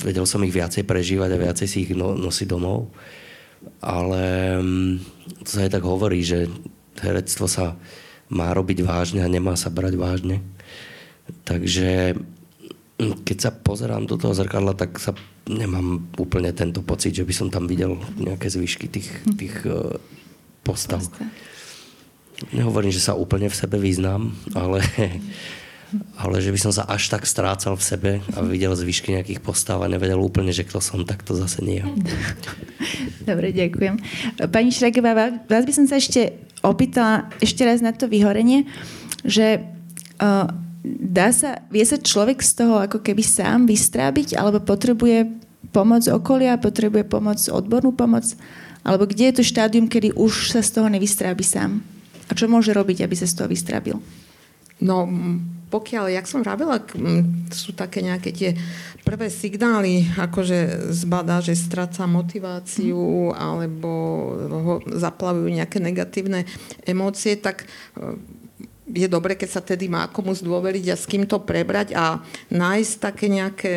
vedel 0.00 0.24
som 0.24 0.44
ich 0.44 0.54
viacej 0.54 0.84
prežívať 0.88 1.30
a 1.32 1.42
viacej 1.42 1.66
si 1.68 1.78
ich 1.88 1.92
no, 1.92 2.16
nosiť 2.16 2.46
domov. 2.48 2.88
Ale 3.84 4.56
um, 4.56 4.96
to 5.44 5.48
sa 5.48 5.68
aj 5.68 5.76
tak 5.76 5.84
hovorí, 5.84 6.24
že 6.24 6.48
herectvo 7.00 7.44
sa 7.44 7.76
má 8.32 8.48
robiť 8.54 8.86
vážne 8.86 9.20
a 9.20 9.28
nemá 9.28 9.58
sa 9.58 9.68
brať 9.68 9.94
vážne. 10.00 10.40
Takže 11.44 12.16
keď 13.00 13.36
sa 13.40 13.50
pozerám 13.52 14.04
do 14.04 14.20
toho 14.20 14.36
zrkadla, 14.36 14.76
tak 14.76 15.00
sa 15.00 15.16
nemám 15.48 16.04
úplne 16.20 16.52
tento 16.52 16.84
pocit, 16.84 17.16
že 17.16 17.24
by 17.24 17.34
som 17.34 17.48
tam 17.48 17.64
videl 17.64 17.96
nejaké 18.20 18.52
zvyšky 18.52 18.86
tých, 18.92 19.08
tých 19.34 19.56
postav. 20.70 21.02
Nehovorím, 22.54 22.94
že 22.94 23.02
sa 23.02 23.18
úplne 23.18 23.50
v 23.50 23.58
sebe 23.58 23.76
význam, 23.76 24.32
ale, 24.56 24.80
ale 26.16 26.36
že 26.40 26.54
by 26.54 26.58
som 26.62 26.72
sa 26.72 26.88
až 26.88 27.12
tak 27.12 27.28
strácal 27.28 27.76
v 27.76 27.84
sebe 27.84 28.10
a 28.32 28.38
videl 28.40 28.72
zvyšky 28.72 29.12
nejakých 29.12 29.44
postav 29.44 29.82
a 29.82 29.90
nevedel 29.90 30.16
úplne, 30.16 30.54
že 30.54 30.64
kto 30.64 30.80
som, 30.80 31.04
tak 31.04 31.20
to 31.26 31.36
zase 31.36 31.60
nie. 31.60 31.84
Dobre, 33.28 33.52
ďakujem. 33.52 34.00
Pani 34.48 34.70
Šragová, 34.72 35.42
vás 35.44 35.64
by 35.68 35.72
som 35.74 35.84
sa 35.84 36.00
ešte 36.00 36.48
opýtala 36.64 37.28
ešte 37.40 37.60
raz 37.64 37.84
na 37.84 37.92
to 37.92 38.08
vyhorenie, 38.08 38.64
že 39.24 39.60
uh, 40.20 40.48
dá 40.84 41.28
sa, 41.32 41.60
vie 41.68 41.84
sa 41.84 42.00
človek 42.00 42.40
z 42.40 42.52
toho 42.64 42.80
ako 42.80 43.04
keby 43.04 43.20
sám 43.20 43.68
vystrábiť, 43.68 44.36
alebo 44.36 44.64
potrebuje 44.64 45.28
pomoc 45.72 46.04
okolia, 46.08 46.60
potrebuje 46.60 47.04
pomoc, 47.04 47.36
odbornú 47.48 47.92
pomoc? 47.92 48.24
Alebo 48.80 49.04
kde 49.04 49.28
je 49.30 49.34
to 49.40 49.44
štádium, 49.44 49.86
kedy 49.86 50.16
už 50.16 50.56
sa 50.56 50.64
z 50.64 50.80
toho 50.80 50.88
nevystrábi 50.88 51.44
sám? 51.44 51.84
A 52.30 52.32
čo 52.32 52.46
môže 52.46 52.72
robiť, 52.72 53.04
aby 53.04 53.14
sa 53.18 53.28
z 53.28 53.34
toho 53.36 53.48
vystrábil? 53.50 53.98
No, 54.80 55.04
pokiaľ, 55.70 56.10
jak 56.10 56.26
som 56.26 56.42
vravila, 56.42 56.82
sú 57.52 57.76
také 57.76 58.02
nejaké 58.02 58.34
tie 58.34 58.50
prvé 59.06 59.28
signály, 59.28 60.08
akože 60.18 60.90
zbadá, 60.90 61.38
že 61.44 61.54
stráca 61.54 62.08
motiváciu 62.10 63.30
alebo 63.36 63.90
ho 64.50 64.74
zaplavujú 64.88 65.46
nejaké 65.52 65.78
negatívne 65.78 66.48
emócie, 66.88 67.38
tak 67.38 67.64
e, 67.64 67.66
je 68.90 69.06
dobre, 69.06 69.38
keď 69.38 69.48
sa 69.48 69.62
tedy 69.62 69.86
má 69.86 70.10
komu 70.10 70.34
zdôveriť 70.34 70.84
a 70.90 70.98
s 70.98 71.06
kým 71.06 71.28
to 71.28 71.38
prebrať 71.38 71.94
a 71.94 72.18
nájsť 72.50 72.92
také 72.98 73.26
nejaké 73.30 73.72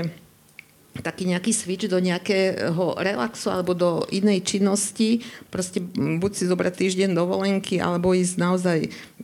taký 1.01 1.25
nejaký 1.25 1.49
switch 1.49 1.89
do 1.89 1.97
nejakého 1.97 2.99
relaxu 3.01 3.49
alebo 3.49 3.73
do 3.73 4.05
inej 4.13 4.45
činnosti, 4.45 5.25
proste 5.49 5.81
buď 5.95 6.31
si 6.37 6.43
zobrať 6.45 6.73
týždeň 6.77 7.17
dovolenky, 7.17 7.81
alebo 7.81 8.13
ísť 8.13 8.35
naozaj, 8.37 8.79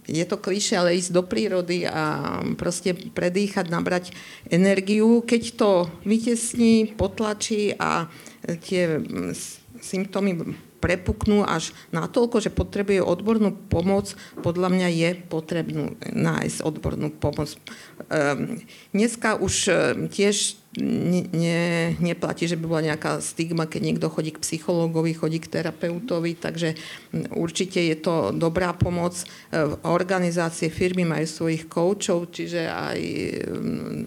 je 0.10 0.26
to 0.26 0.38
kliše, 0.42 0.74
ale 0.80 0.98
ísť 0.98 1.14
do 1.14 1.22
prírody 1.22 1.86
a 1.86 2.40
proste 2.58 2.98
predýchať, 3.14 3.70
nabrať 3.70 4.16
energiu. 4.50 5.22
Keď 5.22 5.44
to 5.54 5.92
vytesní, 6.08 6.98
potlačí 6.98 7.78
a 7.78 8.10
tie 8.66 8.98
symptómy 9.78 10.58
prepuknú 10.80 11.44
až 11.44 11.76
natoľko, 11.92 12.40
že 12.40 12.56
potrebuje 12.56 13.04
odbornú 13.04 13.56
pomoc, 13.70 14.16
podľa 14.40 14.72
mňa 14.72 14.88
je 14.90 15.10
potrebnú 15.28 16.00
nájsť 16.08 16.64
odbornú 16.64 17.12
pomoc. 17.12 17.54
Um, 18.10 18.64
dneska 18.96 19.38
už 19.38 19.54
um, 19.68 19.74
tiež 20.08 20.60
ne, 20.78 21.26
ne, 21.34 21.62
neplatí, 21.98 22.46
že 22.46 22.54
by 22.54 22.66
bola 22.70 22.88
nejaká 22.94 23.18
stigma, 23.26 23.66
keď 23.66 23.82
niekto 23.82 24.08
chodí 24.08 24.30
k 24.30 24.44
psychológovi, 24.44 25.18
chodí 25.18 25.42
k 25.42 25.50
terapeutovi, 25.50 26.38
takže 26.38 26.78
určite 27.34 27.82
je 27.82 27.98
to 27.98 28.30
dobrá 28.30 28.78
pomoc. 28.78 29.18
E, 29.18 29.26
organizácie, 29.90 30.70
firmy 30.70 31.10
majú 31.10 31.26
svojich 31.26 31.66
koučov, 31.66 32.30
čiže 32.30 32.70
aj 32.70 33.00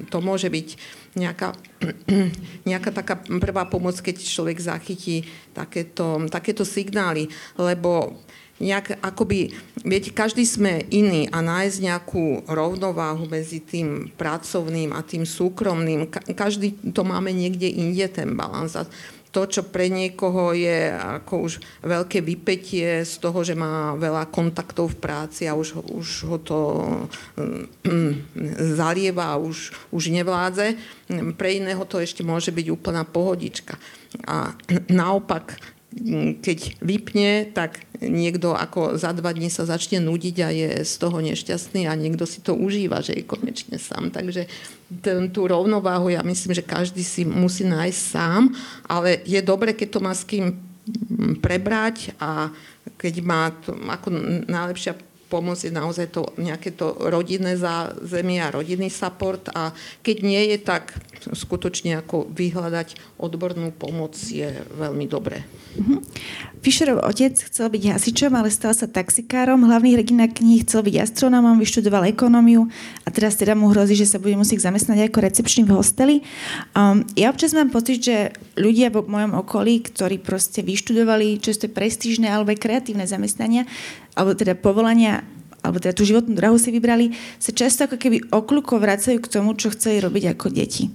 to 0.06 0.18
môže 0.22 0.46
byť 0.46 0.68
nejaká, 1.14 1.52
nejaká 2.68 2.90
taká 2.92 3.14
prvá 3.20 3.68
pomoc, 3.68 3.96
keď 4.00 4.22
človek 4.22 4.58
zachytí 4.60 5.28
takéto, 5.52 6.24
takéto 6.32 6.64
signály, 6.64 7.28
lebo 7.60 8.16
nejak 8.62 9.02
akoby, 9.02 9.50
viete, 9.82 10.14
každý 10.14 10.46
sme 10.46 10.86
iný 10.94 11.26
a 11.34 11.42
nájsť 11.42 11.78
nejakú 11.82 12.46
rovnováhu 12.46 13.26
medzi 13.26 13.58
tým 13.58 14.14
pracovným 14.14 14.94
a 14.94 15.02
tým 15.02 15.26
súkromným, 15.26 16.06
každý 16.38 16.78
to 16.94 17.02
máme 17.02 17.34
niekde 17.34 17.66
inde, 17.66 18.06
ten 18.06 18.38
balans. 18.38 18.78
To, 19.32 19.48
čo 19.48 19.64
pre 19.64 19.88
niekoho 19.88 20.52
je 20.52 20.92
ako 20.92 21.48
už 21.48 21.52
veľké 21.80 22.20
vypetie 22.20 23.00
z 23.00 23.14
toho, 23.16 23.40
že 23.40 23.56
má 23.56 23.96
veľa 23.96 24.28
kontaktov 24.28 24.92
v 24.92 25.00
práci 25.00 25.48
a 25.48 25.56
už, 25.56 25.80
už 25.88 26.08
ho 26.28 26.36
to 26.38 26.58
mm, 27.40 28.12
zalieva 28.76 29.32
a 29.32 29.40
už, 29.40 29.72
už 29.88 30.12
nevládze, 30.12 30.76
pre 31.40 31.56
iného 31.56 31.80
to 31.88 31.96
ešte 31.96 32.20
môže 32.20 32.52
byť 32.52 32.66
úplná 32.68 33.08
pohodička. 33.08 33.80
A 34.28 34.52
naopak, 34.92 35.56
keď 36.40 36.80
vypne, 36.80 37.52
tak 37.52 37.84
niekto 38.00 38.56
ako 38.56 38.96
za 38.96 39.12
dva 39.12 39.30
dní 39.30 39.52
sa 39.52 39.68
začne 39.68 40.00
nudiť 40.00 40.36
a 40.42 40.48
je 40.48 40.70
z 40.82 40.94
toho 40.96 41.20
nešťastný 41.20 41.84
a 41.86 41.92
niekto 41.94 42.24
si 42.24 42.40
to 42.40 42.56
užíva, 42.56 43.04
že 43.04 43.20
je 43.20 43.28
konečne 43.28 43.76
sám. 43.76 44.08
Takže 44.08 44.48
ten, 45.04 45.28
tú 45.28 45.44
rovnováhu 45.44 46.08
ja 46.08 46.24
myslím, 46.24 46.56
že 46.56 46.64
každý 46.64 47.04
si 47.04 47.22
musí 47.28 47.68
nájsť 47.68 48.00
sám, 48.00 48.50
ale 48.88 49.20
je 49.28 49.40
dobre, 49.44 49.76
keď 49.76 49.88
to 49.92 50.00
má 50.00 50.12
s 50.16 50.24
kým 50.24 50.56
prebrať 51.38 52.16
a 52.18 52.50
keď 52.98 53.14
má 53.22 53.54
to, 53.62 53.76
ako 53.86 54.10
najlepšia 54.50 54.98
pomoc 55.32 55.56
je 55.64 55.72
naozaj 55.72 56.12
to 56.12 56.28
nejaké 56.36 56.76
to 56.76 56.92
rodinné 57.08 57.56
zázemie 57.56 58.44
a 58.44 58.52
rodinný 58.52 58.92
support 58.92 59.48
a 59.56 59.72
keď 60.04 60.16
nie 60.20 60.42
je, 60.52 60.60
tak 60.60 60.92
skutočne 61.32 61.96
ako 62.04 62.28
vyhľadať 62.28 63.16
odbornú 63.16 63.72
pomoc 63.72 64.12
je 64.20 64.52
veľmi 64.76 65.08
dobré. 65.08 65.40
Mm-hmm. 65.72 65.98
Fischerov 66.60 67.00
otec 67.02 67.32
chcel 67.32 67.72
byť 67.72 67.82
hasičom, 67.96 68.32
ale 68.36 68.52
stal 68.52 68.76
sa 68.76 68.84
taxikárom. 68.84 69.64
Hlavný 69.64 69.96
hrdina 69.96 70.28
knihy 70.28 70.62
chcel 70.66 70.84
byť 70.84 70.94
astronómom, 71.00 71.56
vyštudoval 71.56 72.12
ekonómiu 72.12 72.68
a 73.02 73.08
teraz 73.08 73.40
teda 73.40 73.56
mu 73.56 73.72
hrozí, 73.72 73.96
že 73.96 74.06
sa 74.06 74.20
bude 74.20 74.36
musieť 74.36 74.68
zamestnať 74.68 75.08
ako 75.08 75.18
recepčný 75.24 75.62
v 75.64 75.72
hosteli. 75.72 76.16
Um, 76.76 77.08
ja 77.16 77.32
občas 77.32 77.56
mám 77.56 77.72
pocit, 77.72 78.04
že 78.04 78.36
ľudia 78.60 78.92
v 78.92 79.06
mojom 79.06 79.32
okolí, 79.40 79.80
ktorí 79.80 80.20
proste 80.20 80.60
vyštudovali 80.60 81.40
často 81.40 81.72
prestížne 81.72 82.28
alebo 82.28 82.52
kreatívne 82.52 83.08
zamestnania, 83.08 83.64
alebo 84.16 84.36
teda 84.36 84.56
povolania 84.58 85.24
alebo 85.62 85.78
teda 85.78 85.94
tú 85.94 86.02
životnú 86.02 86.34
drahu 86.34 86.58
si 86.58 86.74
vybrali, 86.74 87.14
sa 87.38 87.54
často 87.54 87.86
ako 87.86 87.94
keby 87.94 88.34
okľuko 88.34 88.82
vracajú 88.82 89.22
k 89.22 89.30
tomu, 89.30 89.54
čo 89.54 89.70
chceli 89.70 90.02
robiť 90.02 90.34
ako 90.34 90.50
deti. 90.50 90.90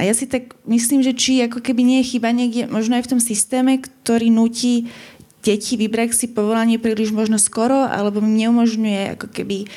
A 0.00 0.08
ja 0.08 0.16
si 0.16 0.24
tak 0.24 0.56
myslím, 0.64 1.04
že 1.04 1.12
či 1.12 1.44
ako 1.44 1.60
keby 1.60 1.84
nie 1.84 1.98
je 2.00 2.16
chyba 2.16 2.32
niekde, 2.32 2.64
možno 2.64 2.96
aj 2.96 3.04
v 3.04 3.12
tom 3.12 3.20
systéme, 3.20 3.76
ktorý 3.76 4.32
nutí 4.32 4.88
deti 5.44 5.76
vybrať 5.76 6.16
si 6.16 6.26
povolanie 6.32 6.80
príliš 6.80 7.12
možno 7.12 7.36
skoro, 7.36 7.84
alebo 7.86 8.24
im 8.24 8.34
neumožňuje 8.40 9.20
ako 9.20 9.28
keby 9.30 9.68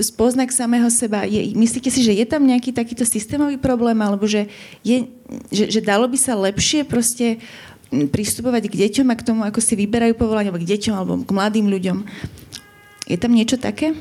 spoznak 0.00 0.50
samého 0.50 0.90
seba. 0.90 1.22
Je, 1.22 1.54
myslíte 1.54 1.86
si, 1.86 2.02
že 2.02 2.16
je 2.18 2.26
tam 2.26 2.42
nejaký 2.42 2.74
takýto 2.74 3.06
systémový 3.06 3.60
problém, 3.62 3.94
alebo 4.02 4.26
že, 4.26 4.50
je, 4.82 5.06
že, 5.54 5.70
že 5.70 5.80
dalo 5.84 6.10
by 6.10 6.18
sa 6.18 6.34
lepšie 6.34 6.82
proste 6.82 7.38
pristupovať 8.10 8.70
k 8.70 8.78
deťom 8.86 9.06
a 9.10 9.18
k 9.18 9.26
tomu, 9.26 9.40
ako 9.46 9.60
si 9.62 9.74
vyberajú 9.78 10.14
povolanie, 10.18 10.50
alebo 10.50 10.62
k 10.62 10.70
deťom, 10.76 10.94
alebo 10.94 11.12
k 11.22 11.30
mladým 11.30 11.66
ľuďom. 11.70 11.98
Je 13.08 13.16
tam 13.20 13.32
niečo 13.32 13.60
také? 13.60 13.92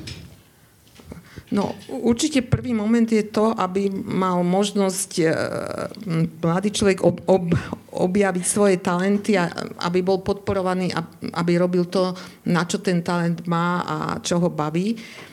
No, 1.54 1.78
určite 1.86 2.42
prvý 2.42 2.74
moment 2.74 3.06
je 3.06 3.22
to, 3.30 3.54
aby 3.54 3.86
mal 3.94 4.42
možnosť 4.42 5.12
e, 5.22 5.26
mladý 6.42 6.74
človek 6.74 7.06
ob, 7.06 7.22
ob, 7.30 7.54
objaviť 7.94 8.42
svoje 8.42 8.82
talenty 8.82 9.38
a 9.38 9.54
aby 9.86 10.02
bol 10.02 10.26
podporovaný, 10.26 10.90
aby 11.38 11.52
robil 11.62 11.86
to, 11.94 12.18
na 12.50 12.66
čo 12.66 12.82
ten 12.82 13.06
talent 13.06 13.46
má 13.46 13.86
a 13.86 13.98
čo 14.18 14.42
ho 14.42 14.50
baví. 14.50 14.98
Mm, 14.98 15.33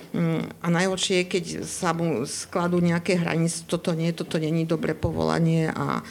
a 0.63 0.67
najhoršie 0.67 1.23
je, 1.23 1.31
keď 1.31 1.45
sa 1.63 1.95
mu 1.95 2.27
skladú 2.27 2.83
nejaké 2.83 3.15
hranice, 3.15 3.63
toto 3.63 3.95
nie, 3.95 4.11
toto 4.11 4.43
není 4.43 4.67
dobré 4.67 4.91
povolanie 4.91 5.71
a 5.71 6.03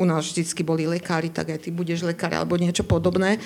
u 0.00 0.04
nás 0.08 0.24
vždycky 0.24 0.64
boli 0.64 0.88
lekári, 0.88 1.28
tak 1.28 1.52
aj 1.52 1.68
ty 1.68 1.70
budeš 1.70 2.08
lekár 2.08 2.32
alebo 2.32 2.56
niečo 2.56 2.80
podobné. 2.88 3.36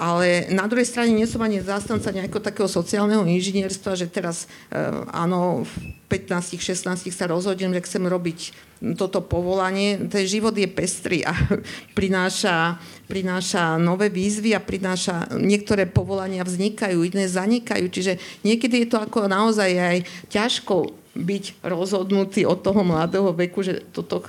Ale 0.00 0.48
na 0.48 0.64
druhej 0.64 0.88
strane 0.88 1.12
nie 1.12 1.28
som 1.28 1.44
ani 1.44 1.60
zástanca 1.60 2.08
nejakého 2.08 2.40
takého 2.40 2.64
sociálneho 2.64 3.20
inžinierstva, 3.20 4.00
že 4.00 4.08
teraz 4.08 4.48
e, 4.72 4.80
áno, 5.12 5.68
v 5.68 5.72
15-16 6.08 7.12
sa 7.12 7.28
rozhodnem, 7.28 7.76
že 7.76 7.84
chcem 7.84 8.08
robiť 8.08 8.56
toto 8.96 9.20
povolanie. 9.20 10.00
Ten 10.08 10.24
život 10.24 10.56
je 10.56 10.64
pestrý 10.64 11.20
a 11.20 11.36
prináša, 11.98 12.80
prináša 13.12 13.76
nové 13.76 14.08
výzvy 14.08 14.56
a 14.56 14.64
prináša, 14.64 15.36
niektoré 15.36 15.84
povolania 15.84 16.48
vznikajú, 16.48 17.04
iné 17.04 17.28
zanikajú. 17.28 17.92
Čiže 17.92 18.16
niekedy 18.40 18.88
je 18.88 18.96
to 18.96 19.04
ako 19.04 19.28
naozaj 19.28 19.68
aj 19.68 19.98
ťažko 20.32 20.96
byť 21.12 21.60
rozhodnutý 21.60 22.48
od 22.48 22.64
toho 22.64 22.80
mladého 22.80 23.36
veku, 23.36 23.60
že 23.60 23.84
toto, 23.92 24.24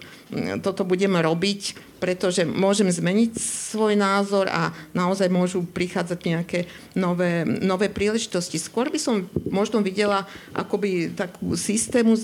toto 0.60 0.84
budem 0.84 1.16
robiť 1.16 1.91
pretože 2.02 2.42
môžem 2.42 2.90
zmeniť 2.90 3.38
svoj 3.38 3.94
názor 3.94 4.50
a 4.50 4.74
naozaj 4.98 5.30
môžu 5.30 5.62
prichádzať 5.62 6.20
nejaké 6.26 6.60
nové, 6.98 7.46
nové 7.46 7.94
príležitosti. 7.94 8.58
Skôr 8.58 8.90
by 8.90 8.98
som 8.98 9.30
možno 9.46 9.86
videla 9.86 10.26
akoby 10.58 11.14
takú 11.14 11.54
systému, 11.54 12.18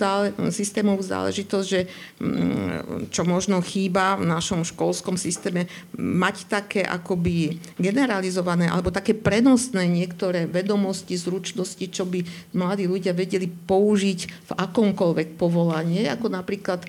systémovú 0.50 1.06
záležitosť, 1.06 1.68
že 1.70 1.86
mm, 2.18 3.14
čo 3.14 3.22
možno 3.22 3.62
chýba 3.62 4.18
v 4.18 4.26
našom 4.26 4.66
školskom 4.66 5.14
systéme, 5.14 5.70
mať 5.94 6.50
také 6.50 6.82
akoby 6.82 7.62
generalizované 7.78 8.66
alebo 8.66 8.90
také 8.90 9.14
prenosné 9.14 9.86
niektoré 9.86 10.50
vedomosti, 10.50 11.14
zručnosti, 11.14 11.86
čo 11.86 12.10
by 12.10 12.26
mladí 12.58 12.90
ľudia 12.90 13.14
vedeli 13.14 13.46
použiť 13.46 14.20
v 14.26 14.52
akomkoľvek 14.58 15.38
povolanie, 15.38 16.10
ako 16.10 16.34
napríklad 16.34 16.82
e, 16.82 16.88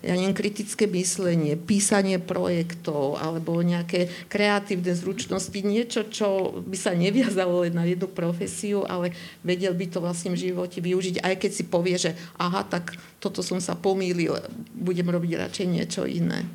ja 0.00 0.14
neviem, 0.16 0.32
kritické 0.32 0.88
myslenie, 0.88 1.57
písanie 1.58 2.22
projektov 2.22 3.18
alebo 3.18 3.58
nejaké 3.60 4.08
kreatívne 4.30 4.94
zručnosti, 4.94 5.58
niečo, 5.60 6.06
čo 6.08 6.58
by 6.62 6.76
sa 6.78 6.94
neviazalo 6.94 7.66
len 7.66 7.74
na 7.74 7.84
jednu 7.84 8.08
profesiu, 8.08 8.86
ale 8.86 9.12
vedel 9.42 9.74
by 9.74 9.86
to 9.90 9.98
vlastne 9.98 10.32
v 10.32 10.50
živote 10.50 10.78
využiť, 10.78 11.20
aj 11.20 11.34
keď 11.36 11.50
si 11.50 11.64
povie, 11.66 11.98
že 11.98 12.14
aha, 12.38 12.62
tak 12.64 12.94
toto 13.18 13.42
som 13.42 13.58
sa 13.58 13.74
pomýlil, 13.74 14.38
budem 14.72 15.06
robiť 15.10 15.32
radšej 15.36 15.66
niečo 15.66 16.02
iné. 16.06 16.46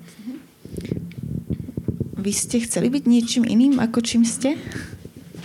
Vy 2.23 2.31
ste 2.31 2.63
chceli 2.63 2.87
byť 2.87 3.03
niečím 3.03 3.43
iným, 3.43 3.83
ako 3.83 3.99
čím 3.99 4.23
ste? 4.23 4.55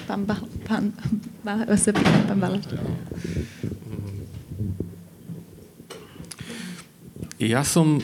Pán 0.06 0.24
Bal, 0.24 0.46
pán, 0.62 0.94
pán, 1.42 1.66
pán, 1.66 2.22
pán 2.30 2.38
Bal. 2.38 2.54
Ja 7.38 7.62
som 7.62 8.02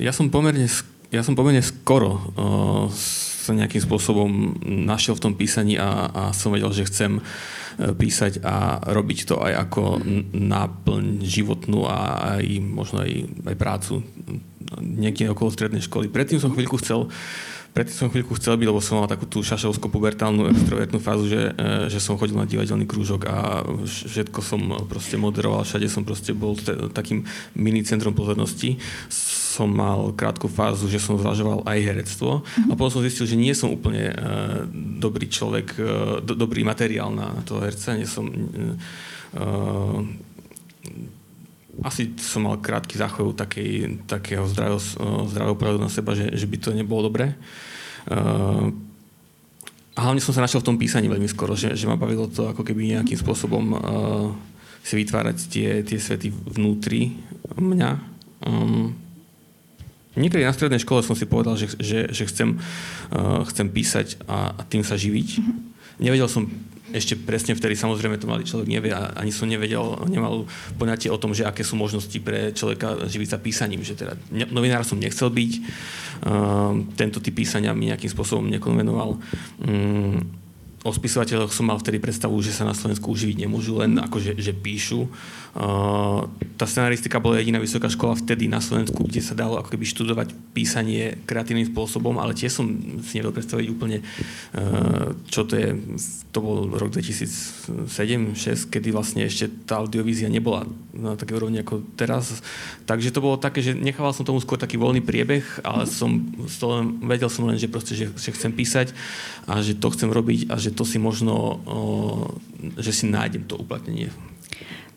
ja 0.00 0.12
som 0.16 0.32
pomerne, 0.32 0.66
ja 1.12 1.22
som 1.22 1.36
pomerne 1.36 1.60
skoro 1.60 2.16
uh, 2.16 2.88
sa 2.90 3.52
nejakým 3.52 3.84
spôsobom 3.84 4.56
našiel 4.64 5.16
v 5.16 5.24
tom 5.28 5.32
písaní 5.36 5.76
a, 5.76 6.08
a 6.08 6.22
som 6.32 6.52
vedel, 6.52 6.72
že 6.72 6.88
chcem 6.88 7.20
písať 7.80 8.44
a 8.44 8.76
robiť 8.92 9.18
to 9.24 9.40
aj 9.40 9.52
ako 9.68 10.04
náplň 10.36 11.24
životnú 11.24 11.88
a 11.88 12.36
aj 12.36 12.44
možno 12.60 13.00
aj, 13.00 13.12
aj 13.48 13.56
prácu 13.56 14.04
niekde 14.78 15.32
okolo 15.32 15.48
strednej 15.48 15.80
školy. 15.80 16.12
Predtým 16.12 16.38
som 16.38 16.52
chvíľku 16.52 16.76
chcel 16.84 17.08
Predtým 17.70 17.96
som 17.96 18.10
chvíľku 18.10 18.34
chcel 18.36 18.58
byť, 18.58 18.66
lebo 18.66 18.82
som 18.82 18.98
mal 18.98 19.06
takú 19.06 19.30
tú 19.30 19.46
šašovsko-pubertálnu 19.46 20.50
extrovertnú 20.50 20.98
fázu, 20.98 21.30
že, 21.30 21.54
že 21.86 22.02
som 22.02 22.18
chodil 22.18 22.34
na 22.34 22.48
divadelný 22.48 22.84
krúžok 22.84 23.30
a 23.30 23.62
všetko 23.86 24.42
som 24.42 24.60
proste 24.90 25.14
moderoval, 25.14 25.62
všade 25.62 25.86
som 25.86 26.02
proste 26.02 26.34
bol 26.34 26.58
takým 26.90 27.22
mini 27.54 27.86
centrom 27.86 28.10
pozornosti 28.10 28.76
som 29.50 29.66
mal 29.66 30.14
krátku 30.14 30.46
fázu, 30.46 30.86
že 30.86 31.02
som 31.02 31.18
zvažoval 31.18 31.66
aj 31.66 31.78
herectvo 31.82 32.40
mm-hmm. 32.40 32.70
a 32.70 32.72
potom 32.78 32.96
som 32.96 33.04
zistil, 33.04 33.26
že 33.26 33.36
nie 33.36 33.50
som 33.50 33.74
úplne 33.74 34.14
uh, 34.14 34.62
dobrý 35.02 35.26
človek, 35.26 35.66
uh, 35.76 35.84
do, 36.22 36.38
dobrý 36.38 36.62
materiál 36.62 37.10
na, 37.10 37.34
toho 37.42 37.60
herca, 37.66 37.98
nie 37.98 38.06
som 38.06 38.30
uh, 38.30 40.00
asi 41.80 42.12
som 42.18 42.44
mal 42.44 42.58
krátky 42.60 42.98
záchov 42.98 43.38
takej, 43.38 44.04
takého 44.04 44.44
zdravého, 44.50 44.80
zdravého 45.30 45.56
pohľadu 45.56 45.80
na 45.80 45.90
seba, 45.92 46.12
že, 46.12 46.28
že 46.34 46.46
by 46.46 46.56
to 46.60 46.70
nebolo 46.76 47.08
dobré. 47.08 47.32
Uh, 48.10 48.74
a 49.94 50.08
hlavne 50.08 50.22
som 50.22 50.32
sa 50.32 50.44
našiel 50.44 50.64
v 50.64 50.68
tom 50.72 50.80
písaní 50.80 51.06
veľmi 51.10 51.28
skoro, 51.28 51.54
že, 51.54 51.76
že 51.76 51.84
ma 51.84 51.98
bavilo 51.98 52.30
to 52.30 52.48
ako 52.50 52.62
keby 52.64 52.96
nejakým 52.96 53.18
spôsobom 53.18 53.64
uh, 53.72 53.78
si 54.80 54.96
vytvárať 54.96 55.36
tie, 55.50 55.68
tie 55.84 55.98
svety 56.00 56.32
vnútri 56.32 57.16
mňa. 57.56 57.90
Um, 58.46 58.96
Niekedy 60.10 60.42
na 60.42 60.50
strednej 60.50 60.82
škole 60.82 61.06
som 61.06 61.14
si 61.14 61.22
povedal, 61.22 61.54
že, 61.54 61.70
že, 61.78 62.10
že 62.10 62.26
chcem, 62.26 62.58
uh, 63.14 63.46
chcem 63.46 63.70
písať 63.70 64.18
a, 64.26 64.58
a 64.58 64.62
tým 64.66 64.82
sa 64.82 64.98
živiť. 64.98 65.28
Mm-hmm. 65.38 65.56
Nevedel 66.02 66.26
som 66.26 66.50
ešte 66.90 67.14
presne 67.14 67.54
vtedy, 67.54 67.78
samozrejme 67.78 68.18
to 68.18 68.26
mladý 68.26 68.44
človek 68.46 68.68
nevie 68.68 68.90
a 68.90 69.14
ani 69.14 69.30
som 69.30 69.46
nevedel, 69.46 69.82
nemal 70.10 70.46
poňatie 70.76 71.10
o 71.10 71.20
tom, 71.20 71.34
že 71.34 71.46
aké 71.46 71.62
sú 71.62 71.78
možnosti 71.78 72.14
pre 72.22 72.50
človeka 72.50 73.06
živiť 73.06 73.28
sa 73.30 73.38
písaním. 73.38 73.86
Že 73.86 73.94
teda 73.96 74.12
novinár 74.50 74.82
som 74.82 74.98
nechcel 74.98 75.30
byť, 75.30 75.52
uh, 76.26 76.74
tento 76.98 77.22
typ 77.22 77.34
písania 77.38 77.70
mi 77.72 77.88
nejakým 77.90 78.10
spôsobom 78.10 78.46
nekonvenoval. 78.50 79.18
Um, 79.62 80.40
o 80.80 80.90
spisovateľoch 80.90 81.52
som 81.52 81.68
mal 81.68 81.76
vtedy 81.76 82.00
predstavu, 82.00 82.40
že 82.40 82.56
sa 82.56 82.64
na 82.64 82.72
Slovensku 82.72 83.12
uživiť 83.12 83.44
nemôžu, 83.44 83.76
len 83.84 84.00
ako 84.00 84.16
že, 84.16 84.32
že 84.40 84.56
píšu. 84.56 85.12
Tá 85.50 86.64
scenaristika 86.68 87.18
bola 87.18 87.42
jediná 87.42 87.58
vysoká 87.58 87.90
škola 87.90 88.14
vtedy 88.14 88.46
na 88.46 88.62
Slovensku, 88.62 89.02
kde 89.02 89.18
sa 89.18 89.34
dalo 89.34 89.58
ako 89.58 89.74
keby 89.74 89.82
študovať 89.82 90.30
písanie 90.54 91.18
kreatívnym 91.26 91.66
spôsobom, 91.74 92.22
ale 92.22 92.38
tiež 92.38 92.62
som 92.62 92.70
si 93.02 93.18
nevedel 93.18 93.34
predstaviť 93.34 93.66
úplne, 93.66 93.98
uh, 93.98 95.10
čo 95.26 95.42
to 95.42 95.58
je. 95.58 95.74
To 96.30 96.38
bol 96.38 96.70
rok 96.70 96.94
2007-2006, 96.94 98.70
kedy 98.70 98.94
vlastne 98.94 99.26
ešte 99.26 99.50
tá 99.66 99.82
audiovízia 99.82 100.30
nebola 100.30 100.70
na 100.94 101.18
také 101.18 101.34
úrovni 101.34 101.66
ako 101.66 101.82
teraz. 101.98 102.38
Takže 102.86 103.10
to 103.10 103.18
bolo 103.18 103.34
také, 103.34 103.58
že 103.58 103.74
nechával 103.74 104.14
som 104.14 104.22
tomu 104.22 104.38
skôr 104.38 104.54
taký 104.54 104.78
voľný 104.78 105.02
priebeh, 105.02 105.42
ale 105.66 105.90
som, 105.90 106.22
vedel 107.02 107.26
som 107.26 107.50
len, 107.50 107.58
že 107.58 107.66
proste, 107.66 107.98
že, 107.98 108.06
že 108.14 108.30
chcem 108.30 108.54
písať 108.54 108.94
a 109.50 109.58
že 109.58 109.74
to 109.74 109.90
chcem 109.90 110.14
robiť 110.14 110.46
a 110.46 110.62
že 110.62 110.70
to 110.70 110.86
si 110.86 111.02
možno, 111.02 111.58
že 112.78 112.94
si 112.94 113.10
nájdem 113.10 113.50
to 113.50 113.58
uplatnenie. 113.58 114.14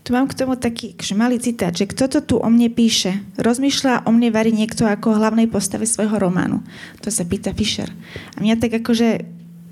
Tu 0.03 0.11
mám 0.11 0.27
k 0.27 0.35
tomu 0.35 0.59
taký 0.59 0.99
malý 1.15 1.39
citát, 1.39 1.71
že 1.71 1.87
kto 1.87 2.11
to 2.11 2.19
tu 2.19 2.35
o 2.35 2.47
mne 2.51 2.67
píše? 2.67 3.23
Rozmýšľa 3.39 4.03
o 4.03 4.11
mne 4.11 4.35
varí 4.35 4.51
niekto 4.51 4.83
ako 4.83 5.15
o 5.15 5.17
hlavnej 5.19 5.47
postave 5.47 5.87
svojho 5.87 6.19
románu. 6.19 6.59
To 7.03 7.09
sa 7.09 7.23
pýta 7.23 7.55
Fischer. 7.55 7.87
A 8.35 8.43
mňa 8.43 8.59
tak 8.59 8.83
akože 8.83 9.23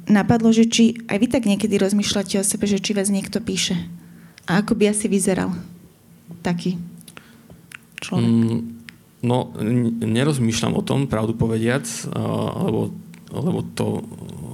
napadlo, 0.07 0.55
že 0.55 0.71
či 0.71 1.03
aj 1.11 1.17
vy 1.19 1.27
tak 1.27 1.43
niekedy 1.43 1.75
rozmýšľate 1.75 2.39
o 2.39 2.47
sebe, 2.47 2.63
že 2.63 2.79
či 2.79 2.95
vás 2.95 3.11
niekto 3.11 3.43
píše. 3.43 3.75
A 4.47 4.63
ako 4.63 4.79
by 4.79 4.95
asi 4.95 5.11
vyzeral 5.11 5.51
taký 6.39 6.79
človek? 7.99 8.31
Mm, 8.31 8.59
no, 9.27 9.51
nerozmýšľam 9.99 10.73
o 10.79 10.81
tom, 10.81 11.11
pravdu 11.11 11.35
povediac, 11.35 11.83
lebo, 12.55 12.95
lebo 13.35 13.59
to 13.75 13.99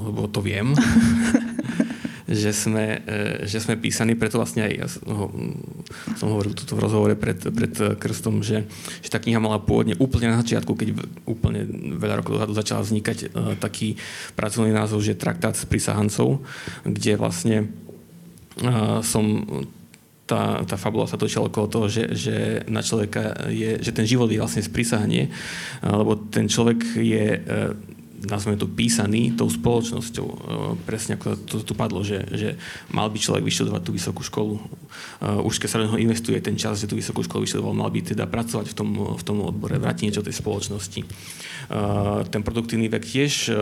lebo 0.08 0.28
to 0.32 0.40
viem, 0.40 0.72
že, 2.28 2.52
sme, 2.52 3.00
e, 3.08 3.48
že 3.48 3.64
sme 3.64 3.80
písaní, 3.80 4.20
preto 4.20 4.36
vlastne 4.38 4.68
aj 4.68 4.74
ja 4.76 4.88
som 6.20 6.28
hovoril 6.28 6.52
toto 6.52 6.76
v 6.76 6.84
rozhovore 6.84 7.16
pred, 7.16 7.40
pred 7.40 7.74
Krstom, 7.96 8.44
že, 8.44 8.68
že 9.00 9.10
tá 9.10 9.18
kniha 9.18 9.40
mala 9.40 9.64
pôvodne 9.64 9.96
úplne 9.98 10.36
na 10.36 10.44
začiatku, 10.44 10.76
keď 10.76 10.90
úplne 11.24 11.64
veľa 11.96 12.20
rokov 12.20 12.36
dozadu 12.36 12.54
začal 12.54 12.84
vznikať 12.84 13.18
uh, 13.32 13.56
taký 13.56 13.96
pracovný 14.36 14.76
názov, 14.76 15.00
že 15.00 15.16
traktát 15.16 15.56
s 15.56 15.64
prísahancov, 15.64 16.44
kde 16.84 17.16
vlastne 17.16 17.72
uh, 18.62 19.00
som 19.00 19.48
tá, 20.28 20.60
tá 20.68 20.76
fabula 20.76 21.08
sa 21.08 21.16
točila 21.16 21.48
okolo 21.48 21.72
toho, 21.72 21.88
že, 21.88 22.12
že 22.12 22.36
na 22.68 22.84
človeka 22.84 23.48
je, 23.48 23.80
že 23.80 23.96
ten 23.96 24.04
život 24.04 24.28
je 24.28 24.44
vlastne 24.44 24.60
sprísahanie, 24.60 25.32
lebo 25.80 26.20
ten 26.20 26.52
človek 26.52 27.00
je 27.00 27.40
nazveme 28.26 28.58
to 28.58 28.66
písaný 28.66 29.38
tou 29.38 29.46
spoločnosťou. 29.46 30.28
E, 30.28 30.36
presne 30.88 31.20
ako 31.20 31.38
to 31.46 31.56
tu 31.62 31.74
padlo, 31.78 32.02
že, 32.02 32.26
že 32.34 32.58
mal 32.90 33.12
by 33.14 33.18
človek 33.22 33.46
vyštudovať 33.46 33.82
tú 33.86 33.92
vysokú 33.94 34.22
školu. 34.26 34.56
E, 34.58 34.62
už 35.46 35.62
keď 35.62 35.70
sa 35.70 35.82
do 35.84 36.00
investuje 36.02 36.42
ten 36.42 36.58
čas, 36.58 36.82
že 36.82 36.90
tú 36.90 36.98
vysokú 36.98 37.22
školu 37.22 37.46
vyštudoval, 37.46 37.78
mal 37.78 37.94
by 37.94 38.02
teda 38.02 38.26
pracovať 38.26 38.74
v 38.74 38.76
tom, 38.76 38.90
v 39.14 39.24
tom 39.24 39.38
odbore, 39.46 39.78
vrátiť 39.78 40.10
niečo 40.10 40.26
tej 40.26 40.34
spoločnosti. 40.34 41.02
E, 41.04 41.08
ten 42.32 42.42
produktívny 42.42 42.90
vek 42.90 43.04
tiež 43.06 43.54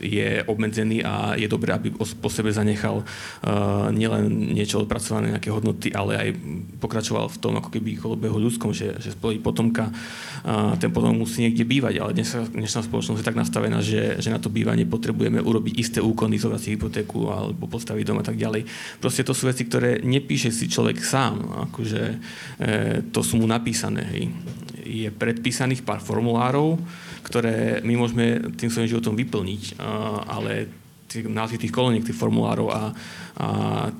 je 0.00 0.28
obmedzený 0.44 1.00
a 1.06 1.38
je 1.38 1.46
dobré, 1.46 1.72
aby 1.72 1.92
po 1.94 2.28
sebe 2.32 2.50
zanechal 2.50 3.06
nielen 3.92 4.54
niečo 4.56 4.82
odpracované, 4.82 5.34
nejaké 5.34 5.52
hodnoty, 5.52 5.94
ale 5.94 6.16
aj 6.16 6.28
pokračoval 6.82 7.30
v 7.30 7.38
tom 7.38 7.54
ako 7.58 7.70
keby 7.70 8.00
kolobehu 8.00 8.40
ľudskom, 8.40 8.74
že, 8.74 8.98
že 8.98 9.14
spoločí 9.14 9.38
potomka, 9.42 9.92
ten 10.80 10.90
potom 10.90 11.14
musí 11.16 11.44
niekde 11.44 11.68
bývať, 11.68 11.94
ale 12.00 12.16
dnes, 12.16 12.32
dnešná 12.32 12.86
spoločnosť 12.88 13.20
je 13.20 13.28
tak 13.28 13.38
nastavená, 13.38 13.69
znamená, 13.70 13.86
že, 13.86 14.18
že 14.18 14.34
na 14.34 14.42
to 14.42 14.50
bývanie 14.50 14.82
potrebujeme 14.82 15.38
urobiť 15.38 15.74
isté 15.78 15.98
úkony, 16.02 16.42
zobrať 16.42 16.60
si 16.60 16.74
hypotéku 16.74 17.30
alebo 17.30 17.70
postaviť 17.70 18.02
dom 18.02 18.18
a 18.18 18.26
tak 18.26 18.34
ďalej. 18.34 18.66
Proste 18.98 19.22
to 19.22 19.30
sú 19.30 19.46
veci, 19.46 19.62
ktoré 19.70 20.02
nepíše 20.02 20.50
si 20.50 20.66
človek 20.66 20.98
sám. 20.98 21.70
Akože, 21.70 22.02
e, 22.58 22.76
to 23.14 23.22
sú 23.22 23.38
mu 23.38 23.46
napísané. 23.46 24.02
Hej. 24.10 24.34
Je 24.82 25.08
predpísaných 25.14 25.86
pár 25.86 26.02
formulárov, 26.02 26.82
ktoré 27.22 27.78
my 27.86 27.94
môžeme 27.94 28.26
tým 28.58 28.74
svojím 28.74 28.90
životom 28.90 29.14
vyplniť, 29.14 29.78
a, 29.78 30.26
ale 30.26 30.66
tí, 31.06 31.22
názvy 31.22 31.62
tých 31.62 31.74
koloniek, 31.74 32.02
tých 32.02 32.18
formulárov 32.18 32.68
a, 32.74 32.82
a 33.38 33.48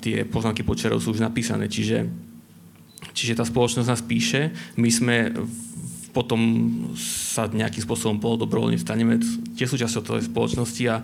tie 0.02 0.26
poznámky 0.26 0.66
počerov 0.66 0.98
sú 0.98 1.14
už 1.14 1.22
napísané. 1.22 1.70
Čiže, 1.70 2.10
čiže 3.14 3.38
tá 3.38 3.46
spoločnosť 3.46 3.86
nás 3.88 4.02
píše, 4.02 4.50
my 4.74 4.90
sme 4.90 5.16
v 5.30 5.69
potom 6.10 6.40
sa 6.98 7.46
nejakým 7.46 7.82
spôsobom 7.86 8.18
polodobrovoľne 8.18 8.78
staneme 8.78 9.18
tie 9.54 9.66
súčasťou 9.66 10.02
tej 10.02 10.26
spoločnosti 10.30 10.84
a, 10.90 10.96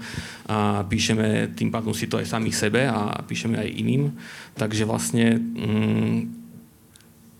a 0.50 0.56
píšeme 0.86 1.54
tým 1.54 1.70
pádom 1.70 1.94
si 1.94 2.10
to 2.10 2.18
aj 2.18 2.26
sami 2.26 2.50
sebe 2.50 2.86
a 2.86 3.22
píšeme 3.22 3.58
aj 3.58 3.68
iným. 3.70 4.10
Takže 4.54 4.82
vlastne 4.86 5.38
mm, 5.38 6.45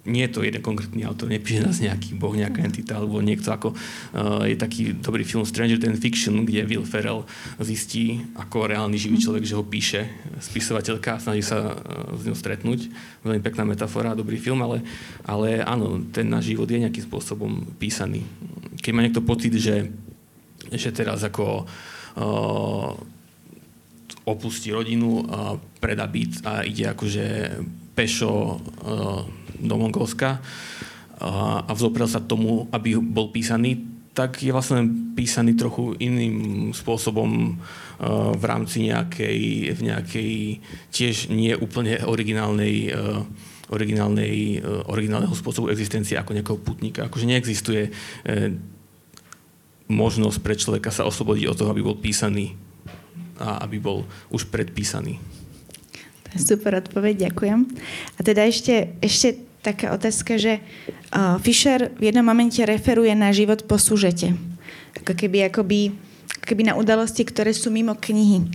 nie 0.07 0.25
je 0.25 0.33
to 0.33 0.47
jeden 0.47 0.63
konkrétny 0.63 1.03
autor, 1.03 1.27
nepíše 1.29 1.67
nás 1.67 1.83
nejaký 1.83 2.15
boh, 2.15 2.33
nejaká 2.33 2.63
entita, 2.63 2.97
alebo 2.97 3.19
niekto 3.19 3.51
ako 3.51 3.75
uh, 3.75 4.47
je 4.47 4.55
taký 4.55 4.95
dobrý 4.95 5.27
film 5.27 5.43
Stranger 5.43 5.77
Than 5.83 5.99
Fiction, 5.99 6.47
kde 6.47 6.65
Will 6.65 6.87
Ferrell 6.87 7.27
zistí, 7.59 8.23
ako 8.39 8.71
reálny 8.71 8.95
živý 8.97 9.19
človek, 9.19 9.45
že 9.45 9.59
ho 9.59 9.67
píše 9.67 10.07
spisovateľka 10.39 11.19
a 11.19 11.23
snaží 11.23 11.43
sa 11.43 11.75
uh, 11.75 12.15
s 12.15 12.23
ňou 12.23 12.39
stretnúť. 12.39 12.89
Veľmi 13.27 13.43
pekná 13.43 13.67
metafora, 13.67 14.15
dobrý 14.15 14.39
film, 14.39 14.63
ale, 14.63 14.87
ale 15.27 15.61
áno, 15.67 16.01
ten 16.15 16.31
náš 16.31 16.55
život 16.55 16.71
je 16.71 16.87
nejakým 16.87 17.05
spôsobom 17.05 17.67
písaný. 17.77 18.23
Keď 18.79 18.93
má 18.95 19.03
niekto 19.03 19.27
pocit, 19.27 19.53
že, 19.59 19.91
že 20.71 20.95
teraz 20.95 21.27
ako 21.27 21.67
uh, 21.67 22.95
opustí 24.23 24.71
rodinu, 24.71 25.27
uh, 25.27 25.59
predá 25.83 26.07
byt 26.07 26.47
a 26.47 26.63
ide 26.63 26.87
akože 26.95 27.27
pešo 27.97 28.61
uh, 28.61 29.25
do 29.57 29.75
Mongolska 29.81 30.45
a, 31.17 31.65
vzoprel 31.73 32.05
sa 32.05 32.21
tomu, 32.21 32.69
aby 32.69 33.01
bol 33.01 33.33
písaný, 33.33 33.81
tak 34.13 34.45
je 34.45 34.53
vlastne 34.53 34.85
písaný 35.17 35.57
trochu 35.57 35.97
iným 35.97 36.71
spôsobom 36.77 37.57
uh, 37.57 38.37
v 38.37 38.45
rámci 38.45 38.93
nejakej, 38.93 39.73
v 39.73 39.81
nejakej 39.81 40.33
tiež 40.93 41.33
nie 41.33 41.57
úplne 41.57 42.05
originálnej, 42.05 42.93
uh, 42.93 43.25
originálnej, 43.73 44.61
originálneho 44.93 45.33
spôsobu 45.33 45.73
existencie 45.73 46.15
ako 46.15 46.37
nejakého 46.37 46.61
putníka. 46.61 47.11
Akože 47.11 47.27
neexistuje 47.27 47.91
možnosť 49.91 50.39
pre 50.39 50.55
človeka 50.55 50.91
sa 50.95 51.03
oslobodiť 51.03 51.51
od 51.51 51.57
toho, 51.59 51.71
aby 51.75 51.83
bol 51.83 51.99
písaný 51.99 52.55
a 53.43 53.63
aby 53.67 53.83
bol 53.83 54.07
už 54.31 54.51
predpísaný. 54.55 55.19
Super 56.37 56.79
odpoveď, 56.81 57.33
ďakujem. 57.33 57.61
A 58.17 58.21
teda 58.23 58.47
ešte, 58.47 58.95
ešte 59.03 59.41
taká 59.67 59.91
otázka, 59.91 60.39
že 60.39 60.63
uh, 61.11 61.43
Fischer 61.43 61.91
v 61.99 62.13
jednom 62.13 62.23
momente 62.23 62.63
referuje 62.63 63.11
na 63.19 63.35
život 63.35 63.67
po 63.67 63.81
súžete. 63.81 64.39
Ako 65.03 65.19
keby, 65.19 65.51
akoby, 65.51 65.91
ako 66.39 66.45
keby 66.47 66.63
na 66.71 66.79
udalosti, 66.79 67.27
ktoré 67.27 67.51
sú 67.51 67.75
mimo 67.75 67.99
knihy. 67.99 68.47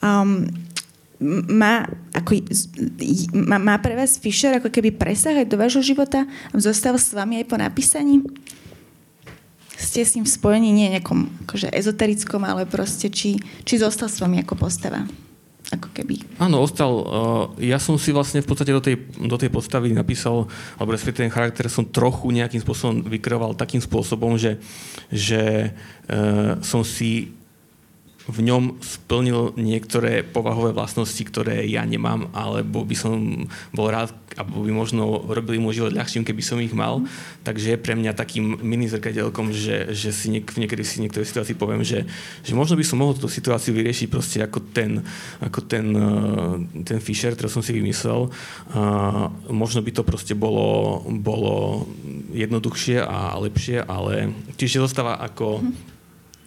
Um, 0.00 0.48
má, 1.48 1.86
ako, 2.12 2.42
má, 3.32 3.56
má 3.60 3.76
pre 3.78 3.94
vás 3.94 4.18
Fischer 4.18 4.56
ako 4.58 4.68
keby 4.72 4.96
presah 4.96 5.44
do 5.46 5.60
vášho 5.60 5.84
života? 5.84 6.26
Zostal 6.56 6.98
s 6.98 7.14
vami 7.14 7.40
aj 7.40 7.46
po 7.48 7.56
napísaní? 7.60 8.24
Ste 9.74 10.06
s 10.06 10.14
ním 10.16 10.26
spojení 10.26 10.70
nie 10.72 10.92
nejakom 10.94 11.28
akože 11.46 11.70
ezoterickom, 11.70 12.42
ale 12.42 12.66
proste 12.66 13.10
či, 13.10 13.38
či 13.66 13.74
zostal 13.78 14.08
s 14.10 14.18
vami 14.18 14.42
ako 14.42 14.54
postava? 14.58 15.04
Ako 15.76 15.88
keby. 15.92 16.22
Áno, 16.38 16.62
ostal. 16.62 16.92
Eh, 17.58 17.70
ja 17.74 17.78
som 17.82 17.98
si 17.98 18.14
vlastne 18.14 18.40
v 18.40 18.48
podstate 18.48 18.72
do 18.72 18.82
tej, 18.82 18.98
do 19.18 19.36
tej 19.36 19.50
postavy 19.50 19.92
napísal, 19.92 20.46
alebo 20.78 20.94
respektíve 20.94 21.26
ten 21.26 21.34
charakter 21.34 21.66
som 21.66 21.84
trochu 21.86 22.30
nejakým 22.30 22.62
spôsobom 22.62 23.04
vykroval 23.04 23.58
takým 23.58 23.82
spôsobom, 23.82 24.38
že, 24.38 24.58
že 25.10 25.74
uh, 26.08 26.58
som 26.64 26.82
si 26.82 27.34
v 28.24 28.38
ňom 28.40 28.80
splnil 28.80 29.52
niektoré 29.60 30.24
povahové 30.24 30.72
vlastnosti, 30.72 31.20
ktoré 31.20 31.68
ja 31.68 31.84
nemám, 31.84 32.32
alebo 32.32 32.80
by 32.80 32.96
som 32.96 33.44
bol 33.76 33.92
rád, 33.92 34.16
alebo 34.40 34.64
by 34.64 34.72
možno 34.72 35.28
robili 35.28 35.60
môj 35.60 35.84
život 35.84 35.92
ľahším, 35.92 36.24
keby 36.24 36.40
som 36.40 36.56
ich 36.56 36.72
mal. 36.72 37.04
Takže 37.44 37.76
je 37.76 37.84
pre 37.84 37.92
mňa 37.92 38.16
takým 38.16 38.64
mini 38.64 38.88
zrkateľkom, 38.88 39.52
že, 39.52 39.92
že 39.92 40.08
si 40.08 40.32
niek- 40.32 40.56
niekedy 40.56 40.80
si 40.80 41.04
niektoré 41.04 41.28
situácii 41.28 41.52
poviem, 41.52 41.84
že, 41.84 42.08
že 42.40 42.56
možno 42.56 42.80
by 42.80 42.84
som 42.88 43.04
mohol 43.04 43.12
túto 43.12 43.28
situáciu 43.28 43.76
vyriešiť 43.76 44.08
proste 44.08 44.40
ako 44.40 44.58
ten, 44.72 45.04
ako 45.44 45.60
ten, 45.68 45.86
uh, 45.92 46.56
ten 46.80 47.04
Fisher, 47.04 47.36
ktorý 47.36 47.52
som 47.52 47.60
si 47.60 47.76
vymyslel. 47.76 48.32
Uh, 48.72 49.28
možno 49.52 49.84
by 49.84 49.92
to 49.92 50.02
proste 50.02 50.32
bolo, 50.32 51.04
bolo 51.20 51.84
jednoduchšie 52.32 53.04
a 53.04 53.36
lepšie, 53.36 53.84
ale 53.84 54.32
čiže 54.56 54.80
zostáva 54.80 55.20
ako 55.20 55.60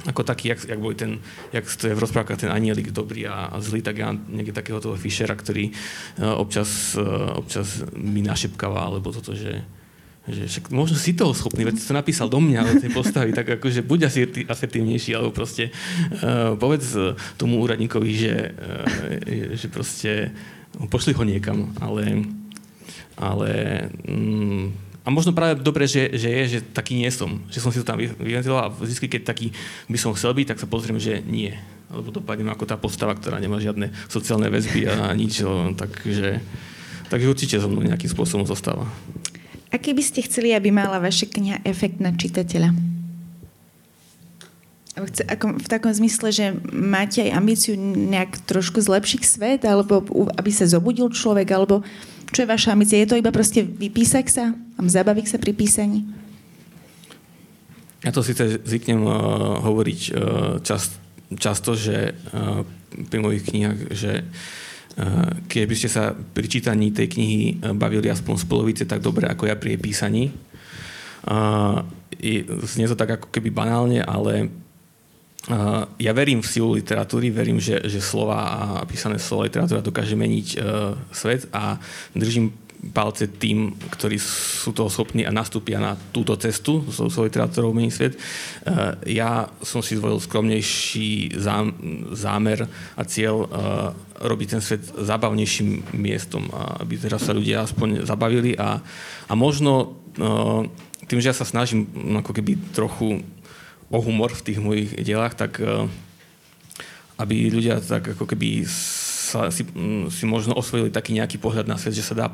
ako 0.07 0.23
taký, 0.23 0.55
jak, 0.55 0.59
jak, 0.63 0.79
boli 0.79 0.95
ten, 0.95 1.19
jak 1.51 1.67
to 1.67 1.91
je 1.91 1.95
v 1.95 2.03
rozprávkach 2.03 2.39
ten 2.39 2.51
anielik 2.51 2.95
dobrý 2.95 3.27
a, 3.27 3.51
a 3.51 3.59
zlý, 3.59 3.83
tak 3.83 3.99
ja 3.99 4.15
niekde 4.15 4.55
takého 4.55 4.79
toho 4.79 4.95
Fischera, 4.95 5.35
ktorý 5.35 5.67
uh, 5.69 6.39
občas, 6.39 6.95
uh, 6.95 7.35
občas 7.35 7.83
mi 7.91 8.23
našepkáva, 8.23 8.87
alebo 8.87 9.11
toto, 9.11 9.35
že, 9.35 9.67
že 10.23 10.47
však 10.47 10.71
možno 10.71 10.95
si 10.95 11.11
toho 11.11 11.35
schopný, 11.35 11.67
veď 11.67 11.83
to 11.83 11.91
napísal 11.91 12.31
do 12.31 12.39
mňa, 12.39 12.71
do 12.71 12.73
tej 12.79 12.91
postavy, 12.95 13.35
tak 13.35 13.59
akože 13.59 13.83
buď 13.83 13.99
asi 14.07 14.19
asertívnejší, 14.47 15.11
alebo 15.11 15.35
proste 15.35 15.75
uh, 15.75 16.55
povedz 16.55 17.19
tomu 17.35 17.59
úradníkovi, 17.59 18.11
že, 18.15 18.35
uh, 18.55 19.59
že 19.59 19.67
proste 19.67 20.31
pošli 20.87 21.11
ho 21.11 21.23
niekam, 21.27 21.75
ale, 21.83 22.23
ale 23.19 23.51
um, 24.07 24.71
a 25.07 25.09
možno 25.09 25.31
práve 25.31 25.55
dobre, 25.63 25.87
že, 25.87 26.11
že 26.19 26.27
je, 26.27 26.43
že 26.51 26.59
taký 26.59 26.99
nie 26.99 27.07
som, 27.07 27.39
že 27.47 27.63
som 27.63 27.71
si 27.71 27.79
to 27.79 27.87
tam 27.87 27.95
vyventiloval 27.95 28.67
a 28.67 28.73
vždy, 28.75 29.07
keď 29.07 29.31
taký 29.31 29.55
by 29.87 29.95
som 29.95 30.11
chcel 30.11 30.35
byť, 30.35 30.51
tak 30.51 30.59
sa 30.59 30.67
pozriem, 30.67 30.99
že 30.99 31.23
nie. 31.23 31.55
Alebo 31.87 32.11
dopadnem 32.11 32.51
ako 32.51 32.67
tá 32.67 32.75
postava, 32.75 33.15
ktorá 33.15 33.39
nemá 33.39 33.55
žiadne 33.63 33.95
sociálne 34.11 34.51
väzby 34.51 34.83
a 34.91 35.15
nič, 35.15 35.47
takže, 35.79 36.43
takže 37.07 37.31
určite 37.31 37.55
so 37.55 37.71
mnou 37.71 37.87
nejakým 37.87 38.11
spôsobom 38.11 38.43
zostáva. 38.43 38.83
Aký 39.71 39.95
by 39.95 40.03
ste 40.03 40.27
chceli, 40.27 40.51
aby 40.51 40.75
mala 40.75 40.99
vaša 40.99 41.31
kniha 41.31 41.63
efekt 41.63 42.03
na 42.03 42.11
čitateľa? 42.11 42.75
v 44.97 45.67
takom 45.69 45.93
zmysle, 45.93 46.33
že 46.33 46.45
máte 46.73 47.21
aj 47.21 47.37
ambíciu 47.37 47.77
nejak 47.77 48.41
trošku 48.49 48.81
zlepšiť 48.81 49.21
svet, 49.21 49.61
alebo 49.61 50.01
aby 50.33 50.49
sa 50.49 50.65
zobudil 50.65 51.13
človek, 51.13 51.53
alebo 51.53 51.85
čo 52.31 52.43
je 52.43 52.51
vaša 52.51 52.75
ambícia? 52.75 52.99
Je 52.99 53.09
to 53.09 53.19
iba 53.19 53.31
proste 53.31 53.63
vypísať 53.63 54.25
sa 54.27 54.45
a 54.51 54.79
zabaviť 54.83 55.25
sa 55.25 55.37
pri 55.39 55.51
písaní? 55.55 56.03
Ja 58.05 58.13
to 58.13 58.21
síce 58.21 58.61
zvyknem 58.61 59.03
uh, 59.03 59.57
hovoriť 59.63 60.01
uh, 60.11 60.13
čas, 60.61 60.95
často, 61.35 61.73
že 61.73 62.13
uh, 62.13 62.61
pri 63.09 63.19
mojich 63.19 63.43
knihách, 63.47 63.79
že 63.91 64.21
uh, 64.21 65.33
keby 65.49 65.73
ste 65.73 65.89
sa 65.89 66.13
pri 66.13 66.47
čítaní 66.47 66.93
tej 66.93 67.09
knihy 67.09 67.39
bavili 67.73 68.07
aspoň 68.07 68.35
z 68.37 68.45
polovice 68.45 68.83
tak 68.85 69.01
dobre 69.01 69.25
ako 69.27 69.49
ja 69.49 69.57
pri 69.57 69.75
jej 69.75 69.81
písaní. 69.81 70.23
Znie 72.63 72.87
to 72.87 72.95
tak 72.95 73.19
ako 73.19 73.27
keby 73.29 73.51
banálne, 73.51 73.99
ale 73.99 74.47
ja 75.97 76.11
verím 76.11 76.43
v 76.43 76.51
silu 76.51 76.75
literatúry, 76.75 77.31
verím, 77.31 77.61
že, 77.61 77.79
že 77.87 78.03
slova 78.03 78.35
a 78.35 78.59
písané 78.83 79.15
slovo 79.15 79.47
literatúra 79.47 79.79
dokáže 79.79 80.17
meniť 80.19 80.47
svet 81.15 81.47
a 81.55 81.79
držím 82.11 82.51
palce 82.93 83.25
tým, 83.25 83.73
ktorí 83.89 84.21
sú 84.21 84.69
toho 84.69 84.89
schopní 84.89 85.25
a 85.25 85.33
nastúpia 85.33 85.81
na 85.81 85.97
túto 86.13 86.37
cestu 86.37 86.85
so 86.93 87.09
svojou 87.09 87.29
literatúrou 87.29 87.73
mení 87.73 87.89
svet. 87.89 88.13
Ja 89.09 89.49
som 89.65 89.81
si 89.81 89.97
zvolil 89.97 90.21
skromnejší 90.21 91.41
zámer 92.13 92.69
a 92.93 93.01
cieľ 93.01 93.49
robiť 94.17 94.47
ten 94.57 94.61
svet 94.61 94.83
zabavnejším 94.93 95.97
miestom, 95.97 96.49
aby 96.53 97.01
teraz 97.01 97.25
sa 97.25 97.33
ľudia 97.33 97.65
aspoň 97.65 98.05
zabavili 98.05 98.53
a, 98.57 98.77
a 99.25 99.33
možno 99.33 99.97
no, 100.17 100.69
tým, 101.07 101.23
že 101.23 101.31
ja 101.31 101.35
sa 101.37 101.47
snažím 101.47 101.87
ako 102.19 102.35
keby 102.35 102.75
trochu 102.75 103.23
o 103.87 103.99
humor 104.03 104.35
v 104.35 104.45
tých 104.45 104.59
mojich 104.59 104.91
dielách, 104.99 105.35
tak 105.39 105.63
e, 105.63 105.87
aby 107.17 107.49
ľudia 107.49 107.79
tak 107.79 108.15
ako 108.15 108.27
keby 108.27 108.67
sa, 108.67 109.51
si, 109.51 109.67
si 110.11 110.23
možno 110.23 110.55
osvojili 110.55 110.91
taký 110.91 111.15
nejaký 111.15 111.39
pohľad 111.39 111.67
na 111.67 111.79
svet, 111.79 111.95
že 111.95 112.05
sa 112.05 112.15
dá 112.15 112.27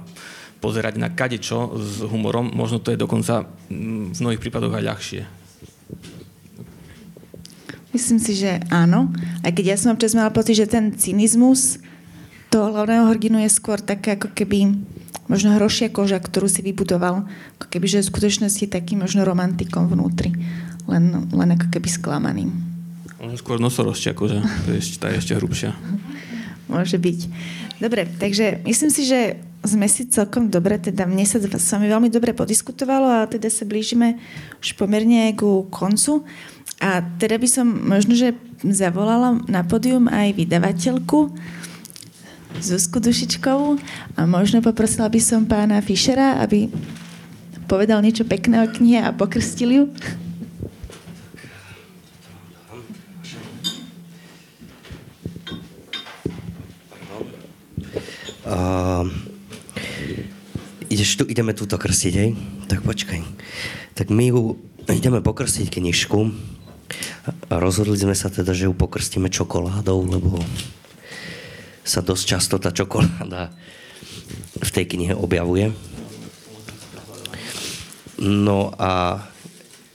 pozerať 0.64 0.96
na 0.96 1.12
kadečo 1.12 1.76
s 1.76 2.00
humorom, 2.08 2.54
možno 2.56 2.80
to 2.80 2.96
je 2.96 3.02
dokonca 3.02 3.44
v 3.68 4.16
mnohých 4.16 4.40
prípadoch 4.40 4.72
aj 4.72 4.88
ľahšie. 4.88 5.22
Myslím 7.94 8.18
si, 8.18 8.34
že 8.34 8.58
áno. 8.74 9.14
Aj 9.46 9.54
keď 9.54 9.76
ja 9.76 9.78
som 9.78 9.94
občas 9.94 10.18
mala 10.18 10.34
pocit, 10.34 10.58
že 10.58 10.66
ten 10.66 10.98
cynizmus 10.98 11.78
toho 12.50 12.74
hlavného 12.74 13.06
hrdinu 13.06 13.38
je 13.46 13.54
skôr 13.54 13.78
také 13.78 14.18
ako 14.18 14.34
keby 14.34 14.74
možno 15.30 15.54
hrošia 15.54 15.94
koža, 15.94 16.18
ktorú 16.18 16.50
si 16.50 16.66
vybudoval. 16.66 17.30
Ako 17.62 17.66
keby, 17.70 17.86
že 17.86 18.02
v 18.02 18.10
skutočnosti 18.10 18.66
taký 18.66 18.98
možno 18.98 19.22
romantikom 19.30 19.86
vnútri. 19.86 20.34
Len, 20.90 21.04
len 21.32 21.50
ako 21.56 21.68
keby 21.72 21.88
sklamaným. 21.88 22.52
Skôr 23.40 23.56
nosorožšia 23.58 24.12
koža. 24.12 24.44
To 24.68 24.76
je 24.76 24.82
tá 25.00 25.08
je 25.08 25.24
ešte 25.24 25.34
hrubšia. 25.40 25.72
Môže 26.68 27.00
byť. 27.00 27.20
Dobre, 27.80 28.08
takže 28.20 28.64
myslím 28.68 28.92
si, 28.92 29.04
že 29.08 29.40
sme 29.64 29.88
si 29.88 30.12
celkom 30.12 30.52
dobre, 30.52 30.76
teda 30.76 31.08
mne 31.08 31.24
sa 31.24 31.40
s 31.40 31.72
vami 31.72 31.88
veľmi 31.88 32.10
dobre 32.12 32.36
podiskutovalo 32.36 33.24
a 33.24 33.28
teda 33.32 33.48
sa 33.48 33.64
blížime 33.64 34.20
už 34.60 34.76
pomerne 34.76 35.32
ku 35.40 35.72
koncu. 35.72 36.28
A 36.84 37.00
teda 37.00 37.40
by 37.40 37.48
som 37.48 37.64
možno, 37.68 38.12
že 38.12 38.36
zavolala 38.60 39.40
na 39.48 39.64
pódium 39.64 40.12
aj 40.12 40.36
vydavateľku 40.36 41.32
Zuzku 42.60 43.00
Dušičkovú 43.00 43.80
a 44.20 44.22
možno 44.28 44.60
poprosila 44.60 45.08
by 45.08 45.20
som 45.24 45.48
pána 45.48 45.80
Fischera, 45.80 46.44
aby 46.44 46.70
povedal 47.66 48.04
niečo 48.04 48.28
pekné 48.28 48.62
o 48.62 48.68
knihe 48.68 49.00
a 49.00 49.16
pokrstil 49.16 49.70
ju. 49.72 49.84
Tu, 61.20 61.24
ideme 61.28 61.54
túto 61.54 61.76
krstiť, 61.78 62.14
hej? 62.16 62.32
Tak 62.72 62.82
počkaj. 62.82 63.22
Tak 63.94 64.08
my 64.10 64.26
ju 64.32 64.58
ideme 64.90 65.22
pokrstiť 65.24 65.70
knižku 65.70 66.20
a 67.50 67.54
rozhodli 67.60 67.96
sme 67.96 68.16
sa 68.18 68.28
teda, 68.28 68.52
že 68.52 68.68
ju 68.68 68.74
pokrstíme 68.76 69.32
čokoládou, 69.32 70.00
lebo 70.08 70.42
sa 71.84 72.00
dosť 72.00 72.24
často 72.24 72.56
tá 72.60 72.72
čokoláda 72.72 73.52
v 74.60 74.70
tej 74.72 74.86
knihe 74.88 75.14
objavuje. 75.16 75.76
No 78.24 78.72
a 78.80 79.20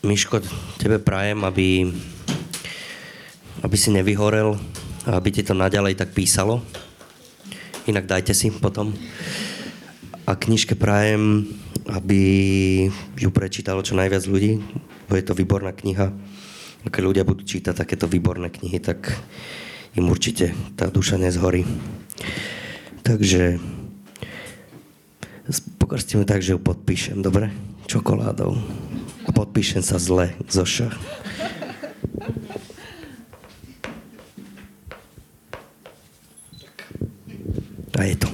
Miško, 0.04 0.44
tebe 0.78 1.00
prajem, 1.00 1.42
aby, 1.42 1.88
aby 3.64 3.76
si 3.76 3.90
nevyhorel 3.90 4.54
a 5.08 5.16
aby 5.16 5.32
ti 5.32 5.42
to 5.42 5.56
naďalej 5.56 5.96
tak 5.96 6.12
písalo. 6.12 6.60
Inak 7.88 8.04
dajte 8.04 8.36
si 8.36 8.52
potom. 8.52 8.92
A 10.28 10.36
knižke 10.36 10.76
prajem, 10.76 11.48
aby 11.88 12.20
ju 13.16 13.30
prečítalo 13.32 13.80
čo 13.80 13.96
najviac 13.96 14.28
ľudí, 14.28 14.60
bo 15.08 15.16
je 15.16 15.24
to 15.24 15.32
výborná 15.32 15.72
kniha 15.72 16.12
a 16.84 16.86
keď 16.92 17.00
ľudia 17.00 17.24
budú 17.24 17.48
čítať 17.48 17.72
takéto 17.72 18.04
výborné 18.04 18.52
knihy, 18.52 18.76
tak 18.76 19.08
im 19.96 20.12
určite 20.12 20.52
tá 20.76 20.92
duša 20.92 21.16
nezhorí. 21.16 21.64
Takže 23.08 23.56
pokrstíme 25.80 26.28
tak, 26.28 26.44
že 26.44 26.54
ju 26.54 26.60
podpíšem, 26.60 27.24
dobre? 27.24 27.48
Čokoládou. 27.88 28.52
A 29.24 29.32
podpíšem 29.32 29.80
sa 29.80 29.96
zle, 29.96 30.36
Zoša. 30.44 30.92
A 37.96 38.02
je 38.04 38.16
to. 38.20 38.28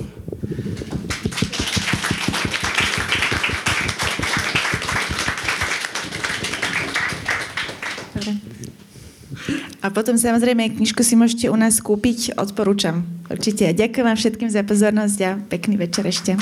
A 9.84 9.92
potom 9.92 10.16
samozrejme 10.16 10.80
knižku 10.80 11.04
si 11.04 11.12
môžete 11.12 11.52
u 11.52 11.56
nás 11.60 11.76
kúpiť, 11.84 12.40
odporúčam. 12.40 13.04
Určite. 13.28 13.68
Ďakujem 13.68 14.06
vám 14.08 14.16
všetkým 14.16 14.48
za 14.48 14.64
pozornosť 14.64 15.18
a 15.28 15.30
pekný 15.36 15.76
večer 15.76 16.08
ešte. 16.08 16.40